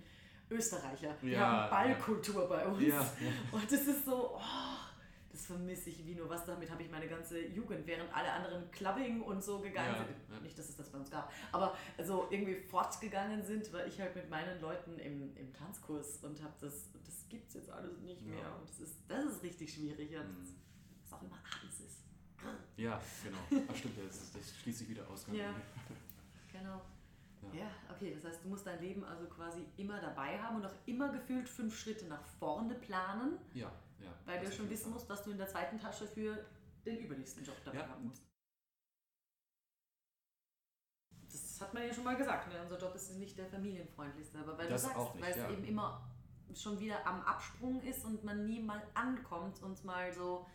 Österreicher. 0.51 1.15
Wir 1.23 1.33
Ja, 1.33 1.41
haben 1.41 1.71
Ballkultur 1.71 2.49
bei 2.49 2.67
uns. 2.67 2.83
Ja, 2.83 3.01
ja. 3.01 3.31
Und 3.51 3.65
das 3.65 3.81
ist 3.81 4.05
so, 4.05 4.37
oh, 4.37 4.41
das 5.35 5.47
vermisse 5.47 5.91
ich 5.91 6.07
wie 6.07 6.15
nur 6.15 6.29
was. 6.29 6.45
Damit 6.45 6.71
habe 6.71 6.83
ich 6.83 6.91
meine 6.91 7.09
ganze 7.09 7.41
Jugend, 7.45 7.87
während 7.87 8.15
alle 8.15 8.31
anderen 8.33 8.71
Clubbing 8.71 9.21
und 9.23 9.43
so 9.43 9.59
gegangen 9.61 9.95
Ja, 9.97 10.05
sind. 10.05 10.17
ja. 10.33 10.41
Nicht, 10.41 10.57
dass 10.59 10.69
es 10.69 10.77
das 10.77 10.89
bei 10.91 10.99
uns 10.99 11.11
gab, 11.11 11.33
aber 11.51 11.77
so 12.03 12.29
irgendwie 12.31 12.55
fortgegangen 12.55 13.43
sind, 13.45 13.73
war 13.73 13.85
ich 13.87 14.01
halt 14.01 14.15
mit 14.15 14.31
meinen 14.31 14.61
Leuten 14.61 14.99
im, 15.01 15.37
im 15.37 15.53
Tanzkurs 15.53 16.19
und 16.23 16.41
habe 16.43 16.55
das, 16.61 16.89
das 17.05 17.29
gibt 17.29 17.49
es 17.49 17.55
jetzt 17.55 17.71
alles 17.71 17.99
nicht 17.99 18.23
Ja. 18.23 18.29
mehr. 18.35 18.57
Und 18.61 18.69
das 18.69 18.79
ist, 18.81 18.97
das 19.09 19.25
ist 19.25 19.43
richtig 19.43 19.73
schwierig. 19.75 20.11
Ja. 20.13 20.23
Mhm. 20.23 20.55
Was 21.03 21.13
auch 21.19 21.23
immer 21.23 21.37
abends 21.61 21.81
ist. 21.81 21.99
Ja, 22.77 23.01
genau. 23.23 23.65
Ach 23.71 23.75
stimmt, 23.77 23.99
das, 24.07 24.33
das 24.33 24.57
schließt 24.63 24.79
sich 24.81 24.89
wieder 24.89 25.09
aus. 25.09 25.27
Ja. 25.33 25.53
Genau. 26.53 26.81
Ja. 27.53 27.67
okay, 27.91 28.15
das 28.15 28.25
heißt, 28.25 28.45
du 28.45 28.49
musst 28.49 28.67
dein 28.67 28.81
Leben 28.81 29.05
also 29.05 29.27
quasi 29.27 29.65
immer 29.77 30.01
dabei 30.01 30.39
haben 30.41 30.57
und 30.57 30.65
auch 30.67 30.75
immer 30.87 31.11
gefühlt 31.11 31.49
fünf 31.49 31.77
Schritte 31.79 32.07
nach 32.07 32.23
vorne 32.39 32.75
planen, 32.75 33.39
Ja, 33.53 33.71
ja. 34.05 34.13
weil 34.27 34.45
du 34.45 34.51
schon 34.53 34.69
wissen 34.71 34.93
musst, 34.93 35.09
was 35.09 35.23
du 35.25 35.31
in 35.31 35.39
der 35.39 35.49
zweiten 35.49 35.79
Tasche 35.79 36.07
für 36.07 36.45
den 36.85 36.99
übernächsten 36.99 37.45
Job 37.45 37.57
dabei 37.65 37.79
Ja, 37.79 37.89
haben 37.89 38.07
musst. 38.09 38.23
das 41.33 41.61
hat 41.61 41.75
man 41.75 41.87
ja 41.87 41.93
schon 41.93 42.05
mal 42.05 42.17
gesagt, 42.17 42.49
ne? 42.49 42.61
unser 42.63 42.79
Job 42.79 42.95
ist 42.95 43.17
nicht 43.19 43.37
der 43.39 43.47
familienfreundlichste, 43.47 44.39
aber 44.39 44.57
weil 44.59 44.69
Das 44.69 44.83
du 44.83 44.89
sagst, 44.89 45.21
weil 45.21 45.31
es 45.31 45.37
ja. 45.37 45.51
eben 45.51 45.65
immer 45.65 46.09
schon 46.55 46.79
wieder 46.79 47.05
am 47.07 47.21
Absprung 47.23 47.83
ist 47.83 48.05
und 48.05 48.23
man 48.23 48.45
nie 48.47 48.61
mal 48.61 48.83
ankommt 48.95 49.61
und 49.63 49.83
mal 49.85 50.13
so 50.13 50.47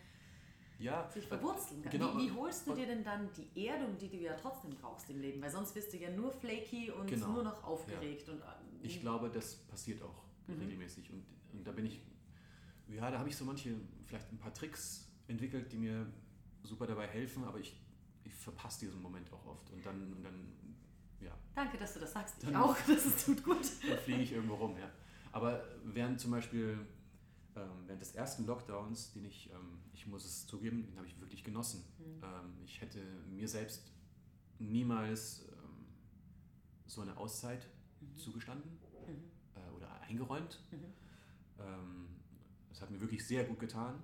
Ja, 0.77 1.09
sich 1.09 1.25
verwurzeln 1.27 1.81
kann. 1.81 1.91
genau. 1.91 2.15
Wie, 2.17 2.27
wie 2.27 2.31
holst 2.31 2.65
du 2.67 2.73
dir 2.73 2.85
denn 2.85 3.03
dann 3.03 3.29
die 3.33 3.65
Erdung, 3.67 3.97
die 3.97 4.07
du 4.09 4.15
ja 4.17 4.33
trotzdem 4.35 4.71
brauchst 4.75 5.09
im 5.09 5.19
Leben? 5.19 5.41
Weil 5.41 5.49
sonst 5.49 5.73
bist 5.73 5.91
du 5.91 5.97
ja 5.97 6.09
nur 6.09 6.31
flaky 6.31 6.91
und 6.91 7.07
Genau. 7.07 7.27
nur 7.27 7.43
noch 7.43 7.61
aufgeregt. 7.65 8.29
Und, 8.29 8.39
äh, 8.41 8.45
Ich 8.83 9.01
glaube, 9.01 9.29
das 9.29 9.55
passiert 9.55 10.01
auch 10.01 10.23
Mhm. 10.47 10.59
regelmäßig. 10.61 11.11
Und, 11.11 11.25
und 11.51 11.67
da 11.67 11.71
bin 11.73 11.85
ich, 11.85 12.01
ja, 12.89 13.09
da 13.11 13.19
habe 13.19 13.29
ich 13.29 13.35
so 13.35 13.45
manche, 13.45 13.75
vielleicht 14.05 14.31
ein 14.31 14.37
paar 14.37 14.53
Tricks 14.53 15.09
entwickelt, 15.27 15.71
die 15.71 15.77
mir 15.77 16.05
super 16.63 16.87
dabei 16.87 17.07
helfen, 17.07 17.43
aber 17.43 17.59
ich, 17.59 17.79
ich 18.23 18.33
verpasse 18.35 18.85
diesen 18.85 19.01
Moment 19.01 19.31
auch 19.31 19.45
oft. 19.45 19.69
Und 19.71 19.85
dann, 19.85 20.13
und 20.13 20.23
dann, 20.23 20.53
ja, 21.21 21.37
Danke, 21.55 21.77
dass 21.77 21.93
du 21.93 21.99
das 21.99 22.13
sagst. 22.13 22.35
Ich 22.39 22.45
Dann- 22.45 22.55
auch. 22.55 22.75
Das 22.87 23.05
ist, 23.05 23.25
tut 23.25 23.43
gut. 23.43 23.61
dann 23.87 23.97
fliege 23.99 24.21
ich 24.21 24.31
irgendwo 24.33 24.55
rum, 24.55 24.77
ja. 24.77 24.89
Aber 25.31 25.63
während 25.83 26.19
zum 26.19 26.31
Beispiel, 26.31 26.79
ähm, 27.55 27.69
während 27.85 28.01
des 28.01 28.15
ersten 28.15 28.45
Lockdowns, 28.45 29.11
den 29.13 29.25
ich, 29.25 29.49
ähm, 29.51 29.79
ich 29.93 30.07
muss 30.07 30.25
es 30.25 30.47
zugeben, 30.47 30.83
den 30.87 30.97
habe 30.97 31.07
ich 31.07 31.19
wirklich 31.19 31.43
genossen. 31.43 31.83
Mhm. 31.99 32.23
Ähm, 32.23 32.53
ich 32.63 32.81
hätte 32.81 32.99
mir 33.29 33.47
selbst 33.47 33.91
niemals 34.57 35.45
ähm, 35.51 35.85
so 36.87 37.01
eine 37.01 37.15
Auszeit 37.17 37.67
zugestanden 38.15 38.71
Mhm. 39.07 39.23
äh, 39.55 39.75
oder 39.75 40.01
eingeräumt. 40.01 40.59
Das 42.79 42.87
hat 42.87 42.91
mir 42.91 43.01
wirklich 43.01 43.27
sehr 43.27 43.43
gut 43.43 43.59
getan. 43.59 43.95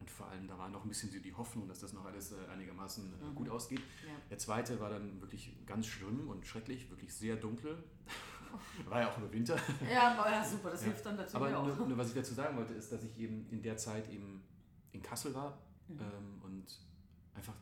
Und 0.00 0.10
vor 0.10 0.28
allem, 0.28 0.46
da 0.46 0.58
war 0.58 0.68
noch 0.68 0.84
ein 0.84 0.88
bisschen 0.88 1.10
so 1.10 1.18
die 1.18 1.32
Hoffnung, 1.32 1.66
dass 1.66 1.78
das 1.80 1.94
noch 1.94 2.04
alles 2.04 2.32
äh, 2.32 2.46
einigermaßen 2.52 3.10
äh, 3.10 3.24
Mhm. 3.24 3.34
gut 3.34 3.48
ausgeht. 3.48 3.80
Ja. 4.06 4.12
Der 4.28 4.36
zweite 4.38 4.78
war 4.78 4.90
dann 4.90 5.18
wirklich 5.22 5.56
ganz 5.64 5.86
schlimm 5.86 6.28
und 6.28 6.46
schrecklich, 6.46 6.90
wirklich 6.90 7.14
sehr 7.14 7.36
dunkel. 7.36 7.82
war 8.86 9.00
ja 9.00 9.10
auch 9.10 9.16
nur 9.16 9.32
Winter. 9.32 9.56
Ja, 9.90 10.12
aber 10.12 10.30
ja, 10.30 10.44
super, 10.44 10.70
das 10.72 10.82
Ja. 10.82 10.88
hilft 10.88 11.06
dann 11.06 11.16
dazu 11.16 11.36
Aber 11.38 11.56
auch. 11.58 11.66
nur, 11.78 11.88
nur 11.88 11.96
was 11.96 12.08
ich 12.08 12.14
dazu 12.14 12.34
sagen 12.34 12.54
wollte, 12.58 12.74
ist, 12.74 12.92
dass 12.92 13.02
ich 13.02 13.18
eben 13.18 13.48
in 13.50 13.62
der 13.62 13.78
Zeit 13.78 14.10
eben 14.10 14.42
in 14.92 15.00
Kassel 15.00 15.34
war 15.34 15.58
Mhm. 15.88 16.00
ähm, 16.00 16.42
und 16.42 16.80
einfach 17.34 17.54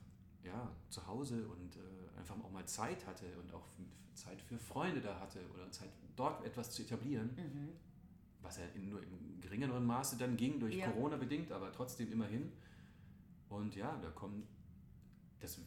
ja, 0.42 0.68
zu 0.90 1.06
Hause 1.06 1.46
und 1.46 1.76
äh, 1.76 2.18
einfach 2.18 2.34
auch 2.42 2.50
mal 2.50 2.66
Zeit 2.66 3.06
hatte 3.06 3.26
und 3.38 3.54
auch 3.54 3.66
Zeit 4.14 4.40
für 4.42 4.58
Freunde 4.58 5.00
da 5.00 5.20
hatte 5.20 5.38
oder 5.54 5.70
Zeit 5.70 5.90
dort 6.16 6.44
etwas 6.44 6.72
zu 6.72 6.82
etablieren, 6.82 7.30
Mhm. 7.36 7.68
Was 8.44 8.58
ja 8.58 8.64
in, 8.74 8.90
nur 8.90 9.02
im 9.02 9.40
geringeren 9.40 9.84
Maße 9.84 10.16
dann 10.18 10.36
ging 10.36 10.60
durch 10.60 10.76
Ja. 10.76 10.90
Corona 10.90 11.16
bedingt, 11.16 11.50
aber 11.50 11.72
trotzdem 11.72 12.12
immerhin. 12.12 12.52
Und 13.48 13.74
ja, 13.74 13.96
da 14.00 14.10
kommen 14.10 14.46
das, 15.40 15.58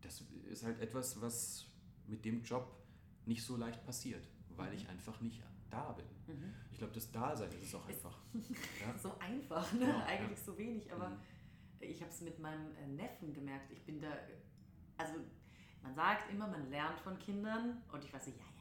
das 0.00 0.22
ist 0.48 0.64
halt 0.64 0.80
etwas, 0.80 1.20
was 1.20 1.66
mit 2.06 2.24
dem 2.24 2.42
Job 2.42 2.66
nicht 3.26 3.42
so 3.44 3.56
leicht 3.56 3.84
passiert, 3.84 4.26
weil 4.56 4.72
ich 4.74 4.88
einfach 4.88 5.20
nicht 5.20 5.42
da 5.70 5.92
bin. 5.92 6.06
Mhm. 6.26 6.52
Ich 6.72 6.78
glaube, 6.78 6.92
das 6.94 7.10
Dasein 7.12 7.50
ist 7.52 7.62
es 7.64 7.74
auch 7.74 7.86
einfach. 7.86 8.18
Ja? 8.80 8.98
So 8.98 9.16
einfach, 9.18 9.72
ne? 9.74 9.88
Ja. 9.88 10.04
Eigentlich 10.06 10.40
so 10.40 10.56
wenig, 10.58 10.92
aber 10.92 11.10
Mhm. 11.10 11.16
ich 11.80 12.00
habe 12.00 12.10
es 12.10 12.20
mit 12.22 12.38
meinem 12.40 12.74
äh, 12.76 12.86
Neffen 12.88 13.32
gemerkt. 13.32 13.70
Ich 13.70 13.84
bin 13.84 14.00
da, 14.00 14.08
also 14.96 15.14
man 15.82 15.94
sagt 15.94 16.30
immer, 16.32 16.48
man 16.48 16.68
lernt 16.70 16.98
von 17.00 17.18
Kindern 17.18 17.82
und 17.92 18.04
ich 18.04 18.12
weiß 18.12 18.26
ja, 18.26 18.32
ja, 18.32 18.38
ja. 18.38 18.59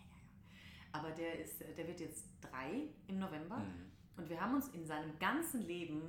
Aber 0.92 1.12
der 1.12 1.40
ist, 1.40 1.60
der 1.62 1.88
wird 1.88 2.00
jetzt 2.00 2.26
drei 2.42 2.88
im 3.08 3.20
November 3.20 3.58
Mhm. 3.58 3.92
und 4.18 4.30
wir 4.30 4.40
haben 4.42 4.56
uns 4.56 4.68
in 4.70 4.86
seinem 4.86 5.18
ganzen 5.20 5.62
Leben 5.68 6.02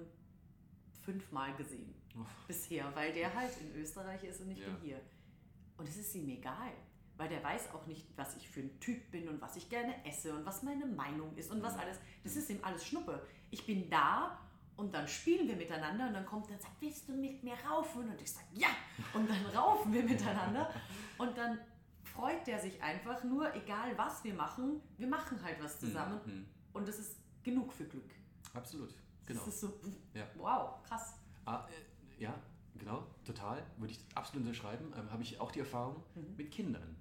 fünfmal 1.03 1.55
gesehen 1.57 1.95
Uff. 2.19 2.27
bisher, 2.47 2.95
weil 2.95 3.13
der 3.13 3.33
halt 3.35 3.53
in 3.61 3.75
Österreich 3.81 4.23
ist 4.25 4.41
und 4.41 4.51
ich 4.51 4.59
Ja. 4.59 4.67
bin 4.67 4.77
hier. 4.83 5.01
Und 5.77 5.89
es 5.89 5.97
ist 5.97 6.15
ihm 6.15 6.29
egal, 6.29 6.73
weil 7.17 7.29
der 7.29 7.43
weiß 7.43 7.71
auch 7.75 7.87
nicht, 7.87 8.07
was 8.17 8.37
ich 8.37 8.49
für 8.49 8.61
ein 8.61 8.79
Typ 8.81 9.11
bin 9.11 9.29
und 9.29 9.41
was 9.41 9.57
ich 9.57 9.69
gerne 9.69 9.95
esse 10.07 10.35
und 10.35 10.45
was 10.45 10.63
meine 10.63 10.87
Meinung 10.87 11.35
ist 11.37 11.51
und 11.51 11.63
was 11.63 11.75
Mhm. 11.75 11.81
alles. 11.81 11.99
Das 12.25 12.37
ist 12.37 12.51
ihm 12.51 12.61
alles 12.63 12.85
Schnuppe. 12.87 13.27
Ich 13.51 13.67
bin 13.67 13.89
da 13.91 14.39
und 14.77 14.95
dann 14.95 15.07
spielen 15.09 15.47
wir 15.49 15.57
miteinander 15.57 16.07
und 16.09 16.15
dann 16.15 16.27
kommt 16.27 16.49
er 16.49 16.55
und 16.55 16.63
sagt, 16.63 16.81
willst 16.81 17.09
du 17.09 17.13
mit 17.13 17.43
mir 17.43 17.55
raufen? 17.69 18.09
Und 18.11 18.21
ich 18.21 18.31
sage, 18.33 18.47
ja. 18.55 18.69
Und 19.15 19.29
dann 19.29 19.45
raufen 19.47 19.93
wir 19.93 20.03
miteinander 20.03 20.73
und 21.19 21.37
dann 21.37 21.59
freut 22.15 22.47
der 22.47 22.59
sich 22.59 22.83
einfach 22.83 23.23
nur, 23.25 23.55
egal 23.55 23.97
was 23.97 24.23
wir 24.25 24.35
machen, 24.35 24.81
wir 24.99 25.07
machen 25.07 25.43
halt 25.43 25.63
was 25.63 25.79
zusammen 25.79 26.21
Mhm. 26.25 26.47
und 26.73 26.89
das 26.89 26.99
ist 26.99 27.17
genug 27.43 27.73
für 27.73 27.85
Glück. 27.85 28.11
Absolut, 28.55 28.95
genau. 29.27 29.41
Das 29.45 29.49
ist 29.55 29.61
so, 29.61 29.81
Ja. 30.15 30.27
wow, 30.37 30.83
krass. 30.83 31.15
Ah, 31.45 31.67
äh, 31.69 32.23
ja, 32.23 32.35
genau, 32.77 33.07
total. 33.25 33.63
Würde 33.79 33.93
ich 33.93 34.01
absolut 34.15 34.47
unterschreiben. 34.47 34.93
Ähm, 34.97 35.11
Habe 35.11 35.23
ich 35.23 35.41
auch 35.41 35.51
die 35.51 35.61
Erfahrung 35.61 36.03
Mhm. 36.15 36.37
mit 36.37 36.51
Kindern. 36.51 36.97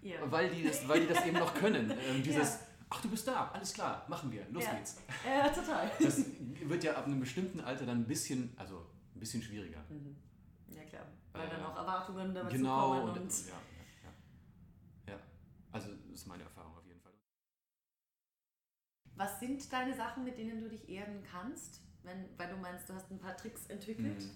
Ja. 0.00 0.18
Weil, 0.30 0.50
die 0.50 0.64
das, 0.64 0.86
weil 0.88 1.00
die 1.00 1.06
das 1.12 1.24
eben 1.26 1.38
noch 1.38 1.54
können. 1.54 1.90
Ähm, 2.08 2.22
dieses, 2.22 2.54
Ja. 2.54 2.58
ach, 2.90 3.00
du 3.02 3.08
bist 3.08 3.26
da, 3.28 3.50
alles 3.52 3.72
klar, 3.72 4.04
machen 4.08 4.32
wir, 4.32 4.46
los 4.50 4.64
Ja. 4.64 4.74
geht's. 4.74 4.96
Ja, 5.26 5.48
total. 5.48 5.90
Das 6.00 6.24
wird 6.64 6.84
ja 6.84 6.94
ab 6.94 7.06
einem 7.06 7.20
bestimmten 7.20 7.60
Alter 7.60 7.86
dann 7.86 7.98
ein 8.00 8.06
bisschen, 8.06 8.52
also 8.56 8.86
ein 9.14 9.20
bisschen 9.20 9.42
schwieriger. 9.42 9.80
Mhm. 9.90 10.16
Ja 10.74 10.82
klar, 10.84 11.02
weil 11.32 11.48
dann 11.48 11.60
Äh, 11.60 11.64
auch 11.64 11.76
Erwartungen 11.76 12.34
dazu 12.34 12.56
Genau, 12.56 12.88
kommen 12.88 13.10
und, 13.10 13.18
und, 13.18 13.46
ja, 13.46 13.54
also 15.72 15.88
das 15.94 16.20
ist 16.20 16.26
meine 16.26 16.44
Erfahrung 16.44 16.76
auf 16.76 16.86
jeden 16.86 17.00
Fall. 17.00 17.12
was 19.14 19.40
sind 19.40 19.72
deine 19.72 19.94
Sachen, 19.94 20.24
mit 20.24 20.38
denen 20.38 20.60
du 20.60 20.68
dich 20.68 20.88
erden 20.88 21.22
kannst, 21.22 21.80
wenn, 22.02 22.26
weil 22.38 22.48
du 22.48 22.56
meinst, 22.56 22.88
du 22.88 22.94
hast 22.94 23.10
ein 23.10 23.18
paar 23.18 23.36
Tricks 23.36 23.66
entwickelt? 23.66 24.22
Mhm. 24.22 24.30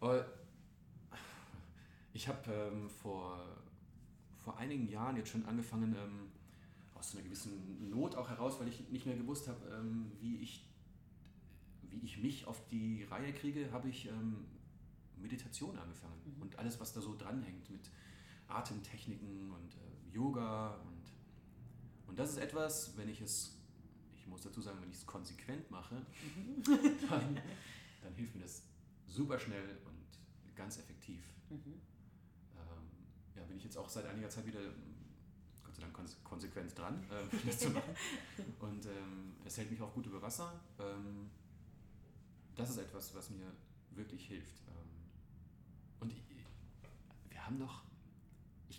Aber 0.00 0.26
Ich 2.14 2.28
habe 2.28 2.50
ähm, 2.52 2.88
vor, 2.88 3.44
vor 4.38 4.56
einigen 4.56 4.88
Jahren 4.88 5.16
jetzt 5.16 5.30
schon 5.30 5.44
angefangen, 5.46 5.96
ähm, 5.96 6.30
aus 6.94 7.12
einer 7.12 7.24
gewissen 7.24 7.90
Not 7.90 8.14
auch 8.14 8.30
heraus, 8.30 8.60
weil 8.60 8.68
ich 8.68 8.88
nicht 8.88 9.04
mehr 9.04 9.16
gewusst 9.16 9.48
habe, 9.48 9.68
ähm, 9.68 10.12
wie, 10.20 10.36
ich, 10.36 10.64
wie 11.82 11.98
ich 12.04 12.18
mich 12.18 12.46
auf 12.46 12.68
die 12.68 13.02
Reihe 13.10 13.32
kriege, 13.32 13.72
habe 13.72 13.88
ich 13.88 14.06
ähm, 14.06 14.46
Meditation 15.16 15.76
angefangen. 15.76 16.14
Mhm. 16.24 16.42
Und 16.42 16.56
alles, 16.56 16.78
was 16.78 16.92
da 16.92 17.00
so 17.00 17.16
dranhängt 17.16 17.68
mit 17.68 17.90
Atemtechniken 18.46 19.50
und 19.50 19.74
äh, 19.74 19.78
Yoga. 20.14 20.74
Und, 20.76 21.02
und 22.08 22.18
das 22.18 22.30
ist 22.30 22.38
etwas, 22.38 22.96
wenn 22.96 23.08
ich 23.08 23.20
es, 23.20 23.56
ich 24.16 24.26
muss 24.26 24.42
dazu 24.42 24.60
sagen, 24.60 24.78
wenn 24.80 24.90
ich 24.90 24.96
es 24.96 25.06
konsequent 25.06 25.70
mache, 25.70 25.96
Mhm. 25.96 26.62
dann, 27.10 27.40
dann 28.02 28.14
hilft 28.14 28.34
mir 28.36 28.42
das 28.42 28.62
super 29.06 29.38
schnell 29.38 29.78
und 29.86 30.54
ganz 30.56 30.78
effektiv. 30.78 31.22
Mhm. 31.50 31.80
Ähm, 32.56 32.88
ja, 33.36 33.42
bin 33.44 33.56
ich 33.56 33.64
jetzt 33.64 33.76
auch 33.76 33.88
seit 33.88 34.06
einiger 34.06 34.28
Zeit 34.30 34.46
wieder, 34.46 34.60
Gott 35.64 35.74
sei 35.74 35.82
Dank, 35.82 35.96
konse- 35.98 36.22
konsequent 36.22 36.78
dran, 36.78 37.04
ähm, 37.10 37.28
das 37.46 37.58
zu 37.58 37.70
machen. 37.70 37.94
Und 38.60 38.86
ähm, 38.86 39.34
es 39.44 39.58
hält 39.58 39.70
mich 39.70 39.80
auch 39.82 39.92
gut 39.92 40.06
über 40.06 40.22
Wasser. 40.22 40.60
Ähm, 40.78 41.30
das 42.54 42.70
ist 42.70 42.78
etwas, 42.78 43.12
was 43.14 43.30
mir 43.30 43.50
wirklich 43.90 44.26
hilft. 44.28 44.60
Ähm, 44.68 44.88
und 46.00 46.12
ich, 46.12 46.22
wir 47.30 47.44
haben 47.46 47.58
doch, 47.58 47.82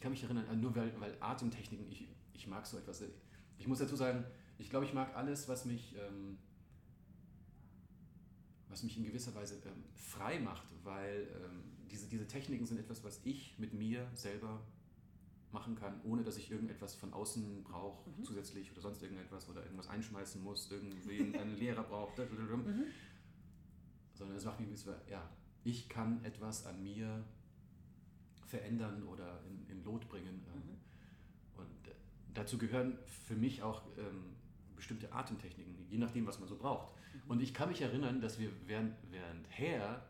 kann 0.05 0.11
mich 0.11 0.21
erinnern, 0.23 0.61
nur 0.61 0.75
weil, 0.75 0.93
weil 1.01 1.17
Atemtechniken, 1.19 1.89
ich, 1.91 2.07
ich 2.33 2.45
mag 2.45 2.67
so 2.67 2.77
etwas. 2.77 3.03
Ich 3.57 3.65
muss 3.65 3.79
dazu 3.79 3.95
sagen, 3.95 4.23
ich 4.59 4.69
glaube, 4.69 4.85
ich 4.85 4.93
mag 4.93 5.15
alles, 5.15 5.47
was 5.49 5.65
mich, 5.65 5.95
ähm, 5.97 6.37
was 8.69 8.83
mich 8.83 8.97
in 8.97 9.03
gewisser 9.03 9.33
Weise 9.33 9.55
ähm, 9.65 9.83
frei 9.95 10.39
macht, 10.39 10.67
weil 10.83 11.27
ähm, 11.43 11.63
diese, 11.89 12.07
diese 12.07 12.27
Techniken 12.27 12.67
sind 12.67 12.77
etwas, 12.79 13.03
was 13.03 13.19
ich 13.23 13.57
mit 13.57 13.73
mir 13.73 14.07
selber 14.13 14.61
machen 15.51 15.73
kann, 15.73 15.99
ohne 16.03 16.23
dass 16.23 16.37
ich 16.37 16.51
irgendetwas 16.51 16.93
von 16.93 17.11
außen 17.11 17.63
brauche, 17.63 18.07
Mhm. 18.11 18.23
zusätzlich 18.25 18.71
oder 18.73 18.81
sonst 18.81 19.01
irgendetwas 19.01 19.49
oder 19.49 19.63
irgendwas 19.63 19.87
einschmeißen 19.87 20.39
muss, 20.43 20.69
irgendwen 20.69 21.35
einen 21.39 21.57
Lehrer 21.57 21.81
braucht, 21.81 22.17
sondern 22.17 22.63
Mhm. 22.63 24.35
es 24.35 24.45
macht 24.45 24.59
mich 24.59 24.85
ja, 25.09 25.27
ich 25.63 25.89
kann 25.89 26.23
etwas 26.23 26.67
an 26.67 26.83
mir 26.83 27.25
verändern 28.45 29.03
oder 29.03 29.41
in, 29.49 29.67
in 29.77 29.83
Lot 29.83 30.07
bringen. 30.09 30.45
ähm, 30.53 30.61
Mhm. 30.61 31.61
Und 31.61 31.87
äh, 31.87 31.91
dazu 32.33 32.57
gehören 32.57 32.97
für 33.27 33.35
mich 33.35 33.61
auch 33.63 33.81
ähm, 33.97 34.35
bestimmte 34.75 35.11
Atemtechniken, 35.11 35.75
je 35.89 35.97
nachdem, 35.97 36.25
was 36.27 36.39
man 36.39 36.47
so 36.49 36.55
braucht. 36.57 36.93
Mhm. 37.13 37.31
Und 37.31 37.41
ich 37.41 37.53
kann 37.53 37.69
mich 37.69 37.81
erinnern, 37.81 38.19
dass 38.21 38.39
wir 38.39 38.49
während, 38.65 38.93
währendher 39.09 40.05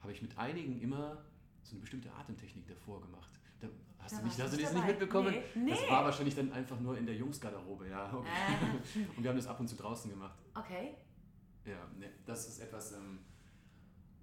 habe 0.00 0.12
ich 0.12 0.22
mit 0.22 0.36
einigen 0.38 0.80
immer 0.80 1.22
so 1.62 1.72
eine 1.72 1.80
bestimmte 1.80 2.10
Atemtechnik 2.12 2.66
davor 2.66 3.00
gemacht. 3.02 3.30
Da, 3.60 3.68
hast 3.98 4.14
Da 4.14 4.18
du, 4.18 4.24
mich, 4.24 4.38
war 4.38 4.44
hast 4.46 4.56
du 4.56 4.62
das 4.62 4.72
nicht 4.72 4.86
mitbekommen? 4.86 5.34
Nee, 5.54 5.70
Das 5.70 5.80
nee. 5.82 5.90
war 5.90 6.04
wahrscheinlich 6.04 6.34
dann 6.34 6.50
einfach 6.52 6.80
nur 6.80 6.96
in 6.96 7.04
der 7.04 7.14
Jungsgarderobe, 7.14 7.88
ja. 7.88 8.10
Okay. 8.12 8.28
Ah, 8.28 8.98
Und 9.16 9.22
wir 9.22 9.28
haben 9.30 9.36
das 9.36 9.46
ab 9.46 9.60
und 9.60 9.68
zu 9.68 9.76
draußen 9.76 10.10
gemacht. 10.10 10.38
okay. 10.54 10.94
Ja, 11.66 11.86
ne, 11.98 12.08
das 12.24 12.48
ist 12.48 12.60
etwas. 12.60 12.92
Ähm, 12.92 13.18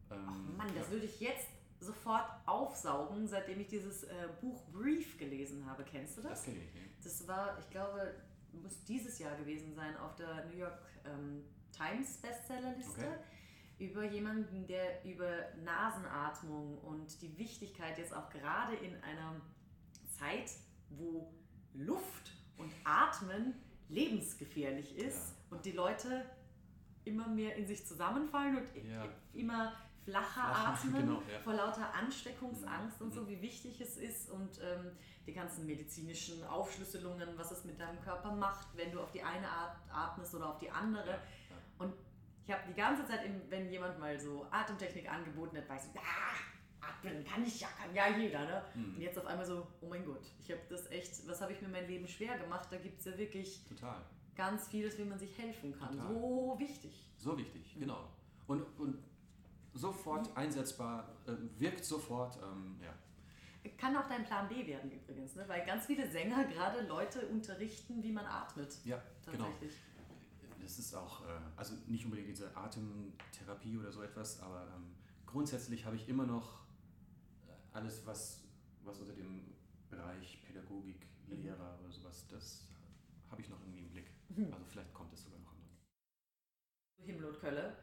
ähm, 0.09 0.17
Ach 0.27 0.57
Mann, 0.57 0.67
das 0.75 0.87
ja. 0.87 0.91
würde 0.91 1.05
ich 1.05 1.19
jetzt 1.19 1.47
sofort 1.79 2.25
aufsaugen, 2.45 3.27
seitdem 3.27 3.59
ich 3.59 3.67
dieses 3.67 4.03
äh, 4.03 4.27
Buch 4.41 4.63
Brief 4.71 5.17
gelesen 5.17 5.65
habe. 5.65 5.83
Kennst 5.83 6.17
du 6.17 6.21
das? 6.21 6.31
Das 6.31 6.45
kenne 6.45 6.57
ich. 6.63 6.73
Ne? 6.73 6.81
Das 7.03 7.27
war, 7.27 7.57
ich 7.59 7.69
glaube, 7.69 8.15
muss 8.51 8.83
dieses 8.85 9.19
Jahr 9.19 9.35
gewesen 9.35 9.73
sein 9.75 9.95
auf 9.97 10.15
der 10.15 10.45
New 10.45 10.57
York 10.57 10.79
ähm, 11.05 11.43
Times 11.71 12.17
Bestsellerliste. 12.17 13.01
Okay. 13.01 13.17
Über 13.79 14.05
jemanden, 14.05 14.65
der 14.65 15.05
über 15.05 15.29
Nasenatmung 15.63 16.79
und 16.79 17.21
die 17.21 17.37
Wichtigkeit 17.37 17.97
jetzt 17.99 18.13
auch 18.13 18.29
gerade 18.31 18.75
in 18.75 18.95
einer 19.03 19.39
Zeit, 20.17 20.51
wo 20.89 21.31
Luft 21.75 22.31
und 22.57 22.71
Atmen 22.83 23.53
lebensgefährlich 23.89 24.97
ist 24.97 25.35
und 25.51 25.63
die 25.65 25.73
Leute 25.73 26.25
immer 27.05 27.27
mehr 27.27 27.55
in 27.55 27.67
sich 27.67 27.85
zusammenfallen 27.85 28.57
und 28.57 28.83
Ja. 28.83 29.05
immer 29.33 29.73
flacher 30.11 30.47
Flacher, 30.47 30.67
atmen 30.73 30.93
genau, 31.01 31.21
ja. 31.31 31.39
vor 31.43 31.53
lauter 31.53 31.93
Ansteckungsangst 31.93 33.01
und 33.01 33.09
Mhm. 33.09 33.13
so, 33.13 33.27
wie 33.27 33.41
wichtig 33.41 33.79
es 33.81 33.97
ist 33.97 34.29
und 34.31 34.59
ähm, 34.61 34.91
die 35.25 35.33
ganzen 35.33 35.65
medizinischen 35.65 36.43
Aufschlüsselungen, 36.45 37.29
was 37.37 37.51
es 37.51 37.65
mit 37.65 37.79
deinem 37.79 37.99
Körper 38.01 38.31
macht, 38.33 38.67
wenn 38.75 38.91
du 38.91 39.01
auf 39.01 39.11
die 39.11 39.21
eine 39.21 39.47
Art 39.49 39.77
atmest 39.91 40.33
oder 40.35 40.49
auf 40.49 40.57
die 40.59 40.69
andere. 40.71 41.09
Ja. 41.09 41.19
Und 41.79 41.93
ich 42.45 42.53
habe 42.53 42.63
die 42.69 42.73
ganze 42.73 43.05
Zeit, 43.05 43.21
wenn 43.49 43.69
jemand 43.69 43.99
mal 43.99 44.17
so 44.19 44.45
Atemtechnik 44.51 45.11
angeboten 45.11 45.57
hat, 45.57 45.67
weiß 45.67 45.89
ich, 45.93 45.99
ah, 45.99 46.87
atmen 46.87 47.23
kann 47.25 47.43
ich 47.43 47.59
ja, 47.59 47.67
kann 47.77 47.93
ja 47.93 48.07
jeder. 48.17 48.45
Ne? 48.45 48.63
Mhm. 48.75 48.95
Und 48.95 49.01
jetzt 49.01 49.17
auf 49.19 49.25
einmal 49.25 49.45
so, 49.45 49.67
oh 49.81 49.87
mein 49.89 50.05
Gott, 50.05 50.25
ich 50.39 50.49
habe 50.51 50.61
das 50.69 50.89
echt, 50.91 51.27
was 51.27 51.41
habe 51.41 51.51
ich 51.51 51.61
mir 51.61 51.67
mein 51.67 51.87
Leben 51.87 52.07
schwer 52.07 52.37
gemacht? 52.37 52.67
Da 52.71 52.77
gibt 52.77 52.99
es 52.99 53.05
ja 53.05 53.17
wirklich 53.17 53.65
Total. 53.67 54.01
ganz 54.35 54.69
vieles, 54.69 54.97
wie 54.97 55.03
man 55.03 55.19
sich 55.19 55.37
helfen 55.37 55.77
kann. 55.77 55.97
Total. 55.97 56.13
So 56.13 56.55
wichtig. 56.57 57.09
So 57.17 57.37
wichtig, 57.37 57.75
genau. 57.77 58.07
Und, 58.47 58.61
und 58.79 59.03
sofort 59.77 60.35
einsetzbar, 60.35 61.15
äh, 61.27 61.33
wirkt 61.59 61.85
sofort, 61.85 62.37
ähm, 62.43 62.79
ja. 62.81 62.93
Kann 63.77 63.95
auch 63.97 64.07
dein 64.07 64.23
Plan 64.23 64.47
B 64.47 64.65
werden 64.65 64.89
übrigens, 64.91 65.35
ne? 65.35 65.43
weil 65.47 65.65
ganz 65.65 65.85
viele 65.85 66.09
Sänger 66.09 66.45
gerade 66.45 66.87
Leute 66.87 67.27
unterrichten, 67.27 68.01
wie 68.01 68.13
man 68.13 68.25
atmet. 68.25 68.77
Ja, 68.85 69.01
genau. 69.25 69.43
Tatsächlich. 69.45 69.77
Das 70.61 70.79
ist 70.79 70.93
auch, 70.95 71.25
äh, 71.25 71.39
also 71.55 71.75
nicht 71.87 72.05
unbedingt 72.05 72.29
diese 72.29 72.55
Atemtherapie 72.55 73.77
oder 73.77 73.91
so 73.91 74.01
etwas, 74.03 74.41
aber 74.41 74.67
ähm, 74.75 74.95
grundsätzlich 75.25 75.85
habe 75.85 75.97
ich 75.97 76.07
immer 76.07 76.25
noch 76.25 76.61
äh, 77.45 77.51
alles, 77.73 78.05
was, 78.05 78.43
was 78.83 78.99
unter 78.99 79.13
dem 79.13 79.53
Bereich 79.89 80.41
Pädagogik, 80.45 81.07
Mhm. 81.27 81.43
Lehrer 81.43 81.77
oder 81.79 81.91
sowas, 81.91 82.27
das 82.27 82.67
habe 83.29 83.41
ich 83.41 83.49
noch 83.49 83.59
irgendwie 83.61 83.79
im 83.79 83.89
Blick. 83.89 84.11
Mhm. 84.29 84.53
Also 84.53 84.65
vielleicht 84.65 84.93
kommt 84.93 85.13
es 85.13 85.23
sogar 85.23 85.39
noch. 85.39 85.53
Himmel 86.99 87.25
und 87.25 87.39
Kölle, 87.39 87.75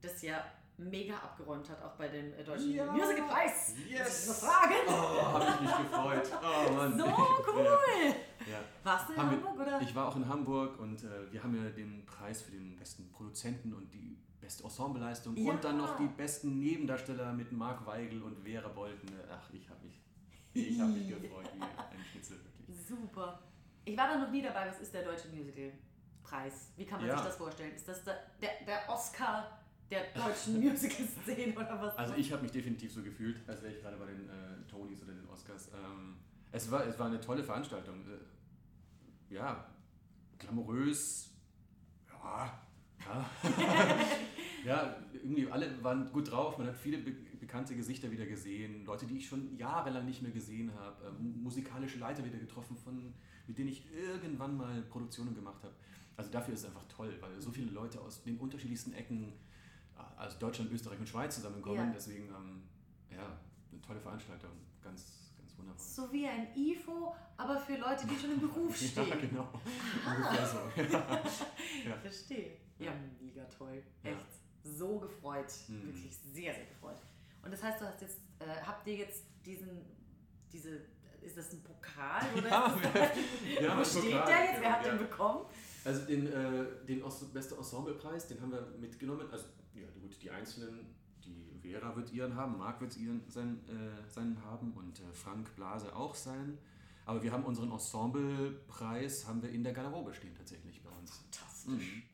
das 0.00 0.22
ja 0.22 0.44
mega 0.76 1.14
abgeräumt 1.16 1.68
hat, 1.70 1.80
auch 1.82 1.92
bei 1.94 2.08
dem 2.08 2.32
äh, 2.34 2.42
deutschen 2.42 2.72
Ja. 2.74 2.90
Musicalpreis. 2.90 3.74
Yes! 3.88 4.26
Muss 4.26 4.42
ich 4.42 4.48
fragen? 4.48 4.74
Oh, 4.88 5.22
habe 5.32 5.44
ich 5.54 5.60
mich 5.60 5.76
gefreut. 5.76 6.30
Oh 6.42 6.72
Mann. 6.72 6.98
So 6.98 7.04
cool! 7.04 8.14
Ja. 8.50 8.58
Warst 8.82 9.08
du 9.08 9.12
in 9.12 9.18
Haben 9.20 9.30
wir- 9.30 9.36
Hamburg 9.48 9.60
oder? 9.66 9.80
Ich 9.80 9.94
war 9.94 10.08
auch 10.08 10.16
in 10.16 10.28
Hamburg 10.28 10.78
und 10.80 11.02
äh, 11.04 11.32
wir 11.32 11.42
haben 11.42 11.54
ja 11.62 11.70
den 11.70 12.04
Preis 12.04 12.42
für 12.42 12.50
den 12.50 12.76
besten 12.76 13.10
Produzenten 13.12 13.72
und 13.72 13.92
die 13.94 14.18
beste 14.40 14.64
Ensembleleistung 14.64 15.36
Ja. 15.36 15.52
und 15.52 15.62
dann 15.64 15.78
noch 15.78 15.96
die 15.96 16.06
besten 16.08 16.58
Nebendarsteller 16.58 17.32
mit 17.32 17.52
Marc 17.52 17.86
Weigel 17.86 18.22
und 18.22 18.36
Vera 18.40 18.68
Bolten. 18.68 19.08
Ach, 19.30 19.48
ich 19.52 19.68
habe 19.70 19.84
mich, 19.86 20.02
ich 20.52 20.78
hab 20.80 20.88
mich 20.88 21.08
gefreut 21.08 21.48
wie 21.54 21.62
ein 21.62 22.04
Schnitzel, 22.10 22.38
wirklich. 22.44 22.84
Super. 22.86 23.40
Ich 23.86 23.96
war 23.96 24.08
da 24.08 24.18
noch 24.18 24.30
nie 24.30 24.42
dabei. 24.42 24.68
Was 24.68 24.80
ist 24.80 24.92
der 24.92 25.04
deutsche 25.04 25.28
Musicalpreis? 25.28 26.72
Wie 26.76 26.84
kann 26.84 26.98
man 27.00 27.08
Ja. 27.08 27.16
sich 27.16 27.26
das 27.26 27.36
vorstellen? 27.36 27.74
Ist 27.74 27.86
das 27.88 28.02
der, 28.04 28.18
der, 28.42 28.50
der 28.66 28.88
Oscar 28.88 29.60
der 29.90 30.04
deutschen 30.12 30.60
Musical-Szene 30.60 31.54
oder 31.54 31.80
was? 31.80 31.96
Also 31.96 32.14
ich 32.14 32.32
habe 32.32 32.42
mich 32.42 32.52
definitiv 32.52 32.92
so 32.92 33.02
gefühlt, 33.02 33.40
als 33.48 33.62
wäre 33.62 33.72
ich 33.72 33.80
gerade 33.80 33.96
bei 33.96 34.06
den 34.06 34.28
äh, 34.28 34.66
Tonys 34.68 35.02
oder 35.02 35.12
den 35.12 35.28
Oscars. 35.28 35.70
Ähm, 35.74 36.16
es, 36.52 36.70
war, 36.70 36.86
es 36.86 36.98
war 36.98 37.06
eine 37.06 37.20
tolle 37.20 37.42
Veranstaltung. 37.42 38.00
Äh, 38.06 39.34
ja, 39.34 39.66
glamourös. 40.38 41.30
Ja, 42.08 42.60
ja. 43.04 43.30
ja, 44.64 44.96
irgendwie 45.12 45.50
alle 45.50 45.82
waren 45.82 46.10
gut 46.12 46.30
drauf. 46.30 46.58
Man 46.58 46.68
hat 46.68 46.76
viele 46.76 46.98
be 46.98 47.12
bekannte 47.44 47.76
Gesichter 47.76 48.10
wieder 48.10 48.24
gesehen. 48.24 48.86
Leute, 48.86 49.06
die 49.06 49.18
ich 49.18 49.28
schon 49.28 49.54
jahrelang 49.58 50.06
nicht 50.06 50.22
mehr 50.22 50.30
gesehen 50.32 50.72
habe. 50.74 51.08
Ähm, 51.08 51.42
musikalische 51.42 51.98
Leiter 51.98 52.24
wieder 52.24 52.38
getroffen, 52.38 52.74
von, 52.74 53.12
mit 53.46 53.58
denen 53.58 53.68
ich 53.68 53.84
irgendwann 53.92 54.56
mal 54.56 54.80
Produktionen 54.82 55.34
gemacht 55.34 55.62
habe. 55.62 55.74
Also 56.16 56.30
dafür 56.30 56.54
ist 56.54 56.60
es 56.60 56.66
einfach 56.66 56.86
toll, 56.88 57.14
weil 57.20 57.38
so 57.40 57.50
viele 57.50 57.70
Leute 57.70 58.00
aus 58.00 58.22
den 58.22 58.38
unterschiedlichsten 58.38 58.94
Ecken, 58.94 59.34
also 60.16 60.38
Deutschland, 60.38 60.72
Österreich 60.72 60.98
und 60.98 61.08
Schweiz 61.08 61.34
zusammenkommen. 61.34 61.76
Ja. 61.76 61.92
Deswegen, 61.94 62.28
ähm, 62.28 62.62
ja, 63.10 63.38
eine 63.72 63.80
tolle 63.80 64.00
Veranstaltung. 64.00 64.50
Ganz, 64.82 65.32
ganz 65.36 65.56
wunderbar. 65.58 65.82
So 65.82 66.12
wie 66.12 66.26
ein 66.26 66.48
IFO, 66.54 67.14
aber 67.36 67.58
für 67.58 67.76
Leute, 67.76 68.06
die 68.06 68.16
schon 68.18 68.32
im 68.32 68.40
Beruf 68.40 68.76
stehen. 68.76 69.08
Ja, 69.08 69.16
genau. 69.16 69.48
Ungefähr 70.06 70.46
so. 70.46 70.82
Ja. 71.88 71.96
Verstehe. 71.98 72.56
Ja, 72.78 72.86
Ja. 72.86 72.92
mega 73.20 73.44
toll. 73.44 73.82
Ja. 74.02 74.10
Echt. 74.10 74.26
So 74.62 74.98
gefreut. 74.98 75.52
Mhm. 75.68 75.86
Wirklich 75.86 76.16
sehr, 76.16 76.54
sehr 76.54 76.64
gefreut. 76.66 76.96
Und 77.42 77.52
das 77.52 77.62
heißt, 77.62 77.80
du 77.80 77.86
hast 77.86 78.00
jetzt, 78.00 78.18
äh, 78.38 78.46
habt 78.64 78.86
ihr 78.86 78.96
jetzt 78.96 79.24
diesen, 79.44 79.84
diese, 80.50 80.80
ist 81.20 81.36
das 81.36 81.52
ein 81.52 81.62
Pokal 81.62 82.22
oder 82.36 82.48
Ja, 82.48 83.60
wir 83.60 83.70
haben 83.70 83.80
wo 83.80 83.84
steht 83.84 84.12
Pokal, 84.12 84.26
der 84.26 84.44
jetzt? 84.44 84.60
Wer 84.60 84.68
ja, 84.68 84.72
hat 84.72 84.86
ja. 84.86 84.92
den 84.92 84.98
bekommen? 84.98 85.44
Also 85.84 86.06
den, 86.06 86.26
äh, 86.32 86.64
den 86.86 87.02
beste 87.34 87.54
Ensemblepreis, 87.56 88.26
den 88.28 88.40
haben 88.40 88.52
wir 88.52 88.62
mitgenommen. 88.78 89.28
Also 89.30 89.44
ja 89.74 89.88
gut, 90.00 90.22
die 90.22 90.30
einzelnen, 90.30 90.94
die 91.24 91.58
Vera 91.60 91.94
wird 91.96 92.12
ihren 92.12 92.34
haben, 92.34 92.58
Marc 92.58 92.80
wird 92.80 92.96
ihren 92.96 93.28
sein, 93.28 93.60
äh, 93.68 94.08
seinen 94.08 94.42
haben 94.44 94.72
und 94.72 95.00
äh, 95.00 95.12
Frank 95.12 95.54
Blase 95.56 95.94
auch 95.94 96.14
seinen. 96.14 96.58
Aber 97.06 97.22
wir 97.22 97.32
haben 97.32 97.44
unseren 97.44 97.70
Ensemblepreis 97.70 99.26
haben 99.26 99.42
wir 99.42 99.50
in 99.50 99.62
der 99.62 99.72
Garderobe 99.72 100.14
stehen 100.14 100.34
tatsächlich 100.34 100.82
bei 100.82 100.90
uns. 100.90 101.18
Fantastisch. 101.18 102.06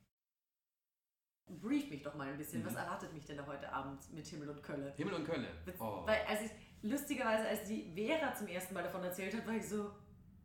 Mhm. 1.48 1.60
Brief 1.60 1.90
mich 1.90 2.02
doch 2.02 2.14
mal 2.14 2.28
ein 2.28 2.36
bisschen. 2.36 2.62
Mhm. 2.62 2.66
Was 2.66 2.74
erwartet 2.74 3.12
mich 3.12 3.24
denn 3.24 3.36
da 3.36 3.46
heute 3.46 3.72
Abend 3.72 4.12
mit 4.12 4.26
Himmel 4.26 4.50
und 4.50 4.62
Kölle? 4.62 4.92
Himmel 4.96 5.14
und 5.14 5.24
Köln. 5.24 5.46
Oh. 5.78 6.02
Weil 6.06 6.20
als 6.26 6.42
ich, 6.42 6.50
lustigerweise, 6.82 7.48
als 7.48 7.64
die 7.68 7.92
Vera 7.94 8.34
zum 8.34 8.48
ersten 8.48 8.74
Mal 8.74 8.82
davon 8.82 9.02
erzählt 9.02 9.34
hat, 9.34 9.46
war 9.46 9.54
ich 9.54 9.68
so, 9.68 9.90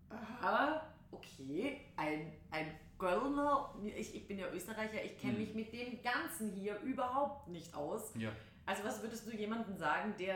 aha, 0.10 0.94
okay, 1.12 1.82
ein, 1.96 2.34
ein 2.52 2.80
Kölner, 2.98 3.74
ich, 3.84 4.16
ich 4.16 4.28
bin 4.28 4.40
ja 4.40 4.50
Österreicher, 4.52 5.04
ich 5.04 5.18
kenne 5.20 5.34
Mhm. 5.34 5.40
mich 5.40 5.54
mit 5.56 5.74
dem 5.74 6.02
Ganzen 6.02 6.52
hier 6.52 6.80
überhaupt 6.82 7.48
nicht 7.50 7.74
aus. 7.76 8.14
Ja. 8.18 8.32
Also 8.66 8.84
was 8.84 9.02
würdest 9.02 9.28
du 9.28 9.32
jemandem 9.36 9.76
sagen, 9.78 10.14
der 10.18 10.36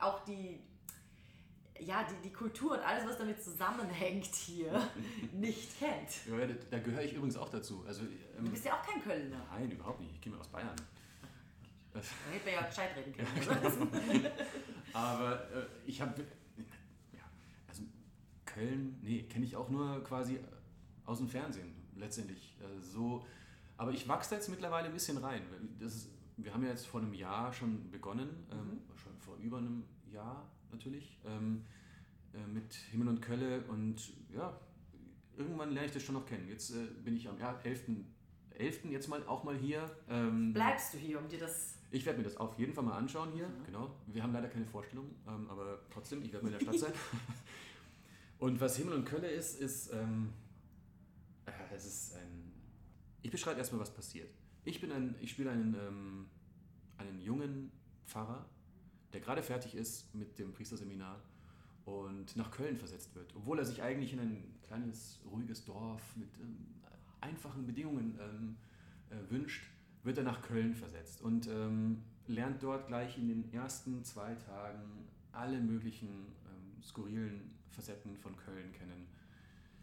auch 0.00 0.24
die, 0.24 0.60
ja, 1.78 2.04
die, 2.04 2.28
die 2.28 2.32
Kultur 2.32 2.72
und 2.72 2.80
alles, 2.80 3.06
was 3.06 3.18
damit 3.18 3.42
zusammenhängt 3.42 4.34
hier, 4.34 4.80
nicht 5.32 5.78
kennt? 5.78 6.26
ja, 6.26 6.46
da, 6.46 6.54
da 6.70 6.78
gehöre 6.78 7.02
ich 7.02 7.12
übrigens 7.14 7.36
auch 7.36 7.48
dazu. 7.48 7.84
Also, 7.86 8.02
ähm, 8.02 8.44
Du 8.44 8.50
bist 8.50 8.64
ja 8.64 8.74
auch 8.78 8.82
kein 8.86 9.02
Kölner. 9.02 9.44
nein, 9.52 9.70
überhaupt 9.70 10.00
nicht. 10.00 10.14
Ich 10.14 10.22
komme 10.22 10.38
aus 10.40 10.48
Bayern. 10.48 10.74
Da 11.92 12.00
hätten 12.32 12.46
wir 12.46 12.52
ja 12.52 12.62
gescheit 12.62 12.90
reden 12.96 13.12
können. 13.12 14.24
Ja? 14.24 14.30
Aber 14.98 15.34
äh, 15.52 15.66
ich 15.86 16.00
habe, 16.00 16.20
ja, 17.12 17.20
also 17.68 17.82
Köln, 18.44 18.98
nee, 19.02 19.22
kenne 19.22 19.44
ich 19.44 19.54
auch 19.54 19.68
nur 19.68 20.02
quasi 20.02 20.40
aus 21.06 21.18
dem 21.18 21.28
Fernsehen 21.28 21.72
letztendlich. 22.00 22.56
Äh, 22.60 22.80
so, 22.80 23.24
aber 23.76 23.92
ich 23.92 24.08
wachse 24.08 24.30
da 24.30 24.36
jetzt 24.36 24.48
mittlerweile 24.48 24.86
ein 24.88 24.92
bisschen 24.92 25.18
rein. 25.18 25.42
Das 25.78 25.94
ist, 25.94 26.10
wir 26.36 26.52
haben 26.52 26.64
ja 26.64 26.70
jetzt 26.70 26.86
vor 26.86 27.00
einem 27.00 27.14
Jahr 27.14 27.52
schon 27.52 27.90
begonnen, 27.90 28.46
ähm, 28.50 28.80
schon 28.96 29.16
vor 29.18 29.36
über 29.36 29.58
einem 29.58 29.84
Jahr 30.10 30.50
natürlich, 30.72 31.18
ähm, 31.24 31.64
äh, 32.34 32.46
mit 32.46 32.72
Himmel 32.74 33.08
und 33.08 33.20
Kölle 33.20 33.62
und 33.68 34.12
ja, 34.32 34.58
irgendwann 35.36 35.70
lerne 35.70 35.86
ich 35.86 35.92
das 35.92 36.02
schon 36.02 36.14
noch 36.14 36.26
kennen. 36.26 36.48
Jetzt 36.48 36.70
äh, 36.70 36.86
bin 37.04 37.16
ich 37.16 37.28
am 37.28 37.38
ja, 37.38 37.58
11. 37.62 37.82
11. 38.58 38.84
jetzt 38.90 39.08
mal 39.08 39.24
auch 39.26 39.44
mal 39.44 39.56
hier. 39.56 39.88
Ähm, 40.08 40.52
Bleibst 40.52 40.94
du 40.94 40.98
hier, 40.98 41.18
um 41.18 41.28
dir 41.28 41.38
das 41.38 41.80
ich 41.92 42.06
werde 42.06 42.18
mir 42.18 42.24
das 42.24 42.36
auf 42.36 42.56
jeden 42.58 42.72
Fall 42.72 42.84
mal 42.84 42.96
anschauen 42.96 43.32
hier, 43.32 43.48
Mhm. 43.48 43.64
genau. 43.66 43.90
Wir 44.06 44.22
haben 44.22 44.32
leider 44.32 44.48
keine 44.48 44.64
Vorstellung, 44.66 45.06
ähm, 45.26 45.50
aber 45.50 45.80
trotzdem, 45.90 46.22
ich 46.22 46.32
werde 46.32 46.46
mal 46.46 46.52
in 46.52 46.58
der 46.58 46.64
Stadt 46.64 46.78
sein. 46.78 46.92
und 48.38 48.60
was 48.60 48.76
Himmel 48.76 48.94
und 48.94 49.04
Kölle 49.04 49.28
ist, 49.28 49.60
ist, 49.60 49.92
ähm, 49.92 50.28
äh, 50.28 50.49
es 51.74 51.84
ist 51.84 52.16
ein. 52.16 52.52
Ich 53.22 53.30
beschreibe 53.30 53.58
erstmal, 53.58 53.80
was 53.80 53.92
passiert. 53.92 54.30
Ich 54.64 54.80
bin 54.80 54.92
ein, 54.92 55.14
ich 55.20 55.30
spiele 55.30 55.50
einen, 55.50 55.74
ähm, 55.74 56.26
einen 56.98 57.20
jungen 57.20 57.70
Pfarrer, 58.06 58.46
der 59.12 59.20
gerade 59.20 59.42
fertig 59.42 59.74
ist 59.74 60.14
mit 60.14 60.38
dem 60.38 60.52
Priesterseminar 60.52 61.22
und 61.84 62.36
nach 62.36 62.50
Köln 62.50 62.76
versetzt 62.76 63.14
wird, 63.14 63.34
obwohl 63.34 63.58
er 63.58 63.64
sich 63.64 63.82
eigentlich 63.82 64.12
in 64.12 64.20
ein 64.20 64.54
kleines, 64.62 65.20
ruhiges 65.30 65.64
Dorf 65.64 66.16
mit 66.16 66.28
ähm, 66.38 66.66
einfachen 67.20 67.66
Bedingungen 67.66 68.18
ähm, 68.20 68.56
äh, 69.10 69.30
wünscht, 69.30 69.64
wird 70.02 70.18
er 70.18 70.24
nach 70.24 70.42
Köln 70.42 70.74
versetzt 70.74 71.20
und 71.22 71.46
ähm, 71.48 72.02
lernt 72.26 72.62
dort 72.62 72.86
gleich 72.86 73.18
in 73.18 73.28
den 73.28 73.52
ersten 73.52 74.04
zwei 74.04 74.34
Tagen 74.34 75.08
alle 75.32 75.60
möglichen 75.60 76.08
ähm, 76.08 76.82
skurrilen 76.82 77.50
Facetten 77.70 78.16
von 78.16 78.36
Köln 78.36 78.72
kennen. 78.72 79.06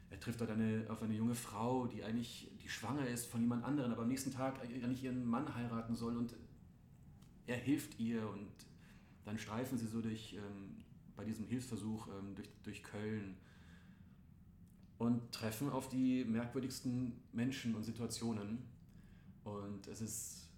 Er 0.10 0.20
trifft 0.20 0.40
dort 0.40 0.52
eine, 0.52 0.86
auf 0.90 1.02
eine 1.02 1.14
junge 1.14 1.36
Frau, 1.36 1.86
die 1.88 2.04
eigentlich 2.04 2.50
die 2.64 2.70
schwanger 2.70 3.08
ist 3.08 3.26
von 3.26 3.42
jemand 3.42 3.64
anderem, 3.66 3.92
aber 3.92 4.04
am 4.04 4.08
nächsten 4.08 4.32
Tag 4.32 4.62
eigentlich 4.62 5.04
ihren 5.04 5.26
Mann 5.26 5.54
heiraten 5.54 5.96
soll 5.96 6.16
und 6.18 6.36
er 7.46 7.58
hilft 7.58 8.00
ihr 8.00 8.28
und 8.30 8.52
dann 9.26 9.38
streifen 9.38 9.78
sie 9.78 9.88
so 9.88 10.02
durch, 10.02 10.34
ähm, 10.34 10.84
bei 11.16 11.26
diesem 11.26 11.46
Hilfsversuch 11.48 12.08
ähm, 12.08 12.36
durch, 12.36 12.50
durch 12.64 12.84
Köln 12.84 13.36
und 14.98 15.32
treffen 15.32 15.70
auf 15.70 15.90
die 15.90 16.24
merkwürdigsten 16.26 17.14
Menschen 17.34 17.76
und 17.76 17.84
Situationen. 17.84 18.60
Und 19.44 19.88
es 19.88 20.02
ist, 20.02 20.50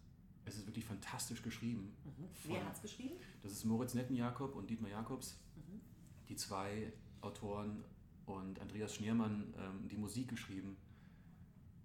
es 0.45 0.57
ist 0.57 0.65
wirklich 0.67 0.85
fantastisch 0.85 1.41
geschrieben. 1.41 1.93
Mhm. 2.05 2.25
Wer 2.45 2.65
hat 2.65 2.75
es 2.75 2.81
geschrieben? 2.81 3.15
Das 3.41 3.51
ist 3.51 3.65
Moritz 3.65 3.93
Nettenjakob 3.93 4.55
und 4.55 4.69
Dietmar 4.69 4.91
Jakobs, 4.91 5.39
Mhm. 5.55 5.81
die 6.27 6.35
zwei 6.35 6.93
Autoren 7.21 7.83
und 8.29 8.59
Andreas 8.59 8.95
Schniermann 8.95 9.53
ähm, 9.57 9.87
die 9.89 9.97
Musik 9.97 10.29
geschrieben. 10.29 10.77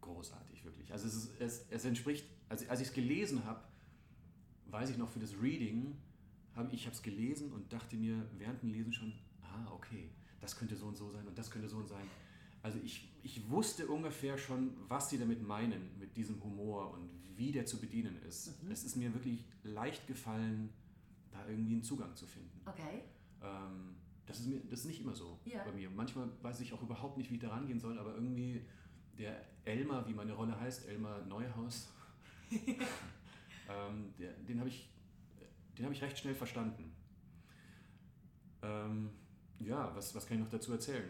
Großartig, 0.01 0.65
wirklich. 0.65 0.93
Also 0.93 1.07
es, 1.07 1.15
ist, 1.15 1.41
es, 1.41 1.67
es 1.71 1.85
entspricht, 1.85 2.27
als, 2.49 2.69
als 2.69 2.81
ich 2.81 2.89
es 2.89 2.95
gelesen 2.95 3.45
habe, 3.45 3.63
weiß 4.67 4.91
ich 4.91 4.99
noch 4.99 5.09
für 5.09 5.21
das 5.21 5.33
Reading, 5.41 5.97
hab, 6.55 6.73
ich 6.73 6.87
habe 6.87 6.95
es 6.95 7.03
gelesen 7.03 7.53
und 7.53 7.73
dachte 7.73 7.97
mir 7.97 8.29
während 8.39 8.63
dem 8.63 8.71
Lesen 8.71 8.93
schon, 8.93 9.13
ah, 9.43 9.71
okay, 9.73 10.11
das 10.41 10.57
könnte 10.57 10.77
so 10.77 10.87
und 10.87 10.97
so 10.97 11.11
sein 11.11 11.27
und 11.27 11.39
das 11.39 11.51
könnte 11.51 11.69
so 11.69 11.79
und 11.79 11.89
sein. 11.89 12.07
Also 12.63 12.79
ich, 12.83 13.13
ich 13.23 13.51
wusste 13.51 13.89
ungefähr 13.89 14.39
schon, 14.39 14.75
was 14.89 15.11
sie 15.11 15.19
damit 15.19 15.43
meinen, 15.43 15.99
mit 15.99 16.17
diesem 16.17 16.43
Humor 16.43 16.93
und 16.93 17.11
wie 17.37 17.53
der 17.53 17.67
zu 17.67 17.81
bedienen 17.81 18.17
ist. 18.23 18.63
Mhm. 18.63 18.71
Es 18.71 18.85
ist 18.85 18.97
mir 18.97 19.13
wirklich 19.13 19.45
leicht 19.63 20.07
gefallen, 20.07 20.71
da 21.31 21.47
irgendwie 21.49 21.75
einen 21.75 21.83
Zugang 21.83 22.15
zu 22.15 22.27
finden. 22.27 22.61
Okay. 22.67 23.03
Ähm, 23.43 23.97
das, 24.27 24.41
ist 24.41 24.47
mir, 24.47 24.61
das 24.71 24.81
ist 24.81 24.87
nicht 24.87 25.01
immer 25.01 25.15
so 25.15 25.39
ja. 25.45 25.63
bei 25.65 25.73
mir. 25.73 25.91
Manchmal 25.91 26.29
weiß 26.43 26.61
ich 26.61 26.73
auch 26.73 26.83
überhaupt 26.83 27.17
nicht, 27.17 27.31
wie 27.31 27.35
ich 27.35 27.41
da 27.41 27.51
rangehen 27.51 27.81
soll, 27.81 27.99
aber 27.99 28.15
irgendwie 28.15 28.65
der 29.19 29.45
Elmar, 29.65 30.07
wie 30.09 30.15
meine 30.15 30.33
Rolle 30.33 30.59
heißt, 30.59 30.89
Elmar 30.89 31.25
Neuhaus, 31.27 31.93
ähm, 32.51 34.15
der, 34.19 34.33
den 34.33 34.59
habe 34.59 34.69
ich, 34.69 34.91
hab 35.83 35.91
ich 35.91 36.03
recht 36.03 36.19
schnell 36.19 36.35
verstanden. 36.35 36.93
Ähm, 38.63 39.11
ja, 39.61 39.95
was, 39.95 40.15
was 40.15 40.27
kann 40.27 40.39
ich 40.39 40.45
noch 40.45 40.51
dazu 40.51 40.73
erzählen? 40.73 41.05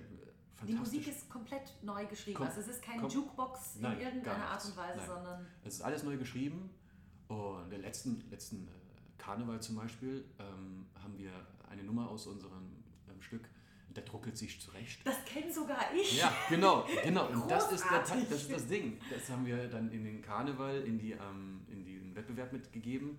Die 0.66 0.74
Musik 0.74 1.06
ist 1.08 1.28
komplett 1.28 1.74
neu 1.82 2.06
geschrieben. 2.06 2.38
Kom 2.38 2.46
also 2.46 2.60
es 2.60 2.68
ist 2.68 2.82
keine 2.82 3.06
Jukebox 3.06 3.76
in 3.76 3.82
nein, 3.82 4.00
irgendeiner 4.00 4.46
Art 4.46 4.64
und 4.64 4.76
Weise, 4.76 4.96
nein. 4.96 5.06
sondern. 5.06 5.46
Es 5.62 5.74
ist 5.74 5.82
alles 5.82 6.02
neu 6.02 6.16
geschrieben. 6.16 6.70
Und 7.28 7.70
der 7.70 7.80
letzten, 7.80 8.22
letzten 8.30 8.68
äh, 8.68 8.70
Karneval 9.18 9.60
zum 9.60 9.76
Beispiel 9.76 10.24
ähm, 10.38 10.86
haben 11.02 11.18
wir 11.18 11.32
eine 11.68 11.82
Nummer 11.82 12.08
aus 12.08 12.26
unserem 12.26 12.74
der 13.97 14.05
druckelt 14.05 14.36
sich 14.36 14.61
zurecht. 14.61 15.01
Das 15.05 15.24
kenne 15.24 15.53
sogar 15.53 15.92
ich. 15.95 16.18
Ja, 16.18 16.32
genau, 16.49 16.86
genau. 17.03 17.26
Und 17.28 17.51
das 17.51 17.70
ist, 17.72 17.84
der, 17.90 18.01
das 18.01 18.14
ist 18.14 18.53
das 18.53 18.66
Ding. 18.66 18.99
Das 19.11 19.28
haben 19.30 19.47
wir 19.47 19.68
dann 19.68 19.90
in 19.90 20.05
den 20.05 20.22
Karneval, 20.22 20.82
in, 20.82 20.99
die, 20.99 21.12
ähm, 21.12 21.64
in 21.68 21.84
den 21.84 22.14
Wettbewerb 22.14 22.53
mitgegeben, 22.53 23.18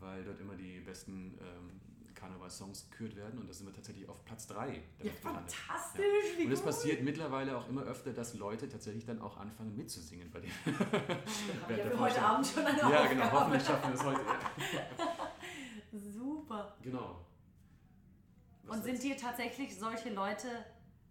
weil 0.00 0.24
dort 0.24 0.40
immer 0.40 0.54
die 0.54 0.80
besten 0.80 1.38
ähm, 1.40 1.80
Karneval-Songs 2.14 2.90
gekürt 2.90 3.16
werden 3.16 3.38
und 3.40 3.48
da 3.48 3.52
sind 3.52 3.66
wir 3.66 3.74
tatsächlich 3.74 4.08
auf 4.08 4.24
Platz 4.24 4.46
3. 4.46 4.80
Ja, 5.02 5.10
fantastisch! 5.20 6.02
Ja. 6.38 6.44
Und 6.46 6.52
es 6.52 6.62
passiert 6.62 7.02
mittlerweile 7.02 7.56
auch 7.56 7.68
immer 7.68 7.82
öfter, 7.82 8.12
dass 8.12 8.34
Leute 8.34 8.68
tatsächlich 8.68 9.04
dann 9.04 9.20
auch 9.20 9.36
anfangen 9.36 9.76
mitzusingen 9.76 10.30
bei 10.30 10.40
dem. 10.40 10.50
Ja, 11.68 11.90
wir 11.90 11.98
heute 11.98 12.22
Abend 12.22 12.46
schon 12.46 12.64
eine 12.64 12.78
Ja, 12.78 12.86
Aufgabe. 12.86 13.08
genau, 13.08 13.32
hoffentlich 13.32 13.64
schaffen 13.64 13.92
wir 13.92 13.94
es 13.94 14.04
heute. 14.04 14.20
Super. 15.92 16.76
Genau. 16.82 17.24
Was 18.66 18.78
und 18.78 18.84
sind 18.84 19.02
dir 19.02 19.16
tatsächlich 19.16 19.78
solche 19.78 20.10
Leute 20.10 20.48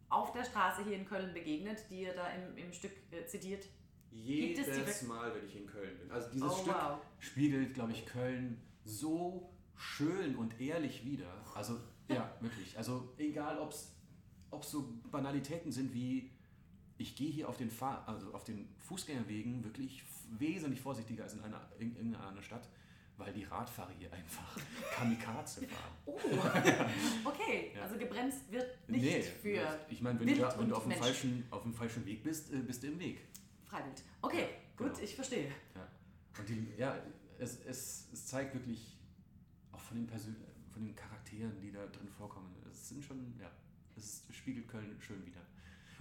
auf 0.10 0.32
der 0.32 0.44
Straße 0.44 0.84
hier 0.84 0.98
in 0.98 1.06
Köln 1.06 1.34
begegnet, 1.34 1.86
die 1.90 2.02
ihr 2.02 2.14
da 2.14 2.28
im, 2.30 2.58
im 2.58 2.74
Stück 2.74 2.92
äh, 3.12 3.26
zitiert? 3.26 3.66
Jedes 4.12 5.04
Mal, 5.04 5.34
wenn 5.34 5.46
ich 5.46 5.56
in 5.56 5.66
Köln 5.66 5.98
bin. 5.98 6.12
Also 6.12 6.30
dieses 6.32 6.52
oh, 6.52 6.62
Stück 6.62 6.76
wow. 6.76 7.00
spiegelt, 7.20 7.74
glaube 7.74 7.94
ich, 7.94 8.06
Köln 8.06 8.62
so 8.84 9.50
schön 9.76 10.36
und 10.36 10.60
ehrlich 10.62 11.04
wieder. 11.04 11.44
Also, 11.56 11.80
ja, 12.08 12.36
wirklich. 12.42 12.78
Also, 12.78 13.14
egal, 13.18 13.60
ob 13.60 13.72
es 13.72 13.92
so 14.62 14.94
Banalitäten 15.12 15.72
sind 15.72 15.94
wie, 15.94 16.30
ich 16.98 17.16
gehe 17.16 17.32
hier 17.32 17.50
auf 17.50 17.58
den, 17.58 17.72
Fahr 17.72 18.08
also 18.08 18.34
auf 18.34 18.44
den 18.44 18.70
Fußgängerwegen 18.78 19.64
wirklich 19.64 20.04
wesentlich 20.30 20.80
vorsichtiger 20.80 21.24
als 21.24 21.34
in 21.34 21.42
einer, 21.42 21.70
in, 21.80 21.96
in 21.96 22.16
einer 22.16 22.44
Stadt, 22.44 22.70
weil 23.18 23.32
die 23.34 23.44
Radfahrer 23.44 23.92
hier 23.92 24.12
einfach 24.12 24.58
Kamikaze 24.96 25.68
fahren. 25.68 25.94
Oh, 26.06 26.18
okay. 27.26 27.72
Ja. 27.76 27.84
Also 27.84 27.98
gebremst 27.98 28.52
wird 28.52 28.90
nicht 28.90 29.04
nee, 29.04 29.22
für. 29.22 29.80
Ich 29.90 30.02
meine, 30.02 30.20
wenn, 30.20 30.28
du, 30.28 30.60
wenn 30.60 30.70
du 30.70 30.76
auf, 30.76 30.84
dem 30.84 30.94
falschen, 30.94 31.46
auf 31.52 31.64
dem 31.64 31.74
falschen 31.74 32.06
Weg 32.06 32.24
bist, 32.24 32.52
äh, 32.52 32.58
bist 32.58 32.84
du 32.84 32.88
im 32.88 33.00
Weg. 33.00 33.22
Freiwild. 33.66 34.04
Okay, 34.22 34.42
ja, 34.42 34.48
gut, 34.78 34.94
genau. 34.94 35.00
ich 35.00 35.16
verstehe. 35.16 35.52
Ja. 35.76 35.88
Und 36.38 36.50
die, 36.50 36.68
ja, 36.78 36.96
es, 37.40 37.60
es, 37.66 38.10
es 38.12 38.28
zeigt 38.28 38.54
wirklich 38.54 38.98
auch 39.72 39.80
von 39.80 39.98
den, 39.98 40.08
Persön 40.08 40.36
von 40.72 40.84
den 40.84 40.96
Charakteren, 40.96 41.60
die 41.62 41.72
da 41.72 41.86
drin 41.88 42.08
vorkommen. 42.08 42.56
Es 42.70 42.90
sind 42.90 43.04
schon, 43.04 43.36
ja, 43.40 43.52
es 43.96 44.26
spiegelt 44.32 44.68
Köln 44.68 44.96
schön 45.00 45.24
wieder. 45.26 45.42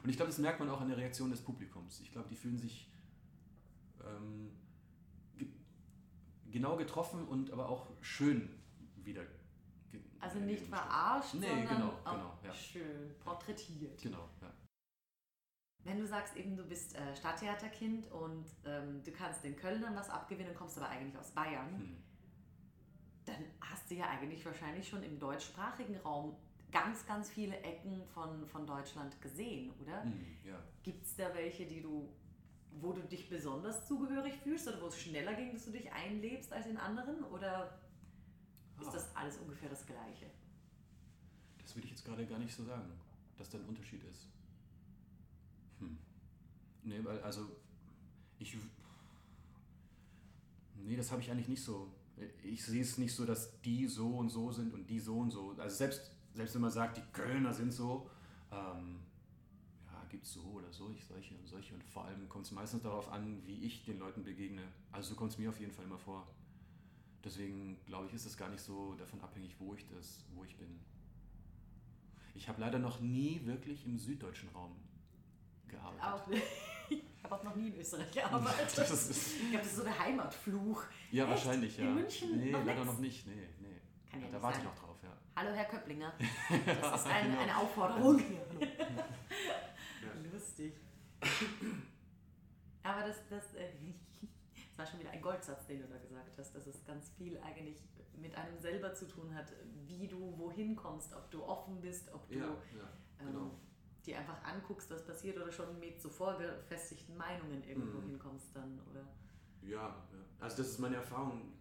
Und 0.03 0.11
ich 0.11 0.17
glaube, 0.17 0.31
das 0.31 0.39
merkt 0.39 0.59
man 0.59 0.69
auch 0.69 0.81
an 0.81 0.89
der 0.89 0.97
Reaktion 0.97 1.31
des 1.31 1.41
Publikums. 1.43 2.01
Ich 2.01 2.11
glaube, 2.11 2.29
die 2.29 2.35
fühlen 2.35 2.59
sich 2.59 2.91
ähm, 4.05 4.51
genau 6.53 6.77
getroffen 6.77 7.27
und 7.27 7.51
aber 7.51 7.69
auch 7.69 7.89
schön 8.01 8.49
wieder. 8.97 9.23
Also 10.21 10.39
nicht 10.39 10.67
verarscht, 10.67 11.35
nee, 11.35 11.49
sondern 11.49 11.69
genau, 11.69 11.89
auch 12.05 12.13
genau, 12.13 12.39
ja. 12.45 12.55
schön 12.55 13.19
porträtiert. 13.19 14.01
Genau, 14.01 14.29
ja. 14.41 14.53
Wenn 15.85 15.99
du 15.99 16.07
sagst 16.07 16.37
eben, 16.37 16.57
du 16.57 16.63
bist 16.63 16.95
äh, 16.95 17.17
Stadttheaterkind 17.17 18.11
und 18.13 18.47
ähm, 18.65 19.03
du 19.03 19.11
kannst 19.11 19.43
den 19.43 19.57
Kölnern 19.57 19.97
was 19.97 20.09
abgewinnen, 20.09 20.55
kommst 20.55 20.79
aber 20.79 20.89
eigentlich 20.89 21.19
aus 21.19 21.33
Bayern. 21.33 21.77
Hm 21.77 22.03
dann 23.25 23.45
hast 23.61 23.91
du 23.91 23.95
ja 23.95 24.09
eigentlich 24.09 24.45
wahrscheinlich 24.45 24.89
schon 24.89 25.03
im 25.03 25.19
deutschsprachigen 25.19 25.97
Raum 25.99 26.37
ganz, 26.71 27.07
ganz 27.07 27.31
viele 27.31 27.57
Ecken 27.59 28.05
von, 28.07 28.47
von 28.47 28.67
Deutschland 28.67 29.21
gesehen, 29.21 29.73
oder? 29.81 30.05
Mhm, 30.05 30.39
ja. 30.45 30.59
Gibt 30.83 31.05
es 31.05 31.17
da 31.17 31.33
welche, 31.35 31.67
die 31.67 31.83
du, 31.83 32.09
wo 32.81 32.93
du 32.93 33.03
dich 33.03 33.29
besonders 33.29 33.87
zugehörig 33.87 34.35
fühlst 34.43 34.69
oder 34.69 34.81
wo 34.81 34.87
es 34.87 35.01
schneller 35.01 35.35
ging, 35.35 35.53
dass 35.53 35.65
du 35.65 35.71
dich 35.71 35.91
einlebst 35.93 36.53
als 36.53 36.67
in 36.67 36.77
anderen? 36.77 37.23
Oder 37.25 37.79
ist 38.81 38.89
ah. 38.89 38.93
das 38.93 39.15
alles 39.15 39.39
ungefähr 39.39 39.69
das 39.69 39.87
Gleiche? 39.87 40.27
Das 41.61 41.75
würde 41.75 41.87
ich 41.87 41.93
jetzt 41.93 42.05
gerade 42.05 42.27
gar 42.27 42.39
nicht 42.39 42.55
so 42.55 42.65
sagen, 42.65 42.93
dass 43.37 43.49
da 43.51 43.59
ein 43.59 43.65
Unterschied 43.65 44.03
ist. 44.05 44.29
Hm. 45.79 45.99
Nee, 46.83 47.05
weil, 47.05 47.21
also, 47.23 47.49
ich. 48.39 48.57
Nee, 50.75 50.97
das 50.97 51.13
habe 51.13 51.23
ich 51.23 51.31
eigentlich 51.31 51.49
nicht 51.49 51.63
so 51.63 51.93
ich 52.43 52.65
sehe 52.65 52.83
es 52.83 52.99
nicht 52.99 53.15
so, 53.15 53.25
dass 53.25 53.61
die 53.63 53.87
so 53.87 54.17
und 54.19 54.29
so 54.29 54.51
sind 54.53 54.73
und 54.75 54.89
die 54.89 55.01
so 55.01 55.19
und 55.19 55.31
so. 55.31 55.55
Also 55.59 55.77
selbst, 55.77 56.11
selbst 56.35 56.55
wenn 56.55 56.63
man 56.63 56.71
sagt, 56.71 56.97
die 56.97 57.13
Kölner 57.13 57.53
sind 57.53 57.73
so, 57.73 58.09
ähm, 58.51 59.01
gibt 60.13 60.25
es 60.25 60.35
so 60.35 60.43
oder 60.43 60.73
so, 60.73 60.91
ich 60.91 61.05
solche 61.05 61.35
und 61.35 61.49
solche. 61.49 61.75
Und 61.75 61.83
vor 61.83 62.05
allem 62.05 62.29
kommt 62.29 62.47
es 62.47 62.53
meistens 62.53 62.83
darauf 62.83 63.11
an, 63.11 63.43
wie 63.45 63.65
ich 63.65 63.85
den 63.85 63.99
Leuten 63.99 64.23
begegne. 64.23 64.63
Also 64.93 65.11
so 65.11 65.15
kommt 65.17 65.33
es 65.33 65.39
mir 65.39 65.49
auf 65.49 65.59
jeden 65.59 65.73
Fall 65.73 65.85
immer 65.85 65.99
vor. 65.99 66.29
Deswegen 67.25 67.85
glaube 67.85 68.07
ich, 68.07 68.15
ist 68.15 68.27
es 68.27 68.37
gar 68.37 68.49
nicht 68.49 68.63
so 68.63 68.95
davon 68.95 69.21
abhängig, 69.21 69.57
wo 69.59 69.75
ich 69.75 69.89
das, 69.89 70.25
wo 70.35 70.45
ich 70.45 70.57
bin. 70.57 70.79
Ich 72.35 72.49
habe 72.49 72.61
leider 72.61 72.79
noch 72.79 73.01
nie 73.01 73.45
wirklich 73.45 73.85
im 73.85 73.99
süddeutschen 73.99 74.49
Raum 74.51 74.77
gearbeitet. 75.69 76.05
Auch 76.05 76.27
nicht 76.29 76.43
habe 77.33 77.35
auch 77.37 77.45
noch 77.45 77.57
nie 77.57 77.69
in 77.69 77.79
Österreich 77.79 78.11
gearbeitet. 78.13 78.73
Das 78.77 78.91
ist, 78.91 79.35
ich 79.35 79.51
glaube, 79.51 79.59
das 79.59 79.67
ist 79.67 79.77
so 79.77 79.85
der 79.85 79.99
Heimatfluch. 79.99 80.83
Ja, 81.11 81.25
Echt? 81.25 81.33
wahrscheinlich, 81.33 81.77
ja. 81.77 81.85
In 81.85 81.95
München? 81.95 82.39
Nee, 82.39 82.51
noch 82.51 82.65
leider 82.65 82.85
noch 82.85 82.99
nicht. 82.99 83.27
Nee, 83.27 83.49
nee. 83.61 84.21
Ja 84.21 84.29
da 84.31 84.43
warte 84.43 84.59
ich 84.59 84.65
noch 84.65 84.75
drauf, 84.75 84.97
ja. 85.03 85.17
Hallo, 85.37 85.55
Herr 85.55 85.65
Köpplinger. 85.65 86.13
Das 86.67 87.01
ist 87.01 87.07
ein, 87.07 87.31
genau. 87.31 87.41
eine 87.41 87.57
Aufforderung. 87.57 88.23
Ja, 88.61 88.67
Lustig. 90.33 90.75
Aber 92.83 93.07
das, 93.07 93.17
das, 93.31 93.55
äh, 93.55 93.69
das 94.71 94.72
war 94.83 94.87
schon 94.87 94.99
wieder 94.99 95.11
ein 95.11 95.23
Goldsatz, 95.23 95.67
den 95.67 95.81
du 95.81 95.87
da 95.87 95.97
gesagt 95.99 96.37
hast, 96.37 96.55
dass 96.55 96.67
es 96.67 96.85
ganz 96.85 97.11
viel 97.11 97.39
eigentlich 97.39 97.81
mit 98.21 98.35
einem 98.35 98.59
selber 98.59 98.93
zu 98.95 99.07
tun 99.07 99.33
hat, 99.33 99.53
wie 99.87 100.09
du 100.09 100.37
wohin 100.37 100.75
kommst, 100.75 101.15
ob 101.15 101.31
du 101.31 101.45
offen 101.45 101.81
bist, 101.81 102.13
ob 102.13 102.29
du 102.29 102.39
ja, 102.39 102.47
ja, 102.47 102.93
genau. 103.19 103.43
ähm, 103.43 103.51
dir 104.05 104.19
einfach 104.19 104.43
anguckst, 104.43 104.91
was 104.91 105.05
passiert 105.05 105.37
oder 105.37 105.53
schon 105.53 105.79
mit 105.79 106.01
so 106.01 106.09
vorgefestigten 106.09 107.17
Meinungen 107.17 107.63
irgendwo 107.63 107.99
mhm. 107.99 108.09
hinkommst 108.09 108.57
dann, 108.57 108.81
oder? 108.91 109.07
Ja, 109.63 109.89
ja, 109.89 110.05
also 110.41 110.57
das 110.57 110.71
ist 110.71 110.79
meine 110.81 110.97
Erfahrung, 110.97 111.53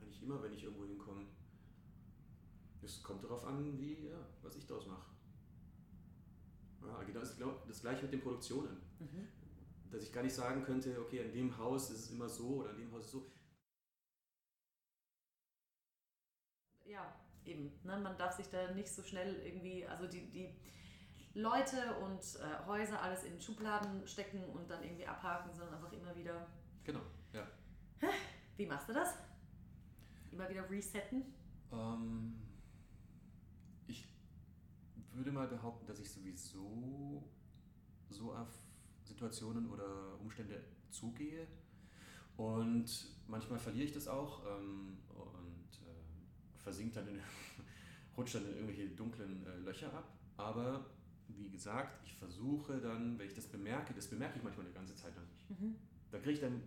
eigentlich 0.00 0.22
immer, 0.22 0.40
wenn 0.40 0.52
ich 0.52 0.62
irgendwo 0.62 0.84
hinkomme. 0.84 1.26
Es 2.82 3.02
kommt 3.02 3.24
darauf 3.24 3.44
an, 3.44 3.78
wie, 3.80 4.06
ja, 4.06 4.26
was 4.42 4.54
ich 4.56 4.66
daraus 4.66 4.86
mache. 4.86 5.10
Ja, 6.82 7.02
genau, 7.02 7.20
das, 7.20 7.36
das 7.66 7.80
gleiche 7.80 8.02
mit 8.04 8.12
den 8.12 8.20
Produktionen. 8.20 8.80
Mhm. 9.00 9.28
Dass 9.90 10.02
ich 10.02 10.12
gar 10.12 10.22
nicht 10.22 10.34
sagen 10.34 10.62
könnte, 10.62 11.00
okay, 11.00 11.18
in 11.18 11.32
dem 11.32 11.58
Haus 11.58 11.90
ist 11.90 12.04
es 12.04 12.10
immer 12.10 12.28
so 12.28 12.60
oder 12.60 12.70
in 12.70 12.78
dem 12.78 12.92
Haus 12.92 13.00
ist 13.00 13.06
es 13.06 13.12
so. 13.12 13.32
Ja, 16.84 17.14
eben. 17.44 17.72
Ne? 17.84 17.98
Man 17.98 18.16
darf 18.16 18.32
sich 18.32 18.48
da 18.48 18.72
nicht 18.72 18.88
so 18.88 19.02
schnell 19.02 19.34
irgendwie, 19.44 19.86
also 19.86 20.06
die, 20.06 20.30
die 20.30 20.54
Leute 21.34 21.96
und 21.96 22.20
äh, 22.20 22.66
Häuser 22.66 23.00
alles 23.00 23.24
in 23.24 23.40
Schubladen 23.40 24.06
stecken 24.06 24.44
und 24.50 24.68
dann 24.70 24.82
irgendwie 24.82 25.06
abhaken, 25.06 25.52
sondern 25.54 25.74
einfach 25.74 25.92
immer 25.92 26.16
wieder. 26.16 26.48
Genau, 26.84 27.02
ja. 27.32 27.46
Wie 28.56 28.66
machst 28.66 28.88
du 28.88 28.92
das? 28.92 29.14
Immer 30.32 30.48
wieder 30.48 30.68
resetten? 30.68 31.34
Ähm, 31.72 32.40
ich 33.86 34.08
würde 35.12 35.32
mal 35.32 35.46
behaupten, 35.46 35.86
dass 35.86 36.00
ich 36.00 36.10
sowieso 36.10 37.22
so 38.08 38.34
auf 38.34 38.59
Situationen 39.24 39.68
oder 39.68 40.18
Umstände 40.18 40.64
zugehe. 40.88 41.46
Und 42.38 42.86
manchmal 43.28 43.58
verliere 43.58 43.84
ich 43.84 43.92
das 43.92 44.08
auch 44.08 44.42
ähm, 44.46 44.96
und 45.10 45.68
äh, 45.86 46.58
versinkt 46.58 46.96
dann 46.96 47.06
in, 47.06 47.20
rutscht 48.16 48.36
dann 48.36 48.46
in 48.46 48.54
irgendwelche 48.54 48.88
dunklen 48.88 49.46
äh, 49.46 49.58
Löcher 49.58 49.92
ab. 49.92 50.08
Aber 50.38 50.86
wie 51.28 51.50
gesagt, 51.50 52.00
ich 52.06 52.14
versuche 52.14 52.78
dann, 52.80 53.18
wenn 53.18 53.26
ich 53.26 53.34
das 53.34 53.46
bemerke, 53.46 53.92
das 53.92 54.08
bemerke 54.08 54.38
ich 54.38 54.42
manchmal 54.42 54.64
eine 54.66 54.74
ganze 54.74 54.94
Zeit 54.96 55.14
lang 55.14 55.26
nicht. 55.28 55.60
Mhm. 55.60 55.76
Da 56.10 56.18
kriege 56.18 56.32
ich 56.32 56.40
dann 56.40 56.62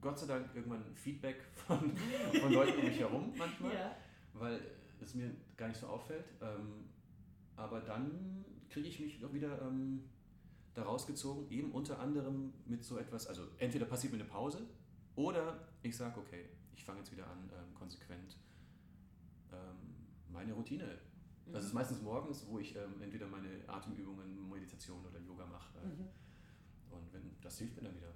Gott 0.00 0.18
sei 0.18 0.26
Dank 0.26 0.50
irgendwann 0.56 0.82
Feedback 0.96 1.44
von, 1.54 1.96
von 2.40 2.52
Leuten 2.52 2.80
um 2.80 2.84
mich 2.86 2.98
herum 2.98 3.32
manchmal, 3.38 3.72
Ja. 3.74 3.96
weil 4.34 4.60
es 5.00 5.14
mir 5.14 5.30
gar 5.56 5.68
nicht 5.68 5.78
so 5.78 5.86
auffällt. 5.86 6.24
Ähm, 6.42 6.88
aber 7.54 7.80
dann 7.80 8.44
kriege 8.68 8.88
ich 8.88 8.98
mich 8.98 9.20
doch 9.20 9.32
wieder 9.32 9.62
ähm, 9.62 10.02
da 10.74 10.82
rausgezogen, 10.84 11.50
eben 11.50 11.72
unter 11.72 11.98
anderem 11.98 12.52
mit 12.66 12.84
so 12.84 12.98
etwas, 12.98 13.26
also 13.26 13.42
entweder 13.58 13.86
passiert 13.86 14.12
mir 14.12 14.20
eine 14.20 14.28
Pause 14.28 14.66
oder 15.16 15.68
ich 15.82 15.96
sage, 15.96 16.18
okay, 16.20 16.48
ich 16.74 16.84
fange 16.84 17.00
jetzt 17.00 17.10
wieder 17.12 17.26
an, 17.26 17.50
ähm, 17.52 17.74
konsequent 17.74 18.36
ähm, 19.52 20.06
meine 20.32 20.52
Routine. 20.52 20.98
Das 21.50 21.64
ist 21.64 21.72
meistens 21.72 22.02
morgens, 22.02 22.46
wo 22.46 22.58
ich 22.58 22.76
ähm, 22.76 23.00
entweder 23.00 23.26
meine 23.26 23.48
Atemübungen, 23.66 24.48
Meditation 24.50 25.04
oder 25.04 25.18
Yoga 25.18 25.46
mache. 25.46 25.78
Äh, 25.78 25.86
Mhm. 25.86 26.08
Und 26.90 27.12
wenn, 27.12 27.36
das 27.42 27.58
hilft 27.58 27.76
mir 27.76 27.82
dann 27.82 27.94
wieder. 27.96 28.12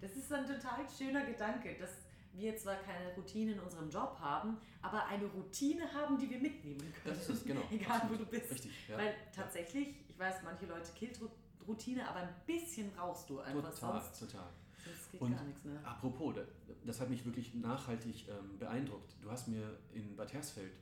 Das 0.00 0.14
ist 0.16 0.32
ein 0.32 0.46
total 0.46 0.88
schöner 0.88 1.24
Gedanke, 1.26 1.76
dass 1.78 1.90
wir 2.32 2.56
zwar 2.56 2.76
keine 2.76 3.12
Routine 3.14 3.52
in 3.52 3.60
unserem 3.60 3.88
Job 3.90 4.16
haben, 4.20 4.56
aber 4.82 5.06
eine 5.06 5.26
Routine 5.26 5.92
haben, 5.92 6.16
die 6.18 6.28
wir 6.30 6.38
mitnehmen 6.38 6.78
können. 6.80 7.16
Das 7.16 7.18
ist 7.18 7.28
es, 7.28 7.44
genau. 7.44 7.62
Egal, 7.70 7.88
wo 7.88 8.14
Absolut. 8.14 8.20
du 8.20 8.26
bist. 8.26 8.50
Richtig, 8.52 8.72
ja. 8.88 8.98
Weil 8.98 9.14
tatsächlich, 9.34 9.94
ich 10.08 10.18
weiß, 10.18 10.42
manche 10.44 10.66
Leute 10.66 10.92
killt 10.94 11.20
Routine, 11.66 12.08
aber 12.08 12.20
ein 12.20 12.34
bisschen 12.46 12.90
brauchst 12.92 13.28
du 13.30 13.40
einfach, 13.40 13.72
Total, 13.74 14.00
sonst, 14.00 14.18
total. 14.20 14.48
sonst 14.84 15.10
geht 15.12 15.20
Und 15.20 15.32
gar 15.36 15.44
nichts 15.44 15.64
mehr. 15.64 15.80
Apropos, 15.86 16.34
da- 16.34 16.44
das 16.84 17.00
hat 17.00 17.10
mich 17.10 17.24
wirklich 17.24 17.54
nachhaltig 17.54 18.28
ähm, 18.28 18.58
beeindruckt. 18.58 19.16
Du 19.22 19.30
hast 19.30 19.48
mir 19.48 19.78
in 19.92 20.14
Bad 20.16 20.32
Hersfeld 20.32 20.72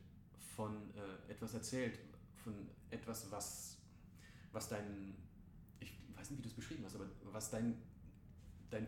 von 0.56 0.74
äh, 0.94 1.30
etwas 1.32 1.54
erzählt, 1.54 1.98
von 2.42 2.54
etwas, 2.90 3.30
was, 3.30 3.78
was 4.52 4.68
dein, 4.68 5.14
ich 5.80 5.92
weiß 6.16 6.30
nicht, 6.30 6.38
wie 6.38 6.42
du 6.42 6.48
es 6.48 6.54
beschrieben 6.54 6.84
hast, 6.84 6.94
aber 6.96 7.06
was 7.30 7.50
dein, 7.50 7.80
dein, 8.70 8.86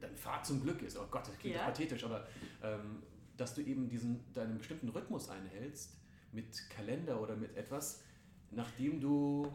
dein 0.00 0.16
Pfad 0.16 0.44
zum 0.46 0.62
Glück 0.62 0.82
ist. 0.82 0.96
Oh 0.98 1.06
Gott, 1.10 1.26
das 1.26 1.36
klingt 1.38 1.56
Ja. 1.56 1.64
pathetisch, 1.64 2.04
aber 2.04 2.26
ähm, 2.62 3.02
dass 3.36 3.54
du 3.54 3.62
eben 3.62 3.88
diesen, 3.88 4.30
deinen 4.34 4.58
bestimmten 4.58 4.90
Rhythmus 4.90 5.30
einhältst 5.30 5.96
mit 6.32 6.68
Kalender 6.68 7.20
oder 7.20 7.34
mit 7.34 7.56
etwas, 7.56 8.02
nachdem 8.50 9.00
du, 9.00 9.50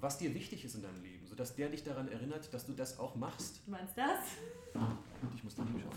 was 0.00 0.18
dir 0.18 0.32
wichtig 0.34 0.64
ist 0.64 0.74
in 0.74 0.82
deinem 0.82 1.02
Leben, 1.02 1.26
sodass 1.26 1.54
der 1.54 1.68
dich 1.68 1.82
daran 1.84 2.08
erinnert, 2.08 2.52
dass 2.52 2.66
du 2.66 2.72
das 2.72 2.98
auch 2.98 3.14
machst. 3.16 3.60
Du 3.66 3.70
meinst 3.72 3.96
das? 3.96 4.18
Und 4.74 5.34
ich 5.34 5.44
muss 5.44 5.54
da 5.54 5.64
hinschauen. 5.64 5.90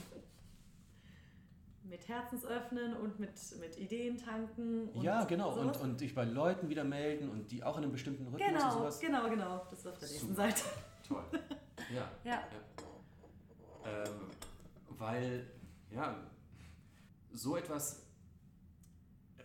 Mit 1.84 2.08
Herzensöffnen 2.08 2.96
und 2.96 3.20
mit, 3.20 3.32
mit 3.60 3.78
Ideen 3.78 4.18
tanken. 4.18 4.88
Und 4.90 5.04
Ja, 5.04 5.26
genau. 5.26 5.50
Und, 5.54 5.74
sowas? 5.74 5.82
und 5.82 6.02
dich 6.02 6.16
bei 6.16 6.24
Leuten 6.24 6.70
wieder 6.70 6.84
melden 6.84 7.30
und 7.30 7.52
die 7.52 7.64
auch 7.64 7.78
in 7.78 7.84
einem 7.84 7.92
bestimmten 7.92 8.24
Rhythmus 8.28 8.42
und 8.42 8.54
genau, 8.58 8.72
sowas. 8.72 9.00
genau, 9.00 9.30
genau. 9.30 9.66
Das 9.70 9.80
ist 9.80 9.88
auf 9.88 10.00
der 10.00 10.08
nächsten 10.10 10.28
Super. 10.30 10.42
Seite. 10.50 10.62
Toll. 11.08 11.24
Ja. 11.94 12.10
Ja. 12.24 12.42
Ähm, 13.86 14.30
weil, 14.98 15.46
ja, 15.92 16.16
so 17.34 17.58
etwas, 17.58 18.00
äh, 19.38 19.42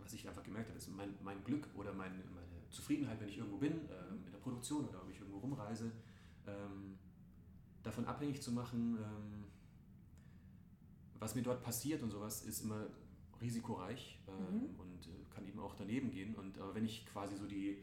was 0.00 0.12
ich 0.12 0.28
einfach 0.28 0.42
gemerkt 0.42 0.68
habe, 0.68 0.78
ist 0.78 0.88
mein, 0.88 1.14
mein 1.22 1.42
Glück 1.44 1.66
oder 1.74 1.94
mein, 1.94 2.22
Zufriedenheit, 2.74 3.20
wenn 3.20 3.28
ich 3.28 3.38
irgendwo 3.38 3.56
bin, 3.58 3.72
ähm, 3.72 4.24
in 4.26 4.32
der 4.32 4.38
Produktion 4.38 4.86
oder 4.88 5.02
ob 5.02 5.10
ich 5.10 5.18
irgendwo 5.18 5.38
rumreise, 5.38 5.92
ähm, 6.46 6.98
davon 7.82 8.04
abhängig 8.06 8.42
zu 8.42 8.52
machen, 8.52 8.96
ähm, 8.98 9.44
was 11.18 11.34
mir 11.34 11.42
dort 11.42 11.62
passiert 11.62 12.02
und 12.02 12.10
sowas, 12.10 12.42
ist 12.42 12.62
immer 12.62 12.86
risikoreich 13.40 14.20
Mhm. 14.26 14.74
und 14.78 15.06
äh, 15.06 15.10
kann 15.34 15.46
eben 15.46 15.58
auch 15.60 15.74
daneben 15.74 16.10
gehen. 16.10 16.34
Und 16.34 16.58
aber 16.58 16.74
wenn 16.74 16.84
ich 16.84 17.04
quasi 17.06 17.36
so 17.36 17.46
die, 17.46 17.78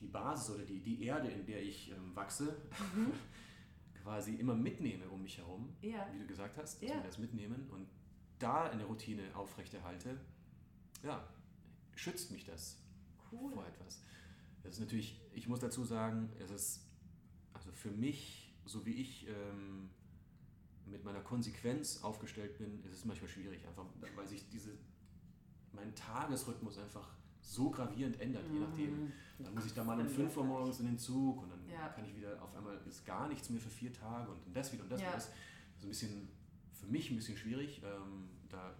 die 0.00 0.06
Basis 0.06 0.54
oder 0.54 0.64
die, 0.64 0.80
die 0.80 1.02
Erde, 1.04 1.28
in 1.28 1.44
der 1.46 1.62
ich 1.62 1.92
wachse, 2.14 2.56
quasi 4.02 4.34
immer 4.34 4.54
mitnehme 4.54 5.08
um 5.08 5.22
mich 5.22 5.38
herum, 5.38 5.74
Ja. 5.80 6.06
wie 6.12 6.18
du 6.18 6.26
gesagt 6.26 6.56
hast, 6.58 6.82
dass 6.82 6.88
Ja. 6.88 6.96
wir 6.96 7.02
das 7.02 7.18
mitnehmen 7.18 7.68
und 7.70 7.86
da 8.38 8.64
eine 8.70 8.84
Routine 8.84 9.34
aufrechterhalte, 9.34 10.18
ja, 11.02 11.26
schützt 11.94 12.30
mich 12.30 12.44
das 12.44 12.78
Cool. 13.40 13.52
vor 13.52 13.66
etwas. 13.66 14.00
Das 14.62 14.74
ist 14.74 14.80
natürlich, 14.80 15.20
ich 15.32 15.48
muss 15.48 15.60
dazu 15.60 15.84
sagen, 15.84 16.30
es 16.38 16.50
ist 16.50 16.80
also 17.52 17.70
für 17.72 17.90
mich, 17.90 18.54
so 18.64 18.84
wie 18.86 18.94
ich 18.94 19.26
ähm, 19.28 19.90
mit 20.86 21.04
meiner 21.04 21.20
Konsequenz 21.20 22.02
aufgestellt 22.02 22.58
bin, 22.58 22.82
ist 22.84 22.92
es 22.94 23.04
manchmal 23.04 23.28
schwierig, 23.30 23.66
einfach 23.66 23.84
weil 24.16 24.26
sich 24.26 24.48
diese 24.48 24.70
mein 25.72 25.94
Tagesrhythmus 25.94 26.78
einfach 26.78 27.08
so 27.40 27.70
gravierend 27.70 28.20
ändert, 28.20 28.44
je 28.52 28.58
nachdem. 28.60 29.04
Mhm. 29.06 29.12
Dann 29.40 29.54
muss 29.54 29.66
ich 29.66 29.74
da 29.74 29.82
mal 29.84 29.92
um 29.94 29.98
Bei 29.98 30.04
mir 30.04 30.10
5 30.10 30.36
Uhr 30.36 30.44
morgens 30.44 30.80
in 30.80 30.86
den 30.86 30.98
Zug 30.98 31.42
und 31.42 31.50
dann 31.50 31.68
Ja. 31.68 31.88
kann 31.88 32.04
ich 32.04 32.16
wieder 32.16 32.40
auf 32.42 32.54
einmal 32.56 32.80
ist 32.86 33.04
gar 33.04 33.28
nichts 33.28 33.50
mehr 33.50 33.60
für 33.60 33.68
vier 33.70 33.92
Tage 33.92 34.30
und 34.30 34.38
das 34.56 34.72
wieder 34.72 34.84
und 34.84 34.90
das 34.92 35.00
Ja. 35.00 35.08
wieder. 35.08 35.16
Das 35.16 35.24
ist 35.26 35.32
ein 35.82 35.88
bisschen 35.88 36.28
für 36.72 36.86
mich 36.86 37.10
ein 37.10 37.16
bisschen 37.16 37.36
schwierig, 37.36 37.82
ähm, 37.84 38.28
da 38.48 38.74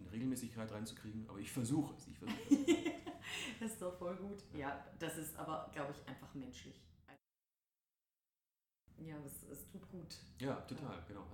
eine 0.00 0.10
Regelmäßigkeit 0.12 0.70
reinzukriegen, 0.70 1.24
aber 1.28 1.38
ich 1.38 1.50
versuche 1.50 1.94
es. 1.96 2.08
Ich 2.08 2.18
versuche 2.18 2.38
es. 2.50 2.58
Das 3.60 3.70
ist 3.72 3.82
doch 3.82 3.96
voll 3.98 4.16
gut. 4.16 4.42
Ja, 4.54 4.84
das 4.98 5.16
ist 5.18 5.36
aber, 5.36 5.70
glaube 5.72 5.92
ich, 5.92 6.08
einfach 6.08 6.32
menschlich. 6.34 6.80
Ja, 8.98 9.16
es, 9.24 9.42
es 9.50 9.68
tut 9.68 9.88
gut. 9.90 10.16
Ja, 10.40 10.54
total, 10.62 11.02
genau. 11.08 11.26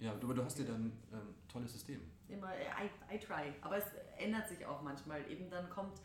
Ja, 0.00 0.06
ja 0.06 0.12
aber 0.12 0.34
du 0.34 0.44
hast 0.44 0.58
ja 0.58 0.64
dann 0.64 0.86
ein 0.86 1.02
ähm, 1.12 1.34
tolles 1.48 1.72
System. 1.72 2.00
Immer, 2.28 2.54
äh, 2.54 2.64
I, 2.86 3.16
I 3.16 3.18
try. 3.18 3.52
Aber 3.60 3.76
es 3.76 3.84
ändert 4.18 4.48
sich 4.48 4.64
auch 4.66 4.82
manchmal. 4.82 5.28
Eben 5.30 5.48
dann 5.48 5.70
kommt 5.70 6.00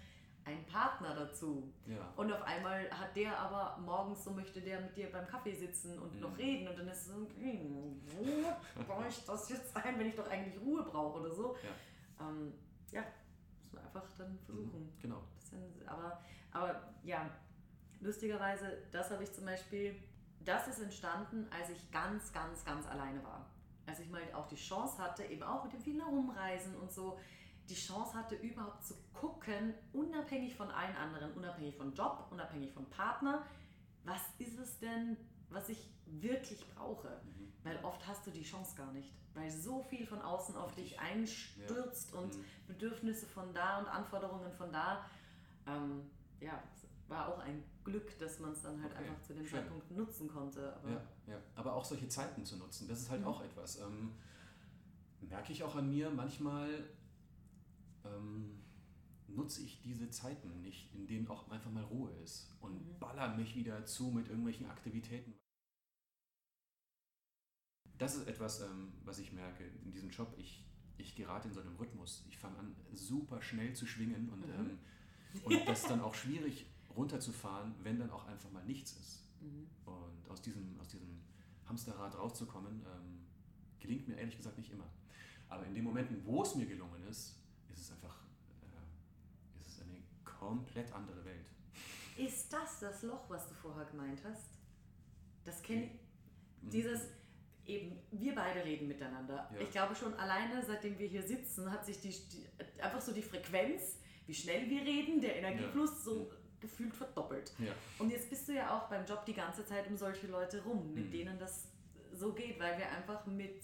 ein 0.46 0.66
Partner 0.66 1.16
dazu. 1.16 1.74
Ja, 1.88 2.14
Und 2.16 2.32
auf 2.32 2.42
einmal 2.44 2.90
hat 2.92 3.16
der 3.16 3.38
aber 3.38 3.78
morgens 3.82 4.24
so 4.24 4.32
möchte 4.32 4.62
der 4.62 4.82
mit 4.82 4.96
dir 4.96 5.12
beim 5.12 5.26
Kaffee 5.28 5.54
sitzen 5.54 5.98
und 6.00 6.14
Mhm. 6.16 6.20
noch 6.22 6.38
reden. 6.38 6.68
Und 6.68 6.78
dann 6.78 6.88
ist 6.90 7.08
es 7.08 7.08
so, 7.08 7.22
okay, 7.24 7.60
wo 7.66 8.84
baue 8.84 9.08
ich 9.08 9.26
das 9.26 9.50
jetzt 9.50 9.76
ein, 9.76 9.98
wenn 10.00 10.08
ich 10.08 10.16
doch 10.16 10.30
eigentlich 10.30 10.62
Ruhe 10.62 10.84
brauche 10.84 11.20
oder 11.22 11.32
so. 11.34 11.56
Ja. 11.64 12.28
Ähm, 12.28 12.54
ja, 12.92 13.04
muss 13.74 13.82
man 13.82 13.86
einfach 13.86 14.18
dann 14.18 14.38
versuchen. 14.46 14.84
Mhm, 14.84 15.02
genau. 15.02 15.24
bisschen, 15.36 15.88
aber, 15.88 16.20
aber 16.52 16.94
ja, 17.04 17.30
lustigerweise, 18.02 18.84
das 18.92 19.12
habe 19.12 19.24
ich 19.24 19.34
zum 19.34 19.46
Beispiel, 19.46 19.96
das 20.42 20.68
ist 20.68 20.80
entstanden, 20.80 21.48
als 21.52 21.70
ich 21.70 21.92
ganz, 21.92 22.32
ganz, 22.32 22.64
ganz 22.64 22.88
alleine 22.88 23.24
war. 23.24 23.46
Als 23.86 24.00
ich 24.00 24.10
mal 24.10 24.22
auch 24.34 24.48
die 24.48 24.56
Chance 24.56 24.98
hatte, 24.98 25.24
eben 25.26 25.44
auch 25.44 25.64
mit 25.64 25.74
dem 25.74 25.82
vielen 25.82 26.00
Herumreisen 26.00 26.76
und 26.78 26.92
so, 26.92 27.20
die 27.70 27.76
Chance 27.76 28.18
hatte, 28.18 28.36
überhaupt 28.36 28.86
zu 28.86 28.94
gucken, 29.14 29.74
unabhängig 29.94 30.56
von 30.56 30.70
allen 30.70 30.96
anderen, 30.96 31.34
unabhängig 31.34 31.76
von 31.76 31.94
Job, 31.94 32.28
unabhängig 32.30 32.72
von 32.74 32.90
Partner, 32.90 33.44
was 34.04 34.22
ist 34.38 34.60
es 34.60 34.80
denn, 34.80 35.18
was 35.50 35.70
ich 35.70 35.93
wirklich 36.06 36.66
brauche? 36.76 37.10
Mhm. 37.24 37.52
Weil 37.64 37.78
oft 37.84 38.06
hast 38.08 38.26
du 38.28 38.32
die 38.32 38.44
Chance 38.44 38.76
gar 38.76 38.92
nicht, 38.92 39.10
weil 39.34 39.50
so 39.50 39.82
viel 39.84 40.06
von 40.06 40.22
außen 40.22 40.56
auf 40.56 40.74
dich 40.76 41.00
einstürzt 41.00 42.14
und 42.14 42.36
Mhm. 42.36 42.46
Bedürfnisse 42.68 43.26
von 43.26 43.54
da 43.54 43.80
und 43.80 43.88
Anforderungen 43.88 44.52
von 44.52 44.72
da. 44.72 45.06
Ähm, 45.66 46.10
ja, 46.42 46.62
es 46.76 46.86
war 47.10 47.28
auch 47.30 47.40
ein 47.40 47.64
Glück, 47.84 48.18
dass 48.20 48.40
man 48.40 48.52
es 48.52 48.62
dann 48.62 48.82
halt 48.82 48.94
Okay, 48.94 49.04
einfach 49.06 49.22
zu 49.22 49.34
dem 49.34 49.46
schön. 49.46 49.60
Zeitpunkt 49.60 49.92
nutzen 49.92 50.28
konnte. 50.28 50.74
Aber 50.76 50.90
Ja, 50.90 51.02
ja. 51.28 51.42
Aber 51.56 51.74
auch 51.74 51.86
solche 51.86 52.08
Zeiten 52.10 52.46
zu 52.46 52.58
nutzen, 52.58 52.88
das 52.88 53.00
ist 53.02 53.10
halt 53.10 53.22
Mhm. 53.22 53.28
auch 53.28 53.42
etwas. 53.42 53.80
Ähm, 53.80 54.12
merke 55.22 55.52
ich 55.54 55.64
auch 55.64 55.76
an 55.76 55.90
mir, 55.90 56.10
manchmal 56.10 56.84
ähm, 58.06 58.62
nutze 59.28 59.62
ich 59.64 59.82
diese 59.82 60.10
Zeiten 60.10 60.62
nicht, 60.62 60.94
in 60.94 61.08
denen 61.08 61.28
auch 61.28 61.50
einfach 61.50 61.72
mal 61.72 61.84
Ruhe 61.84 62.12
ist 62.24 62.50
und 62.60 62.74
Mhm. 62.76 63.00
baller 63.00 63.36
mich 63.36 63.56
wieder 63.56 63.86
zu 63.86 64.06
mit 64.12 64.28
irgendwelchen 64.28 64.70
Aktivitäten. 64.70 65.34
Das 67.98 68.16
ist 68.16 68.28
etwas, 68.28 68.62
ähm, 68.62 68.94
was 69.06 69.20
ich 69.20 69.32
merke 69.32 69.66
in 69.86 69.92
diesem 69.92 70.10
Job. 70.10 70.34
Ich, 70.38 70.64
ich 70.98 71.16
gerate 71.16 71.48
in 71.48 71.54
so 71.54 71.62
einem 71.62 71.76
Rhythmus. 71.76 72.24
Ich 72.28 72.38
fange 72.38 72.58
an, 72.60 72.76
super 72.94 73.42
schnell 73.42 73.74
zu 73.74 73.86
schwingen 73.86 74.30
und, 74.30 74.46
Mhm. 74.48 74.54
ähm, 74.54 74.80
und 75.44 75.68
das 75.68 75.82
ist 75.82 75.90
dann 75.90 76.02
auch 76.02 76.14
schwierig 76.16 76.66
runterzufahren, 76.96 77.74
wenn 77.84 78.00
dann 78.00 78.10
auch 78.12 78.26
einfach 78.28 78.52
mal 78.52 78.64
nichts 78.66 78.94
ist. 78.94 79.24
Mhm. 79.42 79.68
Und 79.86 80.30
aus 80.30 80.42
diesem, 80.42 80.80
aus 80.80 80.88
diesem 80.90 81.22
Hamsterrad 81.66 82.18
rauszukommen, 82.18 82.86
ähm, 82.86 83.26
gelingt 83.80 84.08
mir 84.08 84.16
ehrlich 84.18 84.38
gesagt 84.38 84.58
nicht 84.58 84.72
immer. 84.72 84.88
Aber 85.50 85.66
in 85.66 85.74
den 85.76 85.84
Momenten, 85.84 86.24
wo 86.26 86.42
es 86.42 86.56
mir 86.56 86.66
gelungen 86.66 87.04
ist, 87.08 87.38
ist 87.70 87.80
es 87.82 87.92
einfach 87.92 88.16
äh, 88.62 89.60
ist 89.60 89.68
es 89.68 89.82
eine 89.82 90.02
komplett 90.24 90.92
andere 90.94 91.24
Welt. 91.26 91.46
Ist 92.18 92.52
das 92.54 92.80
das 92.80 93.04
Loch, 93.04 93.30
was 93.30 93.48
du 93.50 93.56
vorher 93.56 93.86
gemeint 93.86 94.20
hast? 94.24 94.50
Das 95.46 95.62
kenne 95.62 95.86
ich. 95.86 95.92
Mhm. 96.62 96.70
Dieses, 96.70 97.02
eben, 97.66 98.00
wir 98.12 98.36
beide 98.36 98.64
reden 98.64 98.88
miteinander. 98.88 99.50
Ja. 99.54 99.60
Ich 99.62 99.72
glaube 99.72 99.96
schon 99.96 100.14
alleine, 100.16 100.64
seitdem 100.66 100.98
wir 101.00 101.08
hier 101.08 101.24
sitzen, 101.24 101.72
hat 101.72 101.86
sich 101.86 102.00
die, 102.02 102.10
die 102.10 102.82
einfach 102.82 103.02
so 103.02 103.12
die 103.14 103.22
Frequenz, 103.22 104.00
wie 104.28 104.34
schnell 104.34 104.70
wir 104.70 104.82
reden, 104.82 105.20
der 105.22 105.38
Energiefluss 105.38 106.04
so 106.04 106.16
Mhm. 106.16 106.28
gefühlt 106.62 106.94
verdoppelt. 106.96 107.54
Ja, 107.60 107.74
Und 108.00 108.10
jetzt 108.10 108.30
bist 108.30 108.48
du 108.48 108.54
ja 108.54 108.78
auch 108.78 108.88
beim 108.90 109.06
Job 109.06 109.26
die 109.26 109.34
ganze 109.34 109.66
Zeit 109.66 109.88
um 109.88 109.98
solche 109.98 110.28
Leute 110.28 110.64
rum, 110.64 110.94
mit 110.94 111.08
Mhm. 111.08 111.12
denen 111.12 111.40
das 111.40 111.68
so 112.14 112.32
geht, 112.34 112.60
weil 112.60 112.78
wir 112.78 112.90
einfach 112.92 113.26
mit 113.26 113.62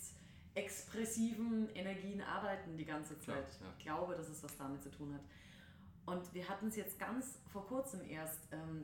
expressiven 0.56 1.70
Energien 1.74 2.22
arbeiten 2.22 2.78
die 2.78 2.86
ganze 2.86 3.16
Klar, 3.16 3.38
Zeit. 3.38 3.62
ja. 3.62 3.68
Ich 3.78 3.84
glaube, 3.86 4.16
dass 4.16 4.28
es 4.30 4.44
was 4.44 4.56
damit 4.58 4.82
zu 4.84 4.90
tun 4.92 5.14
hat. 5.14 5.22
Und 6.06 6.34
wir 6.34 6.48
hatten 6.48 6.68
es 6.68 6.76
jetzt 6.76 7.00
ganz 7.00 7.40
vor 7.52 7.66
kurzem 7.68 8.02
erst 8.10 8.48
ähm, 8.52 8.84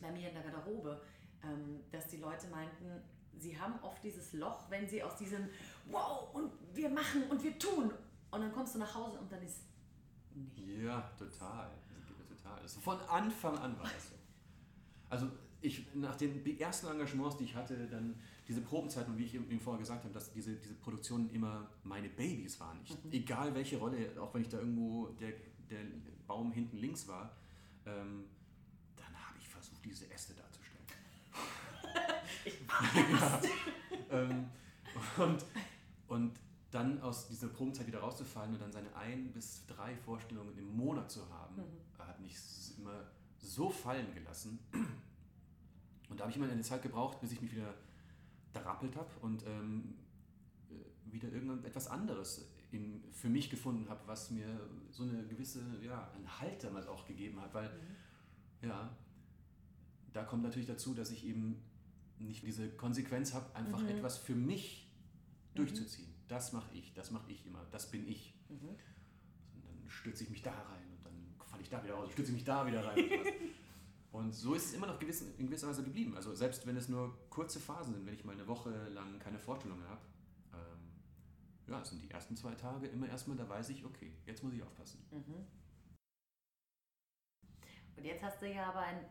bei 0.00 0.10
mir 0.12 0.28
in 0.28 0.34
der 0.34 0.42
Garderobe, 0.44 1.00
ähm, 1.42 1.80
dass 1.90 2.06
die 2.08 2.18
Leute 2.18 2.46
meinten, 2.48 3.02
sie 3.38 3.58
haben 3.58 3.74
oft 3.82 4.02
dieses 4.02 4.32
Loch, 4.32 4.70
wenn 4.70 4.88
sie 4.88 5.02
aus 5.02 5.16
diesem 5.16 5.48
Wow 5.90 6.34
und 6.34 6.52
wir 6.74 6.88
machen 6.88 7.24
und 7.30 7.42
wir 7.42 7.58
tun. 7.58 7.90
Und 8.30 8.40
dann 8.40 8.52
kommst 8.52 8.74
du 8.74 8.78
nach 8.78 8.94
Hause 8.94 9.18
und 9.18 9.30
dann 9.30 9.42
ist 9.42 9.62
nichts. 10.34 10.60
Ja, 10.82 11.00
total. 11.18 11.70
total. 12.28 12.60
Also 12.60 12.80
von 12.80 13.00
Anfang 13.08 13.56
an 13.58 13.78
war 13.78 13.84
das 13.84 14.10
so. 14.10 14.14
Also 15.08 15.28
ich, 15.60 15.94
nach 15.94 16.16
den 16.16 16.44
ersten 16.58 16.86
Engagements, 16.88 17.36
die 17.38 17.44
ich 17.44 17.54
hatte, 17.54 17.86
dann 17.86 18.14
diese 18.46 18.60
Probenzeiten, 18.60 19.16
wie 19.18 19.24
ich 19.24 19.34
eben 19.34 19.60
vorher 19.60 19.80
gesagt 19.80 20.04
habe, 20.04 20.14
dass 20.14 20.32
diese, 20.32 20.54
diese 20.54 20.74
Produktionen 20.74 21.30
immer 21.30 21.68
meine 21.82 22.08
Babys 22.08 22.60
waren. 22.60 22.78
Ich, 22.84 22.90
mhm. 22.90 23.12
Egal 23.12 23.54
welche 23.54 23.78
Rolle, 23.78 24.10
auch 24.20 24.32
wenn 24.34 24.42
ich 24.42 24.48
da 24.48 24.58
irgendwo 24.58 25.08
der, 25.20 25.32
der 25.70 25.80
Baum 26.26 26.52
hinten 26.52 26.76
links 26.76 27.08
war, 27.08 27.34
ähm, 27.86 28.24
dann 28.96 29.26
habe 29.26 29.38
ich 29.40 29.48
versucht, 29.48 29.84
diese 29.84 30.10
Äste 30.10 30.34
darzustellen. 30.34 30.45
ja, 33.20 33.40
ähm, 34.10 34.46
und, 35.16 35.44
und 36.08 36.32
dann 36.70 37.00
aus 37.00 37.28
dieser 37.28 37.48
Probenzeit 37.48 37.86
wieder 37.86 38.00
rauszufallen 38.00 38.52
und 38.52 38.60
dann 38.60 38.72
seine 38.72 38.94
ein 38.94 39.32
bis 39.32 39.64
drei 39.66 39.96
Vorstellungen 39.96 40.56
im 40.58 40.76
Monat 40.76 41.10
zu 41.10 41.28
haben, 41.30 41.56
mhm. 41.56 41.98
hat 41.98 42.20
mich 42.20 42.36
immer 42.76 43.04
so 43.38 43.70
fallen 43.70 44.12
gelassen. 44.14 44.58
Und 46.08 46.20
da 46.20 46.24
habe 46.24 46.30
ich 46.30 46.36
immer 46.36 46.50
eine 46.50 46.62
Zeit 46.62 46.82
gebraucht, 46.82 47.20
bis 47.20 47.32
ich 47.32 47.40
mich 47.40 47.52
wieder 47.52 47.74
darappelt 48.52 48.96
habe 48.96 49.10
und 49.22 49.44
ähm, 49.46 49.94
äh, 50.70 51.12
wieder 51.12 51.30
irgendetwas 51.30 51.88
anderes 51.88 52.48
in, 52.72 53.02
für 53.12 53.28
mich 53.28 53.50
gefunden 53.50 53.88
habe, 53.88 54.00
was 54.06 54.30
mir 54.30 54.60
so 54.90 55.04
eine 55.04 55.24
gewisse, 55.26 55.62
ja, 55.82 56.10
einen 56.14 56.40
Halt 56.40 56.62
damals 56.64 56.86
auch 56.86 57.06
gegeben 57.06 57.40
hat, 57.40 57.54
weil, 57.54 57.68
mhm. 57.68 58.68
ja, 58.68 58.90
da 60.12 60.24
kommt 60.24 60.42
natürlich 60.42 60.66
dazu, 60.66 60.94
dass 60.94 61.10
ich 61.10 61.26
eben 61.26 61.62
nicht 62.18 62.42
diese 62.44 62.68
Konsequenz 62.70 63.34
habe, 63.34 63.54
einfach 63.54 63.82
mhm. 63.82 63.88
etwas 63.88 64.18
für 64.18 64.34
mich 64.34 64.90
mhm. 65.52 65.56
durchzuziehen. 65.56 66.14
Das 66.28 66.52
mache 66.52 66.74
ich, 66.74 66.92
das 66.94 67.10
mache 67.10 67.30
ich 67.30 67.46
immer, 67.46 67.64
das 67.70 67.90
bin 67.90 68.06
ich. 68.08 68.34
Mhm. 68.48 68.68
Und 69.54 69.64
dann 69.64 69.88
stürze 69.88 70.24
ich 70.24 70.30
mich 70.30 70.42
da 70.42 70.52
rein 70.52 70.90
und 70.96 71.04
dann 71.04 71.34
falle 71.46 71.62
ich 71.62 71.68
da 71.68 71.82
wieder 71.82 71.94
raus, 71.94 72.10
stürze 72.12 72.30
ich 72.30 72.36
mich 72.36 72.44
da 72.44 72.66
wieder 72.66 72.84
rein. 72.84 73.04
Und 74.12 74.32
so 74.34 74.54
ist 74.54 74.66
es 74.66 74.74
immer 74.74 74.86
noch 74.86 74.98
gewiss, 74.98 75.22
in 75.38 75.46
gewisser 75.46 75.68
Weise 75.68 75.84
geblieben. 75.84 76.16
Also 76.16 76.34
selbst 76.34 76.66
wenn 76.66 76.76
es 76.76 76.88
nur 76.88 77.16
kurze 77.30 77.60
Phasen 77.60 77.94
sind, 77.94 78.06
wenn 78.06 78.14
ich 78.14 78.24
mal 78.24 78.32
eine 78.32 78.46
Woche 78.46 78.70
lang 78.88 79.18
keine 79.18 79.38
Vorstellungen 79.38 79.86
habe, 79.88 80.00
ähm, 80.52 81.72
ja, 81.72 81.84
sind 81.84 82.02
die 82.02 82.10
ersten 82.10 82.36
zwei 82.36 82.54
Tage 82.54 82.88
immer 82.88 83.08
erstmal, 83.08 83.36
da 83.36 83.48
weiß 83.48 83.68
ich, 83.70 83.84
okay, 83.84 84.12
jetzt 84.26 84.42
muss 84.42 84.52
ich 84.54 84.62
aufpassen. 84.62 85.04
Mhm. 85.10 85.46
Und 87.96 88.04
jetzt 88.04 88.22
hast 88.22 88.42
du 88.42 88.52
ja 88.52 88.68
aber 88.68 88.80
ein 88.80 89.06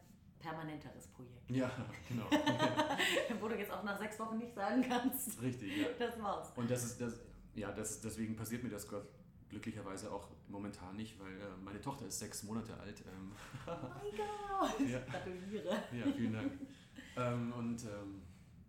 permanenteres 0.46 1.08
Projekt. 1.08 1.50
Ja, 1.50 1.72
genau. 2.08 2.30
Wo 3.42 3.48
du 3.48 3.56
jetzt 3.56 3.72
auch 3.72 3.84
nach 3.84 3.98
sechs 3.98 4.20
Wochen 4.20 4.38
nicht 4.38 4.54
sagen 4.54 4.84
kannst. 4.88 5.42
Richtig, 5.42 5.78
ja. 5.78 5.88
Das 5.98 6.22
war's. 6.22 6.52
Und 6.56 6.70
das 6.70 6.84
ist 6.86 7.02
das, 7.02 7.20
ja, 7.56 7.72
das, 7.72 8.00
deswegen 8.02 8.36
passiert 8.36 8.64
mir 8.64 8.70
das 8.70 8.88
Gott 8.88 9.08
glücklicherweise 9.50 10.12
auch 10.12 10.30
momentan 10.48 10.96
nicht, 10.96 11.20
weil 11.20 11.34
äh, 11.34 11.58
meine 11.64 11.82
Tochter 11.82 12.06
ist 12.06 12.20
sechs 12.20 12.44
Monate 12.44 12.78
alt. 12.78 13.04
Ähm, 13.08 13.32
oh 13.68 13.72
mein 13.82 14.12
Gott! 14.18 14.88
Ja. 14.88 15.00
Gratuliere! 15.00 15.84
Ja, 15.92 16.12
vielen 16.16 16.34
Dank. 16.34 16.52
ähm, 17.18 17.54
und 17.54 17.84
ähm, 17.84 18.22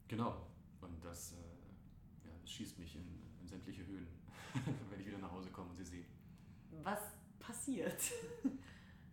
genau, 0.09 0.47
und 0.81 1.05
das, 1.05 1.33
äh, 1.33 2.27
ja, 2.27 2.33
das 2.41 2.51
schießt 2.51 2.79
mich 2.79 2.95
in, 2.97 3.07
in 3.41 3.49
sämtliche 3.49 3.87
Höhen, 3.87 4.07
wenn 4.91 5.01
ich 5.01 5.07
wieder 5.07 5.19
nach 5.19 5.33
Hause 5.33 5.51
komme 5.51 5.71
und 5.71 5.77
sie 5.77 5.85
sehe. 5.85 6.05
Was 6.83 7.01
passiert? 7.39 8.01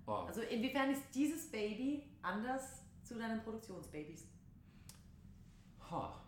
Oh. 0.05 0.25
Also 0.27 0.41
inwiefern 0.41 0.91
ist 0.91 1.03
dieses 1.13 1.49
Baby 1.49 2.03
anders 2.21 2.81
zu 3.03 3.15
deinen 3.15 3.41
Produktionsbabys? 3.41 4.25
Ha. 5.89 6.21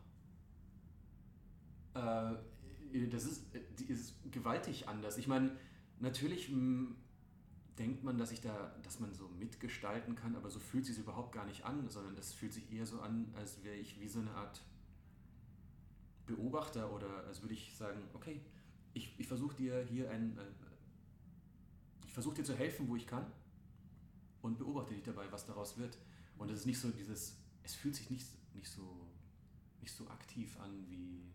Äh, 1.94 2.36
das 3.08 3.26
ist, 3.26 3.54
äh, 3.56 3.62
die 3.80 3.86
ist 3.86 4.16
gewaltig 4.32 4.88
anders. 4.88 5.18
Ich 5.18 5.28
meine, 5.28 5.58
natürlich 6.00 6.48
hm, 6.48 6.96
denkt 7.78 8.04
man, 8.04 8.18
dass 8.18 8.32
ich 8.32 8.40
da, 8.42 8.74
dass 8.84 9.00
man 9.00 9.14
so 9.14 9.28
mitgestalten 9.28 10.16
kann, 10.16 10.36
aber 10.36 10.50
so 10.50 10.60
fühlt 10.60 10.86
sich 10.86 10.98
überhaupt 10.98 11.34
gar 11.34 11.46
nicht 11.46 11.66
an, 11.66 11.90
sondern 11.90 12.16
es 12.18 12.34
fühlt 12.34 12.54
sich 12.54 12.72
eher 12.72 12.86
so 12.86 13.02
an, 13.02 13.34
als 13.36 13.64
wäre 13.64 13.76
ich 13.76 14.00
wie 14.00 14.08
so 14.08 14.20
eine 14.20 14.32
Art 14.32 14.62
Beobachter 16.26 16.92
oder 16.92 17.26
als 17.28 17.42
würde 17.42 17.54
ich 17.54 17.76
sagen, 17.76 18.02
okay, 18.14 18.42
ich, 18.94 19.20
ich 19.20 19.28
versuche 19.28 19.56
dir 19.56 19.84
hier 19.84 20.10
ein, 20.10 20.38
äh, 20.38 20.42
ich 22.06 22.14
versuche 22.14 22.36
dir 22.36 22.44
zu 22.44 22.56
helfen, 22.56 22.88
wo 22.88 22.96
ich 22.96 23.06
kann 23.06 23.26
und 24.46 24.58
beobachte 24.58 24.94
dich 24.94 25.04
dabei, 25.04 25.32
was 25.32 25.46
daraus 25.46 25.78
wird. 25.78 25.98
Und 26.38 26.52
es 26.52 26.60
ist 26.60 26.66
nicht 26.66 26.80
so 26.80 26.90
dieses, 26.90 27.38
es 27.64 27.76
fühlt 27.76 27.96
sich 27.96 28.10
nicht, 28.10 28.28
nicht 28.54 28.70
so 28.70 29.08
nicht 29.82 29.94
so 29.94 30.08
aktiv 30.08 30.60
an 30.60 30.86
wie 30.90 31.32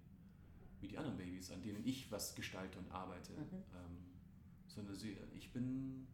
wie 0.81 0.89
die 0.89 0.97
anderen 0.97 1.19
Babys, 1.19 1.51
an 1.51 1.63
denen 1.63 1.87
ich 1.87 2.11
was 2.11 2.35
gestalte 2.35 2.79
und 2.79 2.91
arbeite. 2.91 3.33
Mhm. 3.33 3.63
Ähm, 3.75 4.11
sondern 4.67 4.97
ich 5.35 5.53
bin 5.53 6.07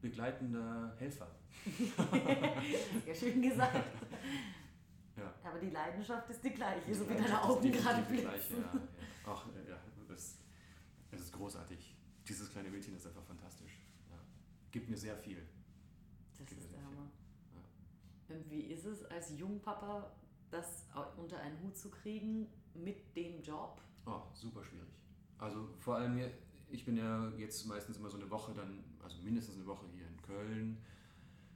begleitender 0.00 0.96
Helfer. 0.98 1.30
Sehr 3.04 3.14
schön 3.14 3.42
gesagt. 3.42 3.84
Ja. 5.16 5.34
Aber 5.44 5.58
die 5.58 5.70
Leidenschaft 5.70 6.30
ist 6.30 6.42
die 6.42 6.50
gleiche, 6.50 6.94
so 6.94 7.08
wie 7.08 7.14
deine 7.14 7.42
Augen 7.42 7.70
gerade 7.70 8.02
blitzen. 8.02 8.22
Gleiche, 8.22 8.54
ja, 8.54 8.74
ja. 8.74 8.88
Ach, 9.26 9.46
ja, 9.68 9.78
das, 10.08 10.38
das 11.10 11.20
ist 11.20 11.32
großartig. 11.32 11.96
Dieses 12.26 12.50
kleine 12.50 12.70
Mädchen 12.70 12.94
ist 12.96 13.06
einfach 13.06 13.24
fantastisch. 13.24 13.72
Ja. 14.10 14.18
Gibt 14.70 14.88
mir 14.88 14.96
sehr 14.96 15.16
viel. 15.16 15.42
Das 16.38 16.46
Gibt 16.46 16.62
ist 16.62 16.72
der 16.72 16.84
Hammer. 16.84 17.10
Ja. 17.52 17.58
Und 17.58 18.17
wie 18.48 18.62
ist 18.62 18.84
es 18.84 19.04
als 19.06 19.38
Jungpapa, 19.38 20.10
das 20.50 20.86
unter 21.16 21.38
einen 21.38 21.60
Hut 21.62 21.76
zu 21.76 21.90
kriegen 21.90 22.46
mit 22.74 23.16
dem 23.16 23.42
Job? 23.42 23.80
Oh, 24.06 24.22
super 24.32 24.64
schwierig. 24.64 24.88
Also 25.38 25.68
vor 25.78 25.96
allem, 25.96 26.20
ich 26.70 26.84
bin 26.84 26.96
ja 26.96 27.30
jetzt 27.36 27.66
meistens 27.66 27.98
immer 27.98 28.10
so 28.10 28.16
eine 28.16 28.30
Woche 28.30 28.52
dann, 28.54 28.84
also 29.02 29.18
mindestens 29.22 29.56
eine 29.56 29.66
Woche 29.66 29.86
hier 29.94 30.06
in 30.06 30.22
Köln, 30.22 30.78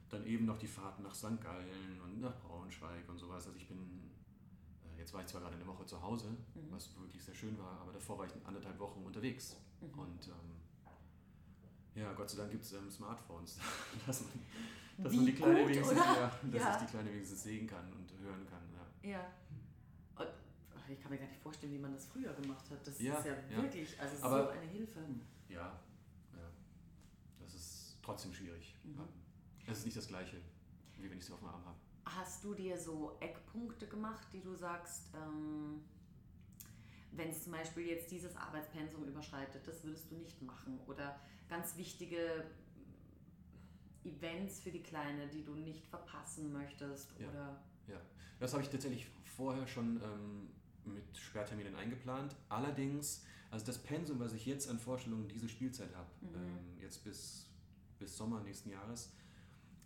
dann 0.09 0.25
eben 0.25 0.45
noch 0.45 0.57
die 0.57 0.67
Fahrten 0.67 1.03
nach 1.03 1.15
St. 1.15 1.41
Gallen 1.41 1.99
und 2.03 2.21
nach 2.21 2.39
Braunschweig 2.41 3.07
und 3.09 3.17
sowas. 3.17 3.47
Also 3.47 3.57
ich 3.57 3.67
bin, 3.67 4.11
äh, 4.85 4.99
jetzt 4.99 5.13
war 5.13 5.21
ich 5.21 5.27
zwar 5.27 5.41
gerade 5.41 5.55
eine 5.55 5.65
Woche 5.65 5.85
zu 5.85 6.01
Hause, 6.01 6.29
mhm. 6.29 6.71
was 6.71 6.95
wirklich 6.99 7.23
sehr 7.23 7.33
schön 7.33 7.57
war, 7.57 7.81
aber 7.81 7.91
davor 7.91 8.19
war 8.19 8.25
ich 8.25 8.33
anderthalb 8.45 8.79
Wochen 8.79 9.03
unterwegs. 9.03 9.57
Mhm. 9.81 9.99
Und 9.99 10.27
ähm, 10.27 10.53
ja, 11.95 12.13
Gott 12.13 12.29
sei 12.29 12.37
Dank 12.37 12.51
gibt 12.51 12.63
es 12.63 12.73
ähm, 12.73 12.89
Smartphones, 12.89 13.59
dass, 14.07 14.21
man, 14.21 14.31
dass 14.97 15.13
man 15.13 15.25
die 15.25 15.33
Kleine 15.33 15.59
gut, 15.61 15.69
wenigstens, 15.69 15.97
ja, 15.97 16.31
dass 16.51 16.61
ja. 16.61 16.75
ich 16.75 16.81
die 16.85 16.91
Kleine 16.91 17.11
wenigstens 17.11 17.43
sehen 17.43 17.67
kann 17.67 17.91
und 17.93 18.11
hören 18.19 18.45
kann. 18.49 18.61
Ja. 19.03 19.11
ja 19.11 19.33
ich 20.93 21.01
kann 21.01 21.11
mir 21.11 21.17
gar 21.17 21.27
nicht 21.27 21.41
vorstellen, 21.41 21.73
wie 21.73 21.79
man 21.79 21.93
das 21.93 22.05
früher 22.05 22.33
gemacht 22.33 22.69
hat. 22.69 22.85
Das 22.85 22.99
ja, 22.99 23.17
ist 23.17 23.25
ja, 23.25 23.33
ja. 23.33 23.61
wirklich, 23.61 23.99
also 23.99 24.23
Aber, 24.23 24.43
so 24.43 24.49
eine 24.49 24.67
Hilfe. 24.67 24.99
Ja, 25.49 25.79
ja. 26.33 26.49
Das 27.39 27.53
ist 27.53 27.97
trotzdem 28.01 28.33
schwierig. 28.33 28.75
Mhm. 28.83 29.07
Es 29.67 29.79
ist 29.79 29.85
nicht 29.85 29.97
das 29.97 30.07
Gleiche, 30.07 30.37
wie 30.97 31.09
wenn 31.09 31.17
ich 31.17 31.25
sie 31.25 31.33
auf 31.33 31.39
dem 31.39 31.47
Arm 31.47 31.65
habe. 31.65 31.77
Hast 32.05 32.43
du 32.43 32.53
dir 32.53 32.77
so 32.77 33.17
Eckpunkte 33.21 33.87
gemacht, 33.87 34.27
die 34.33 34.41
du 34.41 34.55
sagst, 34.55 35.09
ähm, 35.15 35.83
wenn 37.15 37.29
es 37.29 37.43
zum 37.43 37.53
Beispiel 37.53 37.87
jetzt 37.87 38.11
dieses 38.11 38.35
Arbeitspensum 38.35 39.03
überschreitet, 39.05 39.67
das 39.67 39.83
würdest 39.83 40.11
du 40.11 40.15
nicht 40.15 40.41
machen? 40.41 40.79
Oder 40.87 41.19
ganz 41.47 41.77
wichtige 41.77 42.45
Events 44.03 44.59
für 44.59 44.71
die 44.71 44.81
Kleine, 44.81 45.27
die 45.27 45.43
du 45.43 45.53
nicht 45.55 45.85
verpassen 45.87 46.51
möchtest? 46.51 47.11
Ja, 47.19 47.29
oder? 47.29 47.63
ja. 47.87 48.01
das 48.39 48.53
habe 48.53 48.63
ich 48.63 48.69
tatsächlich 48.69 49.07
vorher 49.23 49.67
schon 49.67 50.01
ähm, 50.01 50.49
mit 50.85 51.17
Sperrterminen 51.17 51.75
eingeplant. 51.75 52.35
Allerdings, 52.49 53.23
also 53.51 53.65
das 53.65 53.77
Pensum, 53.77 54.19
was 54.19 54.33
ich 54.33 54.45
jetzt 54.45 54.69
an 54.69 54.79
Vorstellungen 54.79 55.27
diese 55.27 55.47
Spielzeit 55.47 55.93
habe, 55.95 56.09
mhm. 56.21 56.35
ähm, 56.35 56.81
jetzt 56.81 57.03
bis, 57.03 57.47
bis 57.99 58.17
Sommer 58.17 58.41
nächsten 58.41 58.71
Jahres, 58.71 59.13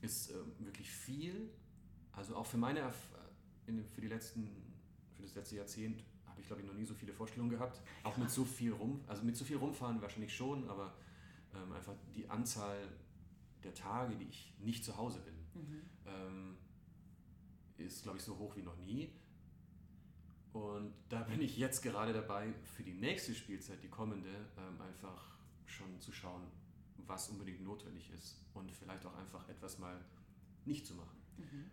ist 0.02 0.32
ähm, 0.32 0.54
wirklich 0.60 0.90
viel. 0.90 1.50
Also 2.14 2.36
auch 2.36 2.46
für 2.46 2.58
meine, 2.58 2.92
in, 3.68 3.84
für 3.90 4.02
die 4.02 4.08
letzten, 4.08 4.48
für 5.16 5.24
das 5.24 5.36
letzte 5.36 5.58
Jahrzehnt 5.58 6.04
habe 6.38 6.42
ich 6.42 6.48
glaube 6.48 6.62
ich 6.62 6.68
noch 6.68 6.76
nie 6.76 6.86
so 6.86 6.94
viele 6.94 7.14
Vorstellungen 7.14 7.50
gehabt. 7.50 7.82
Auch 8.04 8.18
mit 8.18 8.30
so 8.30 8.46
viel 8.46 8.72
rum, 8.72 9.02
also 9.08 9.24
mit 9.24 9.36
so 9.36 9.44
viel 9.44 9.58
rumfahren 9.58 10.02
wahrscheinlich 10.02 10.36
schon, 10.36 10.70
aber 10.70 10.94
ähm, 11.56 11.72
einfach 11.72 11.94
die 12.16 12.30
Anzahl 12.30 12.88
der 13.64 13.74
Tage, 13.74 14.16
die 14.16 14.26
ich 14.26 14.54
nicht 14.60 14.86
zu 14.86 14.96
Hause 14.98 15.20
bin, 15.20 15.34
mhm. 15.62 15.82
ähm, 16.06 16.58
ist 17.78 18.04
glaube 18.04 18.18
ich 18.18 18.24
so 18.24 18.38
hoch 18.38 18.56
wie 18.56 18.62
noch 18.62 18.78
nie. 18.78 19.12
Und 20.54 20.94
da 21.10 21.22
bin 21.22 21.42
ich 21.42 21.58
jetzt 21.58 21.82
gerade 21.82 22.14
dabei, 22.14 22.54
für 22.64 22.84
die 22.84 22.94
nächste 22.94 23.36
Spielzeit, 23.36 23.84
die 23.84 23.90
kommende, 23.90 24.30
ähm, 24.58 24.82
einfach 24.82 25.38
schon 25.66 26.00
zu 26.00 26.12
schauen, 26.12 26.44
was 27.06 27.30
unbedingt 27.30 27.64
notwendig 27.64 28.12
ist 28.12 28.44
und 28.54 28.72
vielleicht 28.72 29.06
auch 29.06 29.16
einfach 29.16 29.48
etwas 29.50 29.78
mal 29.78 30.04
nicht 30.66 30.86
zu 30.86 30.96
machen. 30.96 31.18
Mhm. 31.38 31.72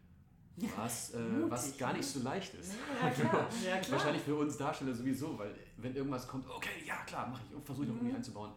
Was, 0.77 1.11
äh, 1.15 1.19
Mutig, 1.21 1.51
was 1.51 1.77
gar 1.79 1.93
nicht 1.93 2.07
so 2.07 2.21
leicht 2.23 2.55
ist. 2.55 2.75
Ja, 3.03 3.11
klar. 3.11 3.49
Ja, 3.65 3.79
klar. 3.79 3.93
Wahrscheinlich 3.99 4.23
für 4.23 4.37
uns 4.37 4.57
Darsteller 4.57 4.95
sowieso, 4.95 5.37
weil 5.39 5.53
wenn 5.79 5.95
irgendwas 5.97 6.29
kommt, 6.29 6.49
okay, 6.49 6.85
ja 6.87 6.97
klar, 7.05 7.29
mache 7.29 7.43
ich 7.49 7.55
und 7.57 7.65
versuche 7.65 7.87
ich 7.87 7.91
mhm. 7.91 7.97
noch 7.97 8.03
irgendwie 8.03 8.17
einzubauen. 8.17 8.53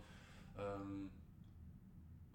Ähm, 0.58 1.10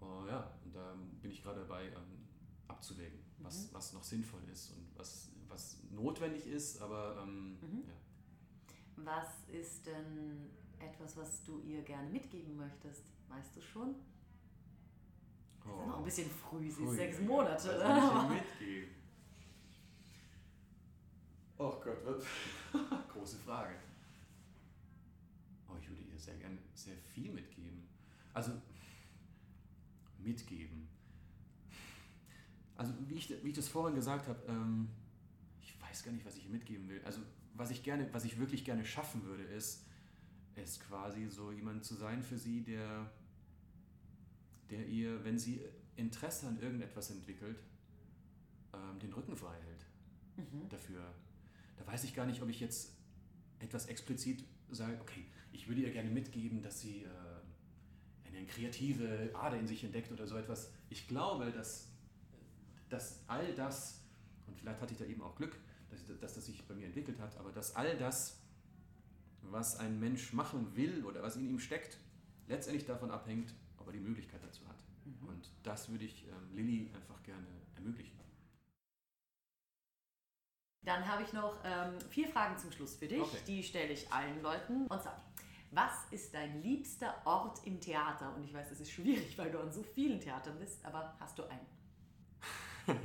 oh, 0.01 0.25
ja, 0.27 0.51
und 0.65 0.75
da 0.75 0.93
bin 1.21 1.31
ich 1.31 1.41
gerade 1.41 1.61
dabei 1.61 1.85
ähm, 1.85 2.27
abzuwägen, 2.67 3.19
was, 3.39 3.67
Mhm. 3.69 3.73
was 3.73 3.93
noch 3.93 4.03
sinnvoll 4.03 4.41
ist 4.51 4.71
und 4.71 4.85
was, 4.97 5.29
was 5.47 5.77
notwendig 5.91 6.45
ist, 6.47 6.81
aber 6.81 7.21
ähm, 7.23 7.57
Mhm. 7.61 7.83
ja. 7.87 7.93
Was 9.05 9.27
ist 9.51 9.85
denn 9.87 10.49
etwas, 10.79 11.15
was 11.17 11.41
du 11.43 11.59
ihr 11.61 11.81
gerne 11.83 12.09
mitgeben 12.09 12.55
möchtest? 12.57 13.03
Weißt 13.29 13.55
du 13.55 13.61
schon? 13.61 13.95
Das 15.65 15.71
ist 15.73 15.87
noch 15.87 15.97
ein 15.99 16.03
bisschen 16.03 16.29
früh, 16.29 16.69
sie 16.69 16.83
ist 16.83 16.95
sechs 16.95 17.19
Monate. 17.21 17.79
Was 17.79 17.97
ich 17.97 18.03
ihr 18.03 18.29
mitgeben? 18.35 19.02
Oh 21.65 21.79
Gott, 21.81 21.97
was? 22.03 22.25
große 23.13 23.37
Frage. 23.37 23.75
Oh, 25.69 25.77
ich 25.79 25.87
würde 25.87 26.01
ihr 26.01 26.19
sehr 26.19 26.35
gerne 26.35 26.57
sehr 26.73 26.97
viel 26.97 27.31
mitgeben. 27.31 27.87
Also, 28.33 28.51
mitgeben. 30.19 30.89
Also, 32.75 32.93
wie 33.07 33.13
ich, 33.13 33.29
wie 33.29 33.47
ich 33.47 33.55
das 33.55 33.69
vorhin 33.69 33.95
gesagt 33.95 34.27
habe, 34.27 34.43
ähm, 34.49 34.89
ich 35.61 35.81
weiß 35.81 36.03
gar 36.03 36.11
nicht, 36.11 36.25
was 36.25 36.35
ich 36.35 36.43
ihr 36.43 36.51
mitgeben 36.51 36.89
will. 36.89 37.01
Also, 37.05 37.21
was 37.53 37.71
ich 37.71 37.81
gerne, 37.81 38.13
was 38.13 38.25
ich 38.25 38.37
wirklich 38.37 38.65
gerne 38.65 38.83
schaffen 38.83 39.23
würde, 39.23 39.43
ist, 39.43 39.85
ist 40.55 40.81
quasi 40.81 41.29
so 41.29 41.53
jemand 41.53 41.85
zu 41.85 41.95
sein 41.95 42.23
für 42.23 42.37
sie, 42.37 42.61
der, 42.61 43.09
der 44.69 44.85
ihr, 44.85 45.23
wenn 45.23 45.39
sie 45.39 45.61
Interesse 45.95 46.45
an 46.47 46.59
irgendetwas 46.59 47.09
entwickelt, 47.11 47.63
ähm, 48.73 48.99
den 48.99 49.13
Rücken 49.13 49.37
frei 49.37 49.55
hält 49.61 49.85
Mhm. 50.35 50.67
dafür. 50.67 51.13
Da 51.77 51.85
weiß 51.87 52.03
ich 52.03 52.13
gar 52.13 52.25
nicht, 52.25 52.41
ob 52.41 52.49
ich 52.49 52.59
jetzt 52.59 52.95
etwas 53.59 53.87
explizit 53.87 54.43
sage, 54.71 54.99
okay, 55.01 55.25
ich 55.51 55.67
würde 55.67 55.81
ihr 55.81 55.91
gerne 55.91 56.09
mitgeben, 56.09 56.61
dass 56.61 56.81
sie 56.81 57.03
äh, 57.03 57.07
eine 58.27 58.45
kreative 58.45 59.31
Ader 59.33 59.57
in 59.57 59.67
sich 59.67 59.83
entdeckt 59.83 60.11
oder 60.11 60.27
so 60.27 60.35
etwas. 60.37 60.71
Ich 60.89 61.07
glaube, 61.07 61.51
dass, 61.51 61.91
dass 62.89 63.23
all 63.27 63.53
das, 63.55 64.01
und 64.47 64.57
vielleicht 64.57 64.81
hatte 64.81 64.93
ich 64.93 64.99
da 64.99 65.05
eben 65.05 65.21
auch 65.21 65.35
Glück, 65.35 65.55
dass, 65.89 66.05
dass 66.19 66.33
das 66.33 66.45
sich 66.45 66.65
bei 66.65 66.73
mir 66.73 66.87
entwickelt 66.87 67.19
hat, 67.19 67.37
aber 67.37 67.51
dass 67.51 67.75
all 67.75 67.97
das, 67.97 68.41
was 69.41 69.77
ein 69.77 69.99
Mensch 69.99 70.33
machen 70.33 70.75
will 70.75 71.05
oder 71.05 71.21
was 71.21 71.35
in 71.35 71.47
ihm 71.47 71.59
steckt, 71.59 71.97
letztendlich 72.47 72.85
davon 72.85 73.11
abhängt, 73.11 73.53
ob 73.77 73.87
er 73.87 73.93
die 73.93 73.99
Möglichkeit 73.99 74.43
dazu 74.43 74.67
hat. 74.67 74.83
Mhm. 75.05 75.27
Und 75.29 75.49
das 75.63 75.89
würde 75.89 76.05
ich 76.05 76.25
ähm, 76.27 76.55
Lilly 76.55 76.89
einfach 76.93 77.21
gerne 77.23 77.47
ermöglichen. 77.75 78.22
Dann 80.85 81.07
habe 81.07 81.23
ich 81.23 81.33
noch 81.33 81.57
ähm, 81.63 81.99
vier 82.09 82.27
Fragen 82.27 82.57
zum 82.57 82.71
Schluss 82.71 82.95
für 82.95 83.07
dich. 83.07 83.21
Okay. 83.21 83.37
Die 83.47 83.63
stelle 83.63 83.93
ich 83.93 84.11
allen 84.11 84.41
Leuten. 84.41 84.87
Und 84.87 85.01
zwar, 85.01 85.21
was 85.71 85.93
ist 86.11 86.33
dein 86.33 86.61
liebster 86.61 87.15
Ort 87.25 87.65
im 87.65 87.79
Theater? 87.79 88.33
Und 88.35 88.43
ich 88.43 88.53
weiß, 88.53 88.71
es 88.71 88.81
ist 88.81 88.91
schwierig, 88.91 89.37
weil 89.37 89.51
du 89.51 89.59
an 89.59 89.71
so 89.71 89.83
vielen 89.83 90.19
Theatern 90.19 90.59
bist, 90.59 90.83
aber 90.85 91.15
hast 91.19 91.39
du 91.39 91.43
einen? 91.43 91.65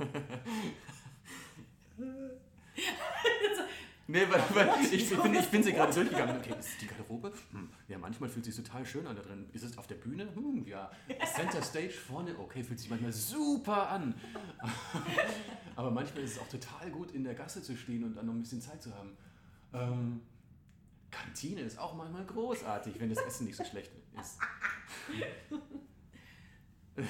Nee, 4.11 4.25
weil, 4.27 4.43
weil 4.55 4.83
ich, 4.83 4.91
wieso? 4.91 5.21
bin, 5.21 5.35
ich 5.35 5.47
bin 5.49 5.61
sie 5.61 5.71
gerade 5.71 5.93
durchgegangen. 5.93 6.37
Okay, 6.37 6.55
ist 6.57 6.69
es 6.69 6.77
die 6.79 6.87
Garderobe? 6.87 7.31
Hm, 7.51 7.69
ja, 7.87 7.99
manchmal 7.99 8.27
fühlt 8.27 8.43
sich 8.43 8.55
total 8.55 8.83
schön 8.83 9.05
an 9.05 9.15
da 9.15 9.21
drin. 9.21 9.47
Ist 9.53 9.61
es 9.61 9.77
auf 9.77 9.85
der 9.85 9.95
Bühne? 9.95 10.27
Hm, 10.33 10.65
ja. 10.65 10.89
Center 11.31 11.61
Stage 11.61 11.91
vorne? 11.91 12.35
Okay, 12.39 12.63
fühlt 12.63 12.79
sich 12.79 12.89
manchmal 12.89 13.11
super 13.11 13.87
an. 13.87 14.19
Aber 15.75 15.91
manchmal 15.91 16.23
ist 16.23 16.31
es 16.31 16.39
auch 16.39 16.47
total 16.47 16.89
gut, 16.89 17.11
in 17.11 17.23
der 17.23 17.35
Gasse 17.35 17.61
zu 17.61 17.77
stehen 17.77 18.03
und 18.03 18.15
dann 18.15 18.25
noch 18.25 18.33
ein 18.33 18.39
bisschen 18.39 18.61
Zeit 18.61 18.81
zu 18.81 18.91
haben. 18.95 19.15
Ähm, 19.73 20.21
Kantine 21.11 21.61
ist 21.61 21.77
auch 21.77 21.93
manchmal 21.93 22.25
großartig, 22.25 22.99
wenn 22.99 23.09
das 23.09 23.19
Essen 23.19 23.45
nicht 23.45 23.57
so 23.57 23.63
schlecht 23.63 23.91
ist. 24.19 24.39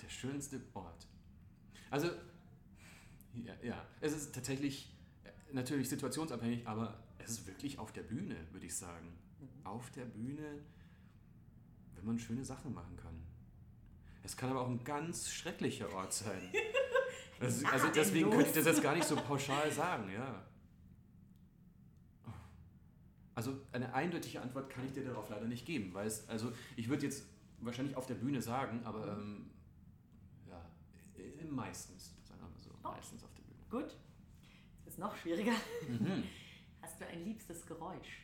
Der 0.00 0.08
schönste 0.08 0.62
Ort. 0.74 1.08
Also, 1.90 2.06
ja, 3.34 3.54
ja, 3.64 3.84
es 4.00 4.12
ist 4.12 4.32
tatsächlich 4.32 4.95
natürlich 5.56 5.88
situationsabhängig, 5.88 6.66
aber 6.66 7.02
es 7.18 7.32
ist 7.32 7.46
wirklich 7.46 7.78
auf 7.78 7.90
der 7.92 8.02
Bühne, 8.02 8.36
würde 8.52 8.66
ich 8.66 8.76
sagen. 8.76 9.18
Auf 9.64 9.90
der 9.90 10.04
Bühne, 10.04 10.60
wenn 11.96 12.04
man 12.04 12.18
schöne 12.18 12.44
Sachen 12.44 12.72
machen 12.72 12.96
kann. 12.96 13.20
Es 14.22 14.36
kann 14.36 14.50
aber 14.50 14.60
auch 14.60 14.68
ein 14.68 14.84
ganz 14.84 15.28
schrecklicher 15.30 15.92
Ort 15.92 16.12
sein. 16.12 16.52
Also, 17.38 17.66
also 17.66 17.88
deswegen 17.94 18.30
könnte 18.30 18.46
ich 18.46 18.54
das 18.54 18.64
jetzt 18.64 18.82
gar 18.82 18.94
nicht 18.94 19.06
so 19.06 19.14
pauschal 19.14 19.70
sagen, 19.70 20.10
ja. 20.10 20.42
Also 23.34 23.60
eine 23.72 23.92
eindeutige 23.92 24.40
Antwort 24.40 24.70
kann 24.70 24.86
ich 24.86 24.94
dir 24.94 25.04
darauf 25.04 25.28
leider 25.28 25.44
nicht 25.44 25.66
geben, 25.66 25.92
weil 25.92 26.06
es, 26.06 26.26
also 26.30 26.50
ich 26.76 26.88
würde 26.88 27.04
jetzt 27.04 27.26
wahrscheinlich 27.60 27.94
auf 27.94 28.06
der 28.06 28.14
Bühne 28.14 28.40
sagen, 28.40 28.80
aber 28.84 29.18
ähm, 29.18 29.50
ja, 30.48 30.64
meistens, 31.50 32.14
sagen 32.24 32.40
wir 32.40 32.48
mal 32.48 32.58
so, 32.58 32.70
Okay. 32.70 32.96
meistens 32.96 33.22
auf 33.22 33.34
der 33.34 33.42
Bühne. 33.42 33.60
Gut. 33.68 33.94
Es 34.96 34.98
noch 34.98 35.14
schwieriger. 35.16 35.52
Mhm. 35.88 36.24
Hast 36.82 36.98
du 37.00 37.06
ein 37.06 37.22
liebstes 37.24 37.66
Geräusch? 37.66 38.22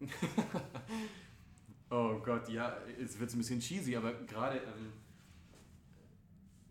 Oh 1.90 2.18
Gott, 2.24 2.48
ja, 2.48 2.76
jetzt 2.98 3.20
wird 3.20 3.28
es 3.28 3.36
ein 3.36 3.38
bisschen 3.38 3.60
cheesy, 3.60 3.94
aber 3.94 4.14
gerade 4.24 4.58
ähm, 4.58 4.92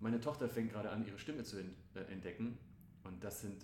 meine 0.02 0.20
Tochter 0.20 0.50
fängt 0.50 0.72
gerade 0.72 0.90
an, 0.90 1.06
ihre 1.06 1.18
Stimme 1.18 1.44
zu 1.44 1.60
äh, 1.62 2.00
entdecken 2.12 2.58
und 3.06 3.24
das 3.24 3.40
sind 3.42 3.64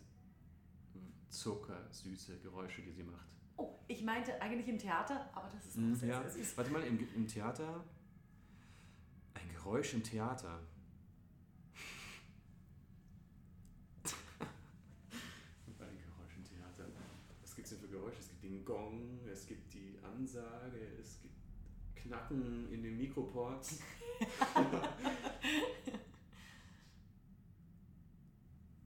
zuckersüße 1.30 2.40
Geräusche, 2.40 2.82
die 2.84 2.92
sie 2.92 3.04
macht. 3.04 3.28
Oh, 3.58 3.74
ich 3.88 4.04
meinte 4.04 4.40
eigentlich 4.42 4.70
im 4.70 4.78
Theater, 4.78 5.30
aber 5.34 5.50
das 5.50 5.66
ist 5.66 5.76
auch 5.78 5.82
Mhm, 5.82 5.96
sehr, 5.96 6.10
ja. 6.10 6.22
sehr 6.22 6.32
süß. 6.32 6.56
Warte 6.58 6.72
mal, 6.72 6.84
im, 6.84 7.00
im 7.14 7.28
Theater, 7.28 7.84
ein 9.34 9.50
Geräusch 9.50 9.94
im 9.96 10.04
Theater. 10.04 10.60
ein 14.06 15.98
Geräusch 15.98 16.36
im 16.38 16.44
Theater. 16.46 16.86
Was 17.42 17.56
gibt 17.56 17.68
es 17.68 17.72
denn 17.74 17.82
für 17.82 17.88
Geräusche? 17.90 18.20
Es 18.20 18.30
gibt 18.30 18.44
den 18.44 18.59
Gong, 18.70 19.26
es 19.26 19.48
gibt 19.48 19.74
die 19.74 19.98
Ansage, 20.04 20.78
es 21.02 21.20
gibt 21.24 21.34
Knacken 21.96 22.72
in 22.72 22.84
den 22.84 22.98
Mikroports. 22.98 23.80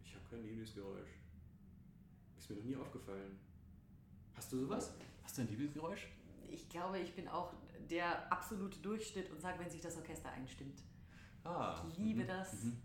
ich 0.01 0.15
habe 0.15 0.25
kein 0.29 0.41
Lieblingsgeräusch. 0.41 1.09
Ist 2.38 2.49
mir 2.49 2.55
noch 2.55 2.63
nie 2.63 2.77
aufgefallen. 2.77 3.38
Hast 4.38 4.53
du 4.53 4.59
sowas? 4.59 4.95
Hast 5.21 5.38
du 5.38 5.41
ein 5.41 5.49
Lieblingsgeräusch? 5.49 6.07
Ich 6.49 6.69
glaube, 6.69 6.99
ich 6.99 7.13
bin 7.13 7.27
auch 7.27 7.53
der 7.91 8.31
absolute 8.31 8.79
Durchschnitt 8.79 9.29
und 9.31 9.41
sage, 9.41 9.59
wenn 9.59 9.69
sich 9.69 9.81
das 9.81 9.97
Orchester 9.97 10.31
einstimmt. 10.31 10.81
Ah. 11.43 11.86
Ich 11.89 11.97
liebe 11.97 12.23
mhm, 12.23 12.27
das. 12.27 12.63
mhm. 12.63 12.77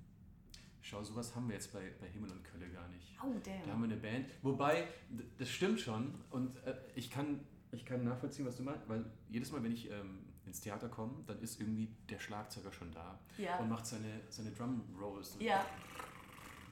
Schau, 0.88 1.04
sowas 1.04 1.36
haben 1.36 1.46
wir 1.48 1.54
jetzt 1.54 1.70
bei, 1.70 1.92
bei 2.00 2.06
Himmel 2.08 2.30
und 2.32 2.42
Kölle 2.42 2.66
gar 2.70 2.88
nicht. 2.88 3.14
Oh, 3.22 3.26
Da 3.44 3.50
haben 3.52 3.62
damn. 3.66 3.80
wir 3.80 3.84
eine 3.88 3.96
Band. 3.98 4.30
Wobei, 4.40 4.88
das 5.36 5.50
stimmt 5.50 5.78
schon. 5.80 6.14
Und 6.30 6.56
äh, 6.64 6.74
ich, 6.94 7.10
kann, 7.10 7.40
ich 7.72 7.84
kann 7.84 8.04
nachvollziehen, 8.04 8.46
was 8.46 8.56
du 8.56 8.62
meinst. 8.62 8.88
Weil 8.88 9.04
jedes 9.28 9.52
Mal, 9.52 9.62
wenn 9.62 9.72
ich 9.72 9.90
ähm, 9.90 10.20
ins 10.46 10.62
Theater 10.62 10.88
komme, 10.88 11.22
dann 11.26 11.38
ist 11.42 11.60
irgendwie 11.60 11.94
der 12.08 12.18
Schlagzeuger 12.18 12.72
schon 12.72 12.90
da 12.90 13.18
Ja. 13.36 13.58
und 13.58 13.68
macht 13.68 13.84
seine, 13.84 14.22
seine 14.30 14.50
Drum 14.52 14.82
Rolls 14.98 15.36
Ja. 15.40 15.66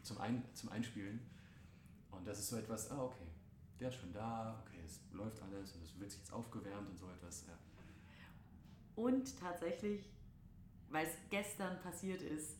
zum, 0.02 0.16
Ein, 0.18 0.42
zum 0.54 0.70
Einspielen. 0.70 1.20
Und 2.10 2.26
das 2.26 2.38
ist 2.38 2.48
so 2.48 2.56
etwas, 2.56 2.90
ah, 2.92 3.02
okay, 3.04 3.26
der 3.78 3.90
ist 3.90 3.96
schon 3.96 4.14
da, 4.14 4.64
okay, 4.66 4.78
es 4.82 4.98
läuft 5.12 5.42
alles 5.42 5.72
und 5.76 5.82
es 5.84 6.00
wird 6.00 6.10
sich 6.10 6.20
jetzt 6.20 6.32
aufgewärmt 6.32 6.88
und 6.88 6.96
so 6.98 7.06
etwas. 7.10 7.44
Ja. 7.46 7.52
Und 8.94 9.38
tatsächlich, 9.38 10.08
weil 10.88 11.04
es 11.06 11.12
gestern 11.28 11.78
passiert 11.82 12.22
ist, 12.22 12.56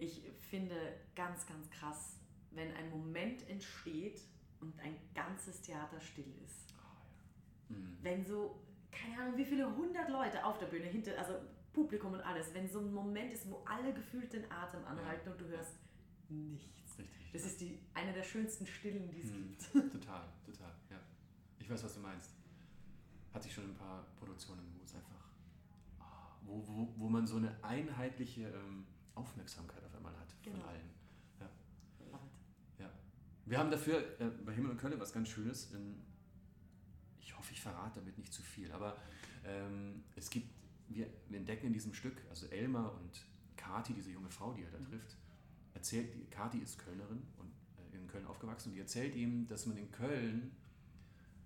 ich 0.00 0.22
finde 0.38 0.74
ganz, 1.14 1.46
ganz 1.46 1.68
krass, 1.70 2.16
wenn 2.52 2.72
ein 2.74 2.90
Moment 2.90 3.48
entsteht 3.48 4.22
und 4.60 4.78
ein 4.80 4.96
ganzes 5.14 5.60
Theater 5.62 6.00
still 6.00 6.32
ist. 6.44 6.74
Ah, 6.78 6.96
ja. 7.70 7.76
Mhm. 7.76 7.96
Wenn 8.02 8.24
so, 8.24 8.60
keine 8.90 9.20
Ahnung, 9.22 9.36
wie 9.36 9.44
viele 9.44 9.74
hundert 9.76 10.08
Leute 10.08 10.44
auf 10.44 10.58
der 10.58 10.66
Bühne, 10.66 10.86
hinter, 10.86 11.16
also 11.18 11.34
Publikum 11.72 12.12
und 12.14 12.20
alles, 12.20 12.52
wenn 12.52 12.68
so 12.68 12.80
ein 12.80 12.92
Moment 12.92 13.32
ist, 13.32 13.48
wo 13.48 13.62
alle 13.64 13.92
gefühlt 13.94 14.32
den 14.32 14.50
Atem 14.50 14.84
anhalten 14.84 15.30
und 15.30 15.40
du 15.40 15.46
hörst 15.46 15.76
nichts. 16.28 16.98
Richtig. 16.98 17.32
Das 17.32 17.44
ist 17.44 17.60
die, 17.60 17.78
eine 17.94 18.12
der 18.12 18.24
schönsten 18.24 18.66
Stillen, 18.66 19.08
die 19.10 19.20
es 19.20 19.30
Hm, 19.30 19.48
gibt. 19.48 19.92
Total, 19.92 20.26
total, 20.44 20.72
ja. 20.90 21.00
Ich 21.58 21.70
weiß, 21.70 21.84
was 21.84 21.94
du 21.94 22.00
meinst. 22.00 22.32
Hatte 23.32 23.46
ich 23.46 23.54
schon 23.54 23.64
ein 23.70 23.74
paar 23.76 24.04
Produktionen, 24.18 24.62
wo 24.76 24.82
es 24.84 24.92
einfach, 24.96 25.30
ah, 26.00 26.36
wo, 26.42 26.66
wo, 26.66 26.92
wo 26.96 27.08
man 27.08 27.24
so 27.26 27.36
eine 27.36 27.62
einheitliche 27.62 28.48
ähm, 28.48 28.84
Aufmerksamkeit 29.14 29.84
auf 29.84 29.94
einmal 29.94 30.16
hat 30.18 30.34
Genau. 30.42 30.58
von 30.58 30.68
allen. 30.68 30.90
It. 31.40 31.48
Ja. 32.78 32.90
Wir 33.46 33.58
haben 33.58 33.70
dafür 33.70 33.98
äh, 34.20 34.26
bei 34.44 34.52
Himmel 34.54 34.70
und 34.72 34.78
Kölle 34.78 34.98
was 34.98 35.12
ganz 35.12 35.28
Schönes. 35.28 35.72
In, 35.72 36.00
ich 37.20 37.36
hoffe, 37.36 37.52
ich 37.52 37.60
verrate 37.60 38.00
damit 38.00 38.16
nicht 38.18 38.32
zu 38.32 38.42
viel, 38.42 38.70
aber 38.72 38.96
ähm, 39.44 40.04
es 40.16 40.30
gibt, 40.30 40.48
wir, 40.88 41.06
wir 41.28 41.38
entdecken 41.38 41.66
in 41.66 41.72
diesem 41.72 41.92
Stück, 41.94 42.16
also 42.30 42.46
Elmar 42.46 42.94
und 43.00 43.24
Kati, 43.56 43.92
diese 43.94 44.10
junge 44.10 44.30
Frau, 44.30 44.52
die 44.54 44.62
er 44.62 44.70
da 44.70 44.78
Mhm. 44.78 44.84
trifft, 44.84 45.16
erzählt, 45.74 46.30
Kati 46.30 46.58
ist 46.58 46.78
Kölnerin 46.78 47.22
und 47.38 47.50
äh, 47.92 47.96
in 47.96 48.06
Köln 48.06 48.26
aufgewachsen 48.26 48.68
und 48.70 48.74
die 48.74 48.80
erzählt 48.80 49.14
ihm, 49.14 49.46
dass 49.48 49.66
man 49.66 49.76
in 49.76 49.90
Köln 49.90 50.52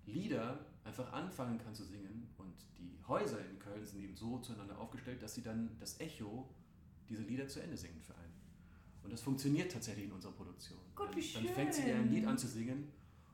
Lieder 0.05 0.63
einfach 0.83 1.11
anfangen 1.13 1.57
kann 1.57 1.73
zu 1.73 1.83
singen. 1.83 2.27
Und 2.37 2.53
die 2.77 2.95
Häuser 3.07 3.43
in 3.49 3.57
Köln 3.57 3.83
sind 3.83 3.99
eben 4.01 4.15
so 4.15 4.37
zueinander 4.37 4.77
aufgestellt, 4.77 5.21
dass 5.23 5.33
sie 5.33 5.41
dann 5.41 5.75
das 5.79 5.99
Echo 5.99 6.47
diese 7.09 7.23
Lieder 7.23 7.47
zu 7.47 7.59
Ende 7.61 7.77
singen 7.77 8.01
für 8.01 8.15
einen. 8.15 8.33
Und 9.03 9.13
das 9.13 9.21
funktioniert 9.21 9.71
tatsächlich 9.71 10.05
in 10.05 10.11
unserer 10.11 10.31
Produktion. 10.31 10.79
Gott, 10.95 11.15
wie 11.15 11.21
dann, 11.33 11.45
dann 11.45 11.53
fängt 11.53 11.73
sie 11.73 11.83
ein 11.91 12.09
Lied 12.09 12.25
an 12.25 12.37
zu 12.37 12.47
singen 12.47 12.91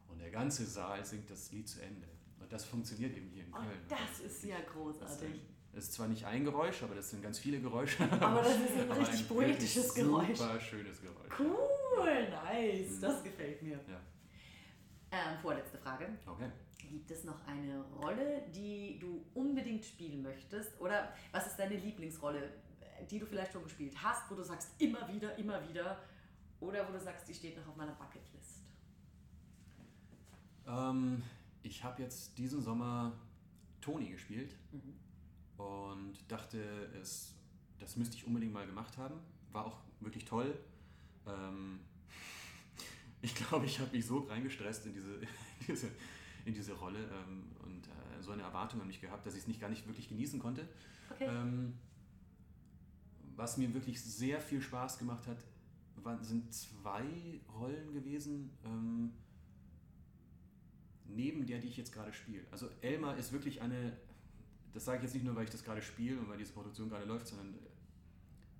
und 0.09 0.19
der 0.19 0.29
ganze 0.31 0.65
Saal 0.65 1.03
singt 1.05 1.29
das 1.29 1.51
Lied 1.51 1.67
zu 1.69 1.81
Ende. 1.81 2.07
Und 2.39 2.51
das 2.51 2.65
funktioniert 2.65 3.15
eben 3.15 3.29
hier 3.29 3.43
in 3.43 3.53
Oh, 3.53 3.57
Köln. 3.57 3.79
das 3.87 4.19
ist 4.19 4.43
ja 4.43 4.57
großartig. 4.59 5.29
ein- 5.29 5.41
das 5.73 5.85
ist 5.85 5.93
zwar 5.93 6.09
nicht 6.09 6.25
ein 6.25 6.43
Geräusch, 6.43 6.83
aber 6.83 6.95
das 6.95 7.09
sind 7.11 7.23
ganz 7.23 7.39
viele 7.39 7.61
Geräusche. 7.61 8.03
Aber 8.21 8.41
das 8.41 8.55
ist 8.55 8.77
ein 8.77 8.91
richtig 8.91 9.29
wirklich 9.29 9.29
poetisches 9.29 9.93
Geräusch. 9.93 10.37
Super 10.37 10.59
schönes 10.59 11.01
Geräusch. 11.01 11.39
Cool, 11.39 12.29
nice. 12.29 12.97
Mhm. 12.97 13.01
Das 13.01 13.23
gefällt 13.23 13.61
mir. 13.63 13.79
Ja. 13.87 14.01
Ähm, 15.11 15.37
vorletzte 15.41 15.77
Frage. 15.77 16.09
Okay. 16.25 16.49
Gibt 16.77 17.09
es 17.11 17.23
noch 17.23 17.45
eine 17.47 17.81
Rolle, 18.01 18.43
die 18.53 18.99
du 18.99 19.23
unbedingt 19.33 19.85
spielen 19.85 20.21
möchtest? 20.21 20.77
Oder 20.81 21.13
was 21.31 21.47
ist 21.47 21.55
deine 21.57 21.77
Lieblingsrolle, 21.77 22.49
die 23.09 23.19
du 23.19 23.25
vielleicht 23.25 23.53
schon 23.53 23.63
gespielt 23.63 23.95
hast, 24.01 24.29
wo 24.29 24.35
du 24.35 24.43
sagst, 24.43 24.69
immer 24.79 25.07
wieder, 25.07 25.35
immer 25.37 25.67
wieder? 25.69 25.97
Oder 26.59 26.87
wo 26.87 26.91
du 26.91 26.99
sagst, 26.99 27.27
die 27.27 27.33
steht 27.33 27.57
noch 27.57 27.67
auf 27.67 27.75
meiner 27.75 27.93
Bucketlist? 27.93 28.61
Ähm, 30.67 31.23
ich 31.63 31.83
habe 31.83 32.01
jetzt 32.03 32.37
diesen 32.37 32.61
Sommer 32.61 33.13
Toni 33.81 34.09
gespielt 34.09 34.55
Mhm. 34.71 35.63
und 35.63 36.13
dachte, 36.31 36.59
es, 37.01 37.33
das 37.79 37.95
müsste 37.97 38.15
ich 38.15 38.25
unbedingt 38.27 38.53
mal 38.53 38.65
gemacht 38.65 38.97
haben. 38.97 39.15
War 39.51 39.65
auch 39.65 39.77
wirklich 39.99 40.25
toll. 40.25 40.57
Ähm, 41.27 41.79
ich 43.21 43.33
glaube, 43.35 43.65
ich 43.65 43.79
habe 43.79 43.91
mich 43.95 44.05
so 44.05 44.19
reingestresst 44.19 44.85
in 44.85 44.93
diese, 44.93 45.19
diese, 45.67 45.87
in 46.45 46.53
diese 46.53 46.73
Rolle 46.73 46.99
ähm, 46.99 47.43
und 47.63 47.87
äh, 47.87 48.21
so 48.21 48.31
eine 48.31 48.43
Erwartung 48.43 48.81
an 48.81 48.87
mich 48.87 49.01
gehabt, 49.01 49.25
dass 49.25 49.33
ich 49.33 49.41
es 49.41 49.47
nicht 49.47 49.59
gar 49.59 49.69
nicht 49.69 49.87
wirklich 49.87 50.07
genießen 50.09 50.39
konnte. 50.39 50.67
Okay. 51.11 51.25
Ähm, 51.25 51.77
was 53.35 53.57
mir 53.57 53.73
wirklich 53.73 54.01
sehr 54.01 54.39
viel 54.39 54.61
Spaß 54.61 54.97
gemacht 54.97 55.27
hat, 55.27 55.37
sind 56.21 56.51
zwei 56.53 57.39
Rollen 57.53 57.93
gewesen, 57.93 58.49
ähm, 58.65 59.11
neben 61.05 61.45
der, 61.45 61.59
die 61.59 61.67
ich 61.67 61.77
jetzt 61.77 61.93
gerade 61.93 62.11
spiele. 62.13 62.43
Also 62.51 62.69
Elmar 62.81 63.17
ist 63.17 63.31
wirklich 63.31 63.61
eine, 63.61 63.97
das 64.73 64.85
sage 64.85 64.97
ich 64.97 65.03
jetzt 65.03 65.13
nicht 65.13 65.25
nur, 65.25 65.35
weil 65.35 65.43
ich 65.43 65.49
das 65.49 65.63
gerade 65.63 65.81
spiele 65.81 66.19
und 66.19 66.29
weil 66.29 66.37
diese 66.37 66.53
Produktion 66.53 66.89
gerade 66.89 67.05
läuft, 67.05 67.27
sondern 67.27 67.53
äh, 67.53 67.57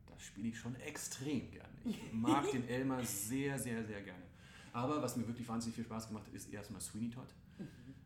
das 0.07 0.21
spiele 0.21 0.49
ich 0.49 0.59
schon 0.59 0.75
extrem 0.75 1.49
gerne. 1.49 1.73
Ich 1.85 2.13
mag 2.13 2.49
den 2.51 2.67
Elmar 2.67 3.03
sehr, 3.03 3.57
sehr, 3.57 3.83
sehr 3.85 4.01
gerne. 4.03 4.23
Aber 4.73 5.01
was 5.01 5.17
mir 5.17 5.27
wirklich 5.27 5.47
wahnsinnig 5.47 5.75
viel 5.75 5.85
Spaß 5.85 6.09
gemacht 6.09 6.27
hat, 6.27 6.33
ist 6.33 6.51
erstmal 6.53 6.81
Sweeney 6.81 7.09
Todd. 7.09 7.33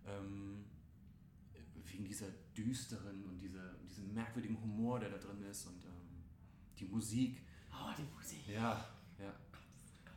Ähm, 0.07 0.63
wegen 1.95 2.05
dieser 2.05 2.27
düsteren 2.57 3.23
und 3.25 3.39
dieser, 3.39 3.73
diesem 3.87 4.13
merkwürdigen 4.13 4.59
Humor, 4.61 4.99
der 4.99 5.09
da 5.09 5.17
drin 5.17 5.41
ist 5.43 5.65
und 5.67 5.83
ähm, 5.85 6.04
die 6.79 6.85
Musik. 6.85 7.41
Oh, 7.71 7.93
die 7.97 8.03
Musik. 8.15 8.47
Ja, 8.47 8.85
ja. 9.19 9.33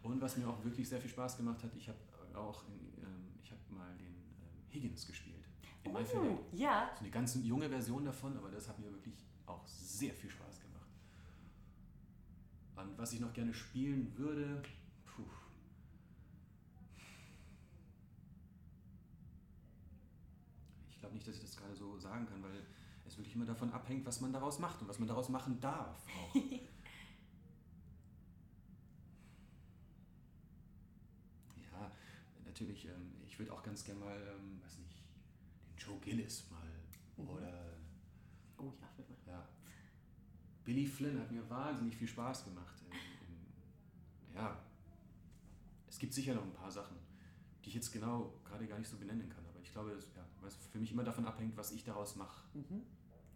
Und 0.02 0.20
was 0.20 0.36
mir 0.36 0.48
auch 0.48 0.62
wirklich 0.64 0.88
sehr 0.88 1.00
viel 1.00 1.10
Spaß 1.10 1.36
gemacht 1.36 1.62
hat, 1.62 1.74
ich 1.76 1.88
habe 1.88 1.98
auch 2.34 2.64
in, 2.68 3.02
ähm, 3.04 3.38
ich 3.42 3.50
habe 3.50 3.60
mal 3.70 3.96
den 3.96 4.06
ähm, 4.06 4.72
Higgins 4.72 5.06
gespielt 5.06 5.38
in. 5.88 5.96
Oh, 5.96 6.38
ja. 6.52 6.90
So 6.94 7.00
eine 7.00 7.10
ganz 7.10 7.38
junge 7.42 7.68
Version 7.68 8.04
davon, 8.04 8.36
aber 8.36 8.50
das 8.50 8.68
hat 8.68 8.78
mir 8.78 8.90
wirklich 8.92 9.14
auch 9.46 9.66
sehr 9.66 10.12
viel 10.12 10.30
Spaß 10.30 10.60
gemacht. 10.60 10.88
Und 12.76 12.98
was 12.98 13.12
ich 13.12 13.20
noch 13.20 13.32
gerne 13.32 13.52
spielen 13.52 14.16
würde, 14.16 14.62
puh. 15.04 15.24
Ich 20.90 20.98
glaube 20.98 21.14
nicht, 21.14 21.26
dass 21.26 21.36
ich 21.36 21.42
das 21.42 21.56
gerade 21.56 21.74
so 21.74 21.98
sagen 21.98 22.26
kann, 22.26 22.42
weil 22.42 22.62
wirklich 23.18 23.34
immer 23.34 23.44
davon 23.46 23.70
abhängt, 23.72 24.06
was 24.06 24.20
man 24.20 24.32
daraus 24.32 24.58
macht 24.58 24.80
und 24.80 24.88
was 24.88 24.98
man 24.98 25.08
daraus 25.08 25.28
machen 25.28 25.60
darf. 25.60 26.06
Auch. 26.08 26.34
ja, 31.56 31.90
natürlich, 32.44 32.86
ähm, 32.86 33.14
ich 33.26 33.38
würde 33.38 33.52
auch 33.52 33.62
ganz 33.62 33.84
gerne 33.84 34.00
mal, 34.00 34.16
ähm, 34.16 34.60
weiß 34.62 34.78
nicht, 34.78 35.02
den 35.68 35.76
Joe 35.76 35.98
Gillis 36.00 36.44
mal 36.50 36.58
Mhm. 37.16 37.28
oder 37.30 37.74
Oh 38.58 38.72
ja, 38.80 38.88
will 38.96 39.04
man. 39.08 39.18
ja. 39.26 39.48
Billy 40.64 40.86
Flynn 40.86 41.18
hat 41.20 41.30
mir 41.32 41.48
wahnsinnig 41.48 41.96
viel 41.96 42.08
Spaß 42.08 42.44
gemacht. 42.44 42.82
In, 42.90 44.34
ja, 44.34 44.56
es 45.88 45.98
gibt 45.98 46.12
sicher 46.12 46.34
noch 46.34 46.42
ein 46.44 46.52
paar 46.52 46.70
Sachen, 46.70 46.96
die 47.64 47.68
ich 47.70 47.74
jetzt 47.74 47.90
genau 47.92 48.34
gerade 48.44 48.66
gar 48.66 48.78
nicht 48.78 48.88
so 48.88 48.96
benennen 48.96 49.28
kann. 49.28 49.44
Aber 49.46 49.58
ich 49.60 49.72
glaube, 49.72 49.90
ja, 50.14 50.24
weil 50.40 50.48
es 50.48 50.56
für 50.56 50.78
mich 50.78 50.92
immer 50.92 51.04
davon 51.04 51.24
abhängt, 51.26 51.56
was 51.56 51.72
ich 51.72 51.82
daraus 51.84 52.16
mache. 52.16 52.42
Mhm. 52.54 52.82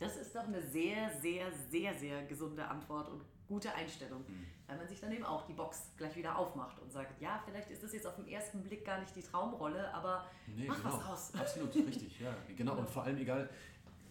Das 0.03 0.17
ist 0.17 0.35
doch 0.35 0.45
eine 0.47 0.61
sehr, 0.63 1.11
sehr, 1.21 1.47
sehr, 1.71 1.95
sehr 1.95 2.23
gesunde 2.25 2.67
Antwort 2.67 3.09
und 3.09 3.23
gute 3.49 3.73
Einstellung. 3.75 4.21
Mhm. 4.27 4.47
Weil 4.67 4.77
man 4.79 4.89
sich 4.89 5.01
dann 5.01 5.13
eben 5.13 5.25
auch 5.25 5.45
die 5.47 5.53
Box 5.53 5.91
gleich 5.97 6.17
wieder 6.17 6.37
aufmacht 6.39 6.79
und 6.81 6.91
sagt, 6.91 7.21
ja, 7.21 7.43
vielleicht 7.45 7.71
ist 7.71 7.83
das 7.83 7.93
jetzt 7.93 8.07
auf 8.07 8.17
den 8.17 8.27
ersten 8.29 8.63
Blick 8.63 8.85
gar 8.85 8.99
nicht 9.01 9.15
die 9.15 9.23
Traumrolle, 9.23 9.93
aber 9.93 10.25
Nee, 10.47 10.67
Mach 10.69 10.77
genau. 10.83 10.95
was 10.95 11.01
draus. 11.03 11.35
Absolut, 11.39 11.75
richtig, 11.75 12.21
ja. 12.21 12.35
Genau. 12.57 12.77
Und 12.77 12.89
vor 12.89 13.03
allem 13.03 13.19
egal, 13.19 13.49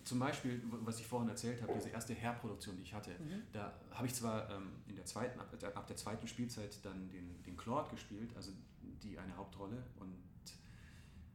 zum 0.04 0.20
Beispiel, 0.20 0.62
was 0.84 1.00
ich 1.00 1.08
vorhin 1.08 1.30
erzählt 1.30 1.62
habe, 1.62 1.74
diese 1.74 1.90
erste 1.90 2.16
Hair-Produktion, 2.16 2.76
die 2.76 2.84
ich 2.84 2.94
hatte, 2.94 3.12
Mhm. 3.12 3.44
da 3.54 3.74
habe 3.92 4.08
ich 4.08 4.14
zwar 4.16 4.50
ähm, 4.52 4.72
in 4.88 4.96
der 4.96 5.06
zweiten, 5.06 5.40
ab, 5.40 5.48
ab 5.76 5.88
der 5.88 5.96
zweiten 5.96 6.28
Spielzeit 6.28 6.84
dann 6.84 7.10
den, 7.10 7.42
den 7.44 7.56
Claude 7.58 7.90
gespielt, 7.90 8.32
also 8.36 8.52
die 8.82 9.18
eine 9.18 9.36
Hauptrolle, 9.36 9.84
und 10.00 10.16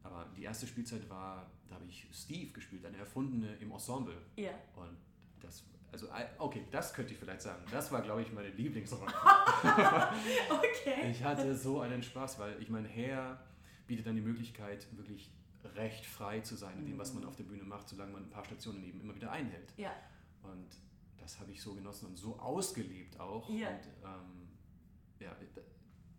aber 0.07 0.27
die 0.37 0.43
erste 0.45 0.67
Spielzeit 0.67 1.09
war, 1.11 1.51
da 1.69 1.75
habe 1.77 1.85
ich 1.87 2.07
Steve 2.13 2.53
gespielt, 2.53 2.85
eine 2.87 2.97
erfundene 2.99 3.55
im 3.57 3.71
Ensemble. 3.73 4.17
ja. 4.37 4.53
Und 4.77 4.97
das, 5.41 5.65
also, 5.93 6.07
äh, 6.09 6.27
okay, 6.39 6.65
das 6.71 6.93
könnte 6.95 7.13
ich 7.13 7.19
vielleicht 7.19 7.43
sagen. 7.43 7.63
Das 7.71 7.93
war, 7.93 8.03
glaube 8.03 8.23
ich, 8.23 8.33
meine 8.33 8.49
Lieblingsrolle. 8.49 9.13
Okay. 10.51 11.11
Ich 11.11 11.23
hatte 11.23 11.55
so 11.57 11.81
einen 11.81 12.03
Spaß, 12.03 12.39
weil 12.39 12.61
ich 12.63 12.69
meine, 12.69 12.89
Hair 12.89 13.39
bietet 13.87 14.07
dann 14.07 14.15
die 14.17 14.21
Möglichkeit, 14.23 14.87
wirklich 14.97 15.31
recht 15.75 16.07
frei 16.07 16.41
zu 16.41 16.55
sein 16.57 16.79
in 16.79 16.87
dem, 16.87 16.99
was 16.99 17.13
man 17.13 17.23
Mhm. 17.25 17.29
auf 17.29 17.37
der 17.37 17.45
Bühne 17.45 17.65
macht, 17.65 17.89
solange 17.89 18.13
man 18.13 18.23
ein 18.25 18.31
paar 18.31 18.45
Stationen 18.45 18.83
eben 18.85 19.01
immer 19.01 19.15
wieder 19.15 19.31
einhält. 19.33 19.73
Ja. 19.77 19.93
Und 20.43 20.69
das 21.19 21.41
habe 21.41 21.51
ich 21.51 21.61
so 21.61 21.75
genossen 21.75 22.07
und 22.07 22.17
so 22.17 22.39
ausgelebt 22.39 23.19
auch. 23.19 23.49
Ja. 23.51 23.69
Und 23.71 23.87
ähm, 24.05 24.49
ja, 25.21 25.35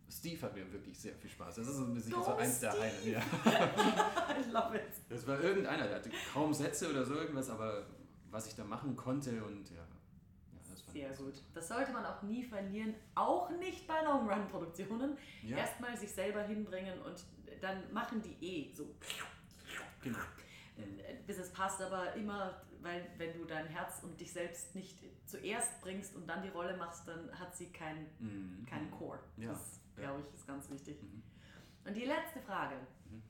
Steve 0.09 0.41
hat 0.41 0.55
mir 0.55 0.71
wirklich 0.71 0.97
sehr 0.97 1.13
viel 1.15 1.29
Spaß. 1.29 1.55
Das 1.55 1.67
ist 1.67 1.77
sicher 2.03 2.17
Go 2.17 2.23
so 2.23 2.35
eins 2.35 2.59
der 2.59 2.71
Steve! 2.71 2.83
Highlights. 2.83 3.05
Ja. 3.05 4.37
I 4.39 4.51
love 4.51 4.75
it. 4.77 4.93
Das 5.09 5.27
war 5.27 5.39
irgendeiner, 5.41 5.87
der 5.87 5.97
hatte 5.97 6.09
kaum 6.33 6.53
Sätze 6.53 6.89
oder 6.89 7.03
so 7.05 7.15
irgendwas, 7.15 7.49
aber 7.49 7.85
was 8.29 8.47
ich 8.47 8.55
da 8.55 8.63
machen 8.63 8.95
konnte 8.95 9.43
und 9.43 9.69
ja. 9.69 9.77
ja 9.77 9.83
das 10.69 10.81
fand 10.81 10.95
ich 10.95 11.01
Sehr 11.01 11.07
ganz 11.09 11.19
gut. 11.19 11.33
Das 11.53 11.67
sollte 11.67 11.91
man 11.91 12.05
auch 12.05 12.21
nie 12.23 12.43
verlieren, 12.43 12.95
auch 13.15 13.49
nicht 13.51 13.87
bei 13.87 14.01
Long-Run-Produktionen. 14.03 15.17
Ja, 15.43 15.57
Erstmal 15.57 15.97
sich 15.97 16.11
selber 16.11 16.43
hinbringen 16.43 17.01
und 17.01 17.23
dann 17.61 17.91
machen 17.91 18.21
die 18.21 18.37
eh 18.45 18.73
so, 18.73 18.95
genau. 20.01 20.19
äh, 20.77 21.15
bis 21.25 21.37
es 21.39 21.51
passt, 21.51 21.81
aber 21.81 22.13
immer, 22.13 22.61
weil 22.81 23.05
wenn 23.17 23.33
du 23.33 23.45
dein 23.45 23.65
Herz 23.67 24.03
und 24.03 24.19
dich 24.21 24.31
selbst 24.31 24.75
nicht 24.75 24.99
zuerst 25.25 25.81
bringst 25.81 26.15
und 26.15 26.27
dann 26.27 26.43
die 26.43 26.49
Rolle 26.49 26.77
machst, 26.77 27.07
dann 27.07 27.29
hat 27.37 27.55
sie 27.55 27.67
keinen 27.71 28.05
Mhm. 28.19 28.65
keinen 28.69 28.91
Core. 28.91 29.19
Ja, 29.37 29.49
Das. 29.51 29.79
Glaube 29.97 30.21
ich, 30.21 30.33
ist 30.33 30.47
ganz 30.47 30.69
wichtig. 30.69 31.01
Mhm. 31.01 31.21
Und 31.85 31.93
die 31.95 32.05
letzte 32.05 32.39
Frage. 32.41 32.75
Mhm. 33.09 33.21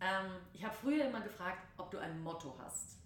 Ähm, 0.00 0.32
ich 0.52 0.64
habe 0.64 0.74
früher 0.74 1.06
immer 1.08 1.20
gefragt, 1.22 1.66
ob 1.78 1.90
du 1.90 1.98
ein 1.98 2.22
Motto 2.22 2.54
hast. 2.58 2.98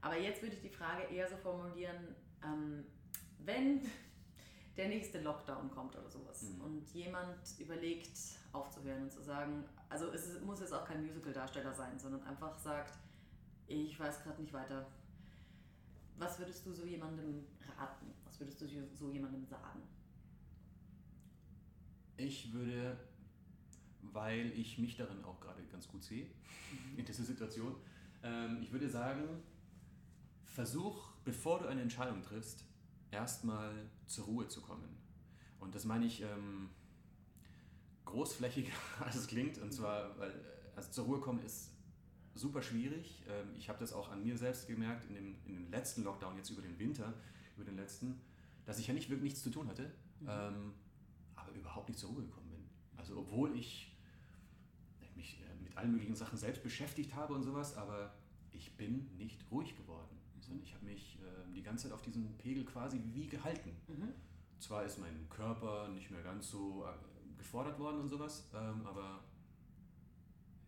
Aber 0.00 0.16
jetzt 0.18 0.42
würde 0.42 0.56
ich 0.56 0.62
die 0.62 0.68
Frage 0.70 1.04
eher 1.04 1.28
so 1.28 1.36
formulieren, 1.36 2.14
ähm, 2.44 2.84
wenn 3.38 3.80
der 4.76 4.88
nächste 4.88 5.20
Lockdown 5.20 5.70
kommt 5.70 5.96
oder 5.96 6.10
sowas 6.10 6.42
Mhm. 6.42 6.60
und 6.60 6.88
jemand 6.94 7.38
überlegt 7.58 8.18
aufzuhören 8.52 9.04
und 9.04 9.12
zu 9.12 9.22
sagen, 9.22 9.64
also 9.88 10.10
es 10.12 10.26
ist- 10.26 10.44
muss 10.44 10.60
jetzt 10.60 10.72
auch 10.72 10.84
kein 10.84 11.04
Musical-Darsteller 11.06 11.72
sein, 11.72 11.98
sondern 11.98 12.22
einfach 12.24 12.56
sagt, 12.58 12.98
ich 13.66 13.98
weiß 13.98 14.22
gerade 14.24 14.40
nicht 14.42 14.52
weiter. 14.52 14.86
Was 16.18 16.38
würdest 16.38 16.66
du 16.66 16.72
so 16.72 16.84
jemandem 16.84 17.46
raten? 17.78 18.12
Was 18.24 18.38
würdest 18.40 18.60
du 18.60 18.66
so 18.92 19.10
jemandem 19.10 19.44
sagen? 19.46 19.82
Ich 22.16 22.52
würde, 22.52 22.96
weil 24.00 24.52
ich 24.52 24.78
mich 24.78 24.96
darin 24.96 25.24
auch 25.24 25.40
gerade 25.40 25.62
ganz 25.64 25.88
gut 25.88 26.02
sehe, 26.04 26.26
in 26.96 27.04
dieser 27.04 27.24
Situation, 27.24 27.74
ähm, 28.22 28.58
ich 28.62 28.72
würde 28.72 28.88
sagen, 28.88 29.42
versuch, 30.44 31.10
bevor 31.24 31.58
du 31.58 31.66
eine 31.66 31.82
Entscheidung 31.82 32.22
triffst, 32.22 32.64
erstmal 33.10 33.72
zur 34.06 34.26
Ruhe 34.26 34.48
zu 34.48 34.60
kommen. 34.60 34.96
Und 35.58 35.74
das 35.74 35.84
meine 35.84 36.06
ich 36.06 36.22
ähm, 36.22 36.70
großflächiger, 38.04 38.72
als 39.00 39.16
es 39.16 39.26
klingt. 39.26 39.58
Und 39.58 39.72
zwar, 39.72 40.18
weil 40.18 40.30
äh, 40.30 40.34
also 40.76 40.90
zur 40.90 41.04
Ruhe 41.06 41.20
kommen 41.20 41.42
ist 41.44 41.72
super 42.34 42.62
schwierig. 42.62 43.22
Ähm, 43.28 43.54
ich 43.56 43.68
habe 43.68 43.78
das 43.78 43.92
auch 43.92 44.10
an 44.10 44.22
mir 44.22 44.36
selbst 44.36 44.66
gemerkt 44.66 45.08
in 45.08 45.14
dem, 45.14 45.36
in 45.46 45.54
dem 45.54 45.70
letzten 45.70 46.04
Lockdown, 46.04 46.36
jetzt 46.36 46.50
über 46.50 46.62
den 46.62 46.78
Winter, 46.78 47.14
über 47.56 47.64
den 47.64 47.76
letzten, 47.76 48.20
dass 48.64 48.78
ich 48.78 48.86
ja 48.86 48.94
nicht 48.94 49.08
wirklich 49.08 49.32
nichts 49.32 49.42
zu 49.42 49.50
tun 49.50 49.68
hatte. 49.68 49.90
Mhm. 50.20 50.28
Ähm, 50.28 50.72
überhaupt 51.54 51.88
nicht 51.88 51.98
zur 51.98 52.10
Ruhe 52.10 52.22
gekommen 52.22 52.50
bin. 52.50 52.64
Also 52.96 53.18
obwohl 53.18 53.56
ich 53.56 53.94
mich 55.16 55.40
äh, 55.40 55.62
mit 55.62 55.76
allen 55.76 55.92
möglichen 55.92 56.14
Sachen 56.14 56.38
selbst 56.38 56.62
beschäftigt 56.62 57.14
habe 57.14 57.34
und 57.34 57.42
sowas, 57.42 57.76
aber 57.76 58.14
ich 58.50 58.76
bin 58.76 59.08
nicht 59.16 59.40
ruhig 59.50 59.76
geworden, 59.76 60.16
mhm. 60.36 60.42
sondern 60.42 60.64
ich 60.64 60.74
habe 60.74 60.84
mich 60.84 61.18
äh, 61.20 61.52
die 61.54 61.62
ganze 61.62 61.84
Zeit 61.84 61.92
auf 61.92 62.02
diesem 62.02 62.36
Pegel 62.38 62.64
quasi 62.64 63.00
wie 63.12 63.26
gehalten. 63.26 63.70
Mhm. 63.88 64.12
Zwar 64.58 64.84
ist 64.84 64.98
mein 64.98 65.28
Körper 65.28 65.88
nicht 65.88 66.10
mehr 66.10 66.22
ganz 66.22 66.50
so 66.50 66.84
äh, 66.84 67.38
gefordert 67.38 67.78
worden 67.78 68.00
und 68.00 68.08
sowas, 68.08 68.48
ähm, 68.54 68.86
aber 68.86 69.24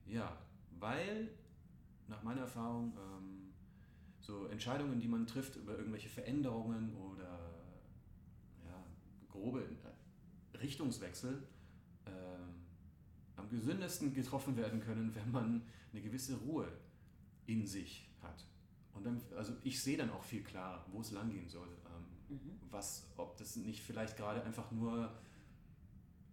ja, 0.06 0.36
weil 0.78 1.30
nach 2.08 2.22
meiner 2.22 2.42
Erfahrung 2.42 2.92
ähm, 2.96 3.54
so 4.20 4.46
Entscheidungen, 4.46 5.00
die 5.00 5.08
man 5.08 5.26
trifft 5.26 5.56
über 5.56 5.76
irgendwelche 5.76 6.08
Veränderungen 6.08 6.94
oder 6.94 7.62
ja, 8.64 8.84
grobe 9.28 9.62
äh, 9.62 9.95
Richtungswechsel, 10.66 11.42
äh, 12.06 12.10
am 13.36 13.48
gesündesten 13.48 14.12
getroffen 14.12 14.56
werden 14.56 14.80
können, 14.80 15.14
wenn 15.14 15.30
man 15.30 15.62
eine 15.92 16.02
gewisse 16.02 16.36
Ruhe 16.38 16.66
in 17.46 17.64
sich 17.64 18.10
hat. 18.20 18.44
Und 18.94 19.04
dann, 19.04 19.20
also 19.36 19.52
ich 19.62 19.80
sehe 19.80 19.96
dann 19.96 20.10
auch 20.10 20.24
viel 20.24 20.42
klarer, 20.42 20.84
wo 20.90 21.00
es 21.00 21.12
langgehen 21.12 21.48
soll. 21.48 21.68
Ähm, 21.68 22.36
mhm. 22.36 22.60
Was, 22.70 23.06
ob 23.16 23.36
das 23.36 23.54
nicht 23.56 23.80
vielleicht 23.80 24.16
gerade 24.16 24.42
einfach 24.42 24.72
nur 24.72 25.12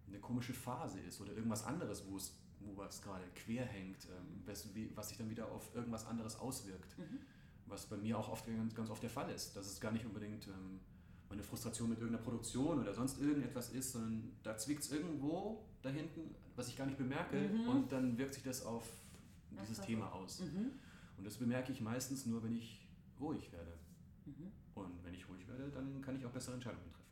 eine 0.08 0.18
komische 0.18 0.54
Phase 0.54 0.98
ist 1.00 1.20
oder 1.20 1.32
irgendwas 1.32 1.64
anderes, 1.64 2.04
wo 2.08 2.16
es 2.16 2.34
wo 2.60 2.76
was 2.76 3.02
gerade 3.02 3.24
quer 3.34 3.64
hängt, 3.66 4.06
ähm, 4.06 4.42
was, 4.46 4.68
was, 4.94 5.08
sich 5.08 5.18
dann 5.18 5.28
wieder 5.28 5.50
auf 5.52 5.74
irgendwas 5.74 6.06
anderes 6.06 6.38
auswirkt. 6.38 6.98
Mhm. 6.98 7.20
Was 7.66 7.86
bei 7.86 7.96
mir 7.96 8.18
auch 8.18 8.28
oft, 8.30 8.46
ganz, 8.46 8.74
ganz 8.74 8.90
oft 8.90 9.02
der 9.02 9.10
Fall 9.10 9.30
ist. 9.30 9.54
Dass 9.54 9.66
es 9.66 9.80
gar 9.80 9.92
nicht 9.92 10.06
unbedingt 10.06 10.46
ähm, 10.48 10.80
meine 11.34 11.42
Frustration 11.42 11.90
mit 11.90 11.98
irgendeiner 11.98 12.22
Produktion 12.22 12.80
oder 12.80 12.94
sonst 12.94 13.20
irgendetwas 13.20 13.70
ist, 13.70 13.92
sondern 13.92 14.30
da 14.44 14.56
zwickt 14.56 14.84
es 14.84 14.92
irgendwo 14.92 15.64
da 15.82 15.88
hinten, 15.88 16.34
was 16.54 16.68
ich 16.68 16.76
gar 16.76 16.86
nicht 16.86 16.96
bemerke 16.96 17.36
mhm. 17.36 17.68
und 17.68 17.92
dann 17.92 18.16
wirkt 18.16 18.34
sich 18.34 18.44
das 18.44 18.64
auf 18.64 18.88
dieses 19.50 19.78
das 19.78 19.86
Thema 19.86 20.12
aus. 20.12 20.40
Mhm. 20.40 20.70
Und 21.16 21.24
das 21.26 21.36
bemerke 21.36 21.72
ich 21.72 21.80
meistens 21.80 22.24
nur, 22.26 22.42
wenn 22.44 22.54
ich 22.54 22.86
ruhig 23.20 23.50
werde. 23.52 23.72
Mhm. 24.26 24.52
Und 24.74 25.04
wenn 25.04 25.14
ich 25.14 25.28
ruhig 25.28 25.46
werde, 25.48 25.70
dann 25.70 26.00
kann 26.02 26.16
ich 26.16 26.24
auch 26.24 26.30
bessere 26.30 26.54
Entscheidungen 26.54 26.92
treffen. 26.92 27.04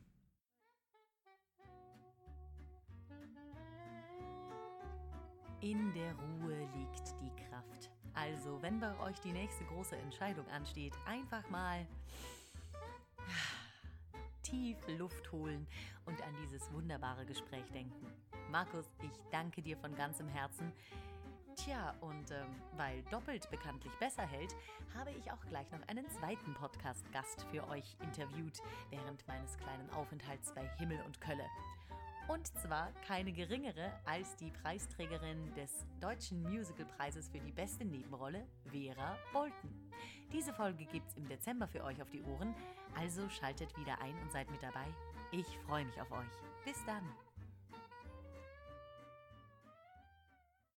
In 5.60 5.92
der 5.94 6.14
Ruhe 6.14 6.58
liegt 6.76 7.14
die 7.20 7.42
Kraft. 7.48 7.90
Also, 8.14 8.60
wenn 8.62 8.78
bei 8.78 8.96
euch 9.00 9.18
die 9.20 9.32
nächste 9.32 9.64
große 9.64 9.96
Entscheidung 9.96 10.46
ansteht, 10.48 10.92
einfach 11.06 11.48
mal 11.50 11.86
tief 14.53 14.76
Luft 14.98 15.32
holen 15.32 15.66
und 16.05 16.22
an 16.22 16.36
dieses 16.42 16.70
wunderbare 16.72 17.24
Gespräch 17.24 17.64
denken. 17.72 18.07
Markus, 18.50 18.84
ich 19.03 19.12
danke 19.30 19.62
dir 19.62 19.78
von 19.78 19.94
ganzem 19.94 20.28
Herzen. 20.28 20.70
Tja, 21.57 21.94
und 22.00 22.30
ähm, 22.30 22.46
weil 22.76 23.03
doppelt 23.11 23.50
bekanntlich 23.50 23.92
besser 23.98 24.26
hält, 24.26 24.55
habe 24.94 25.11
ich 25.12 25.30
auch 25.30 25.44
gleich 25.48 25.70
noch 25.70 25.86
einen 25.88 26.09
zweiten 26.11 26.55
Podcast-Gast 26.55 27.46
für 27.50 27.66
euch 27.68 27.96
interviewt 28.03 28.62
während 28.90 29.26
meines 29.26 29.57
kleinen 29.57 29.88
Aufenthalts 29.90 30.53
bei 30.55 30.66
Himmel 30.78 31.00
und 31.07 31.20
Kölle. 31.20 31.44
Und 32.28 32.46
zwar 32.59 32.92
keine 33.07 33.32
geringere 33.32 33.92
als 34.05 34.36
die 34.36 34.50
Preisträgerin 34.50 35.55
des 35.55 35.84
Deutschen 36.00 36.42
Musicalpreises 36.42 37.28
für 37.28 37.40
die 37.40 37.53
beste 37.53 37.84
Nebenrolle, 37.84 38.46
Vera 38.70 39.16
Bolton. 39.32 39.90
Diese 40.32 40.55
Folge 40.55 40.86
gibt's 40.86 41.14
im 41.16 41.28
Dezember 41.28 41.68
für 41.68 41.84
euch 41.84 42.00
auf 42.00 42.11
die 42.11 42.22
Ohren, 42.22 42.55
also 42.95 43.28
schaltet 43.28 43.76
wieder 43.76 44.01
ein 44.01 44.14
und 44.22 44.32
seid 44.32 44.51
mit 44.51 44.62
dabei. 44.62 44.86
Ich 45.30 45.47
freue 45.66 45.84
mich 45.84 46.01
auf 46.01 46.11
euch. 46.12 46.64
Bis 46.64 46.84
dann! 46.84 47.03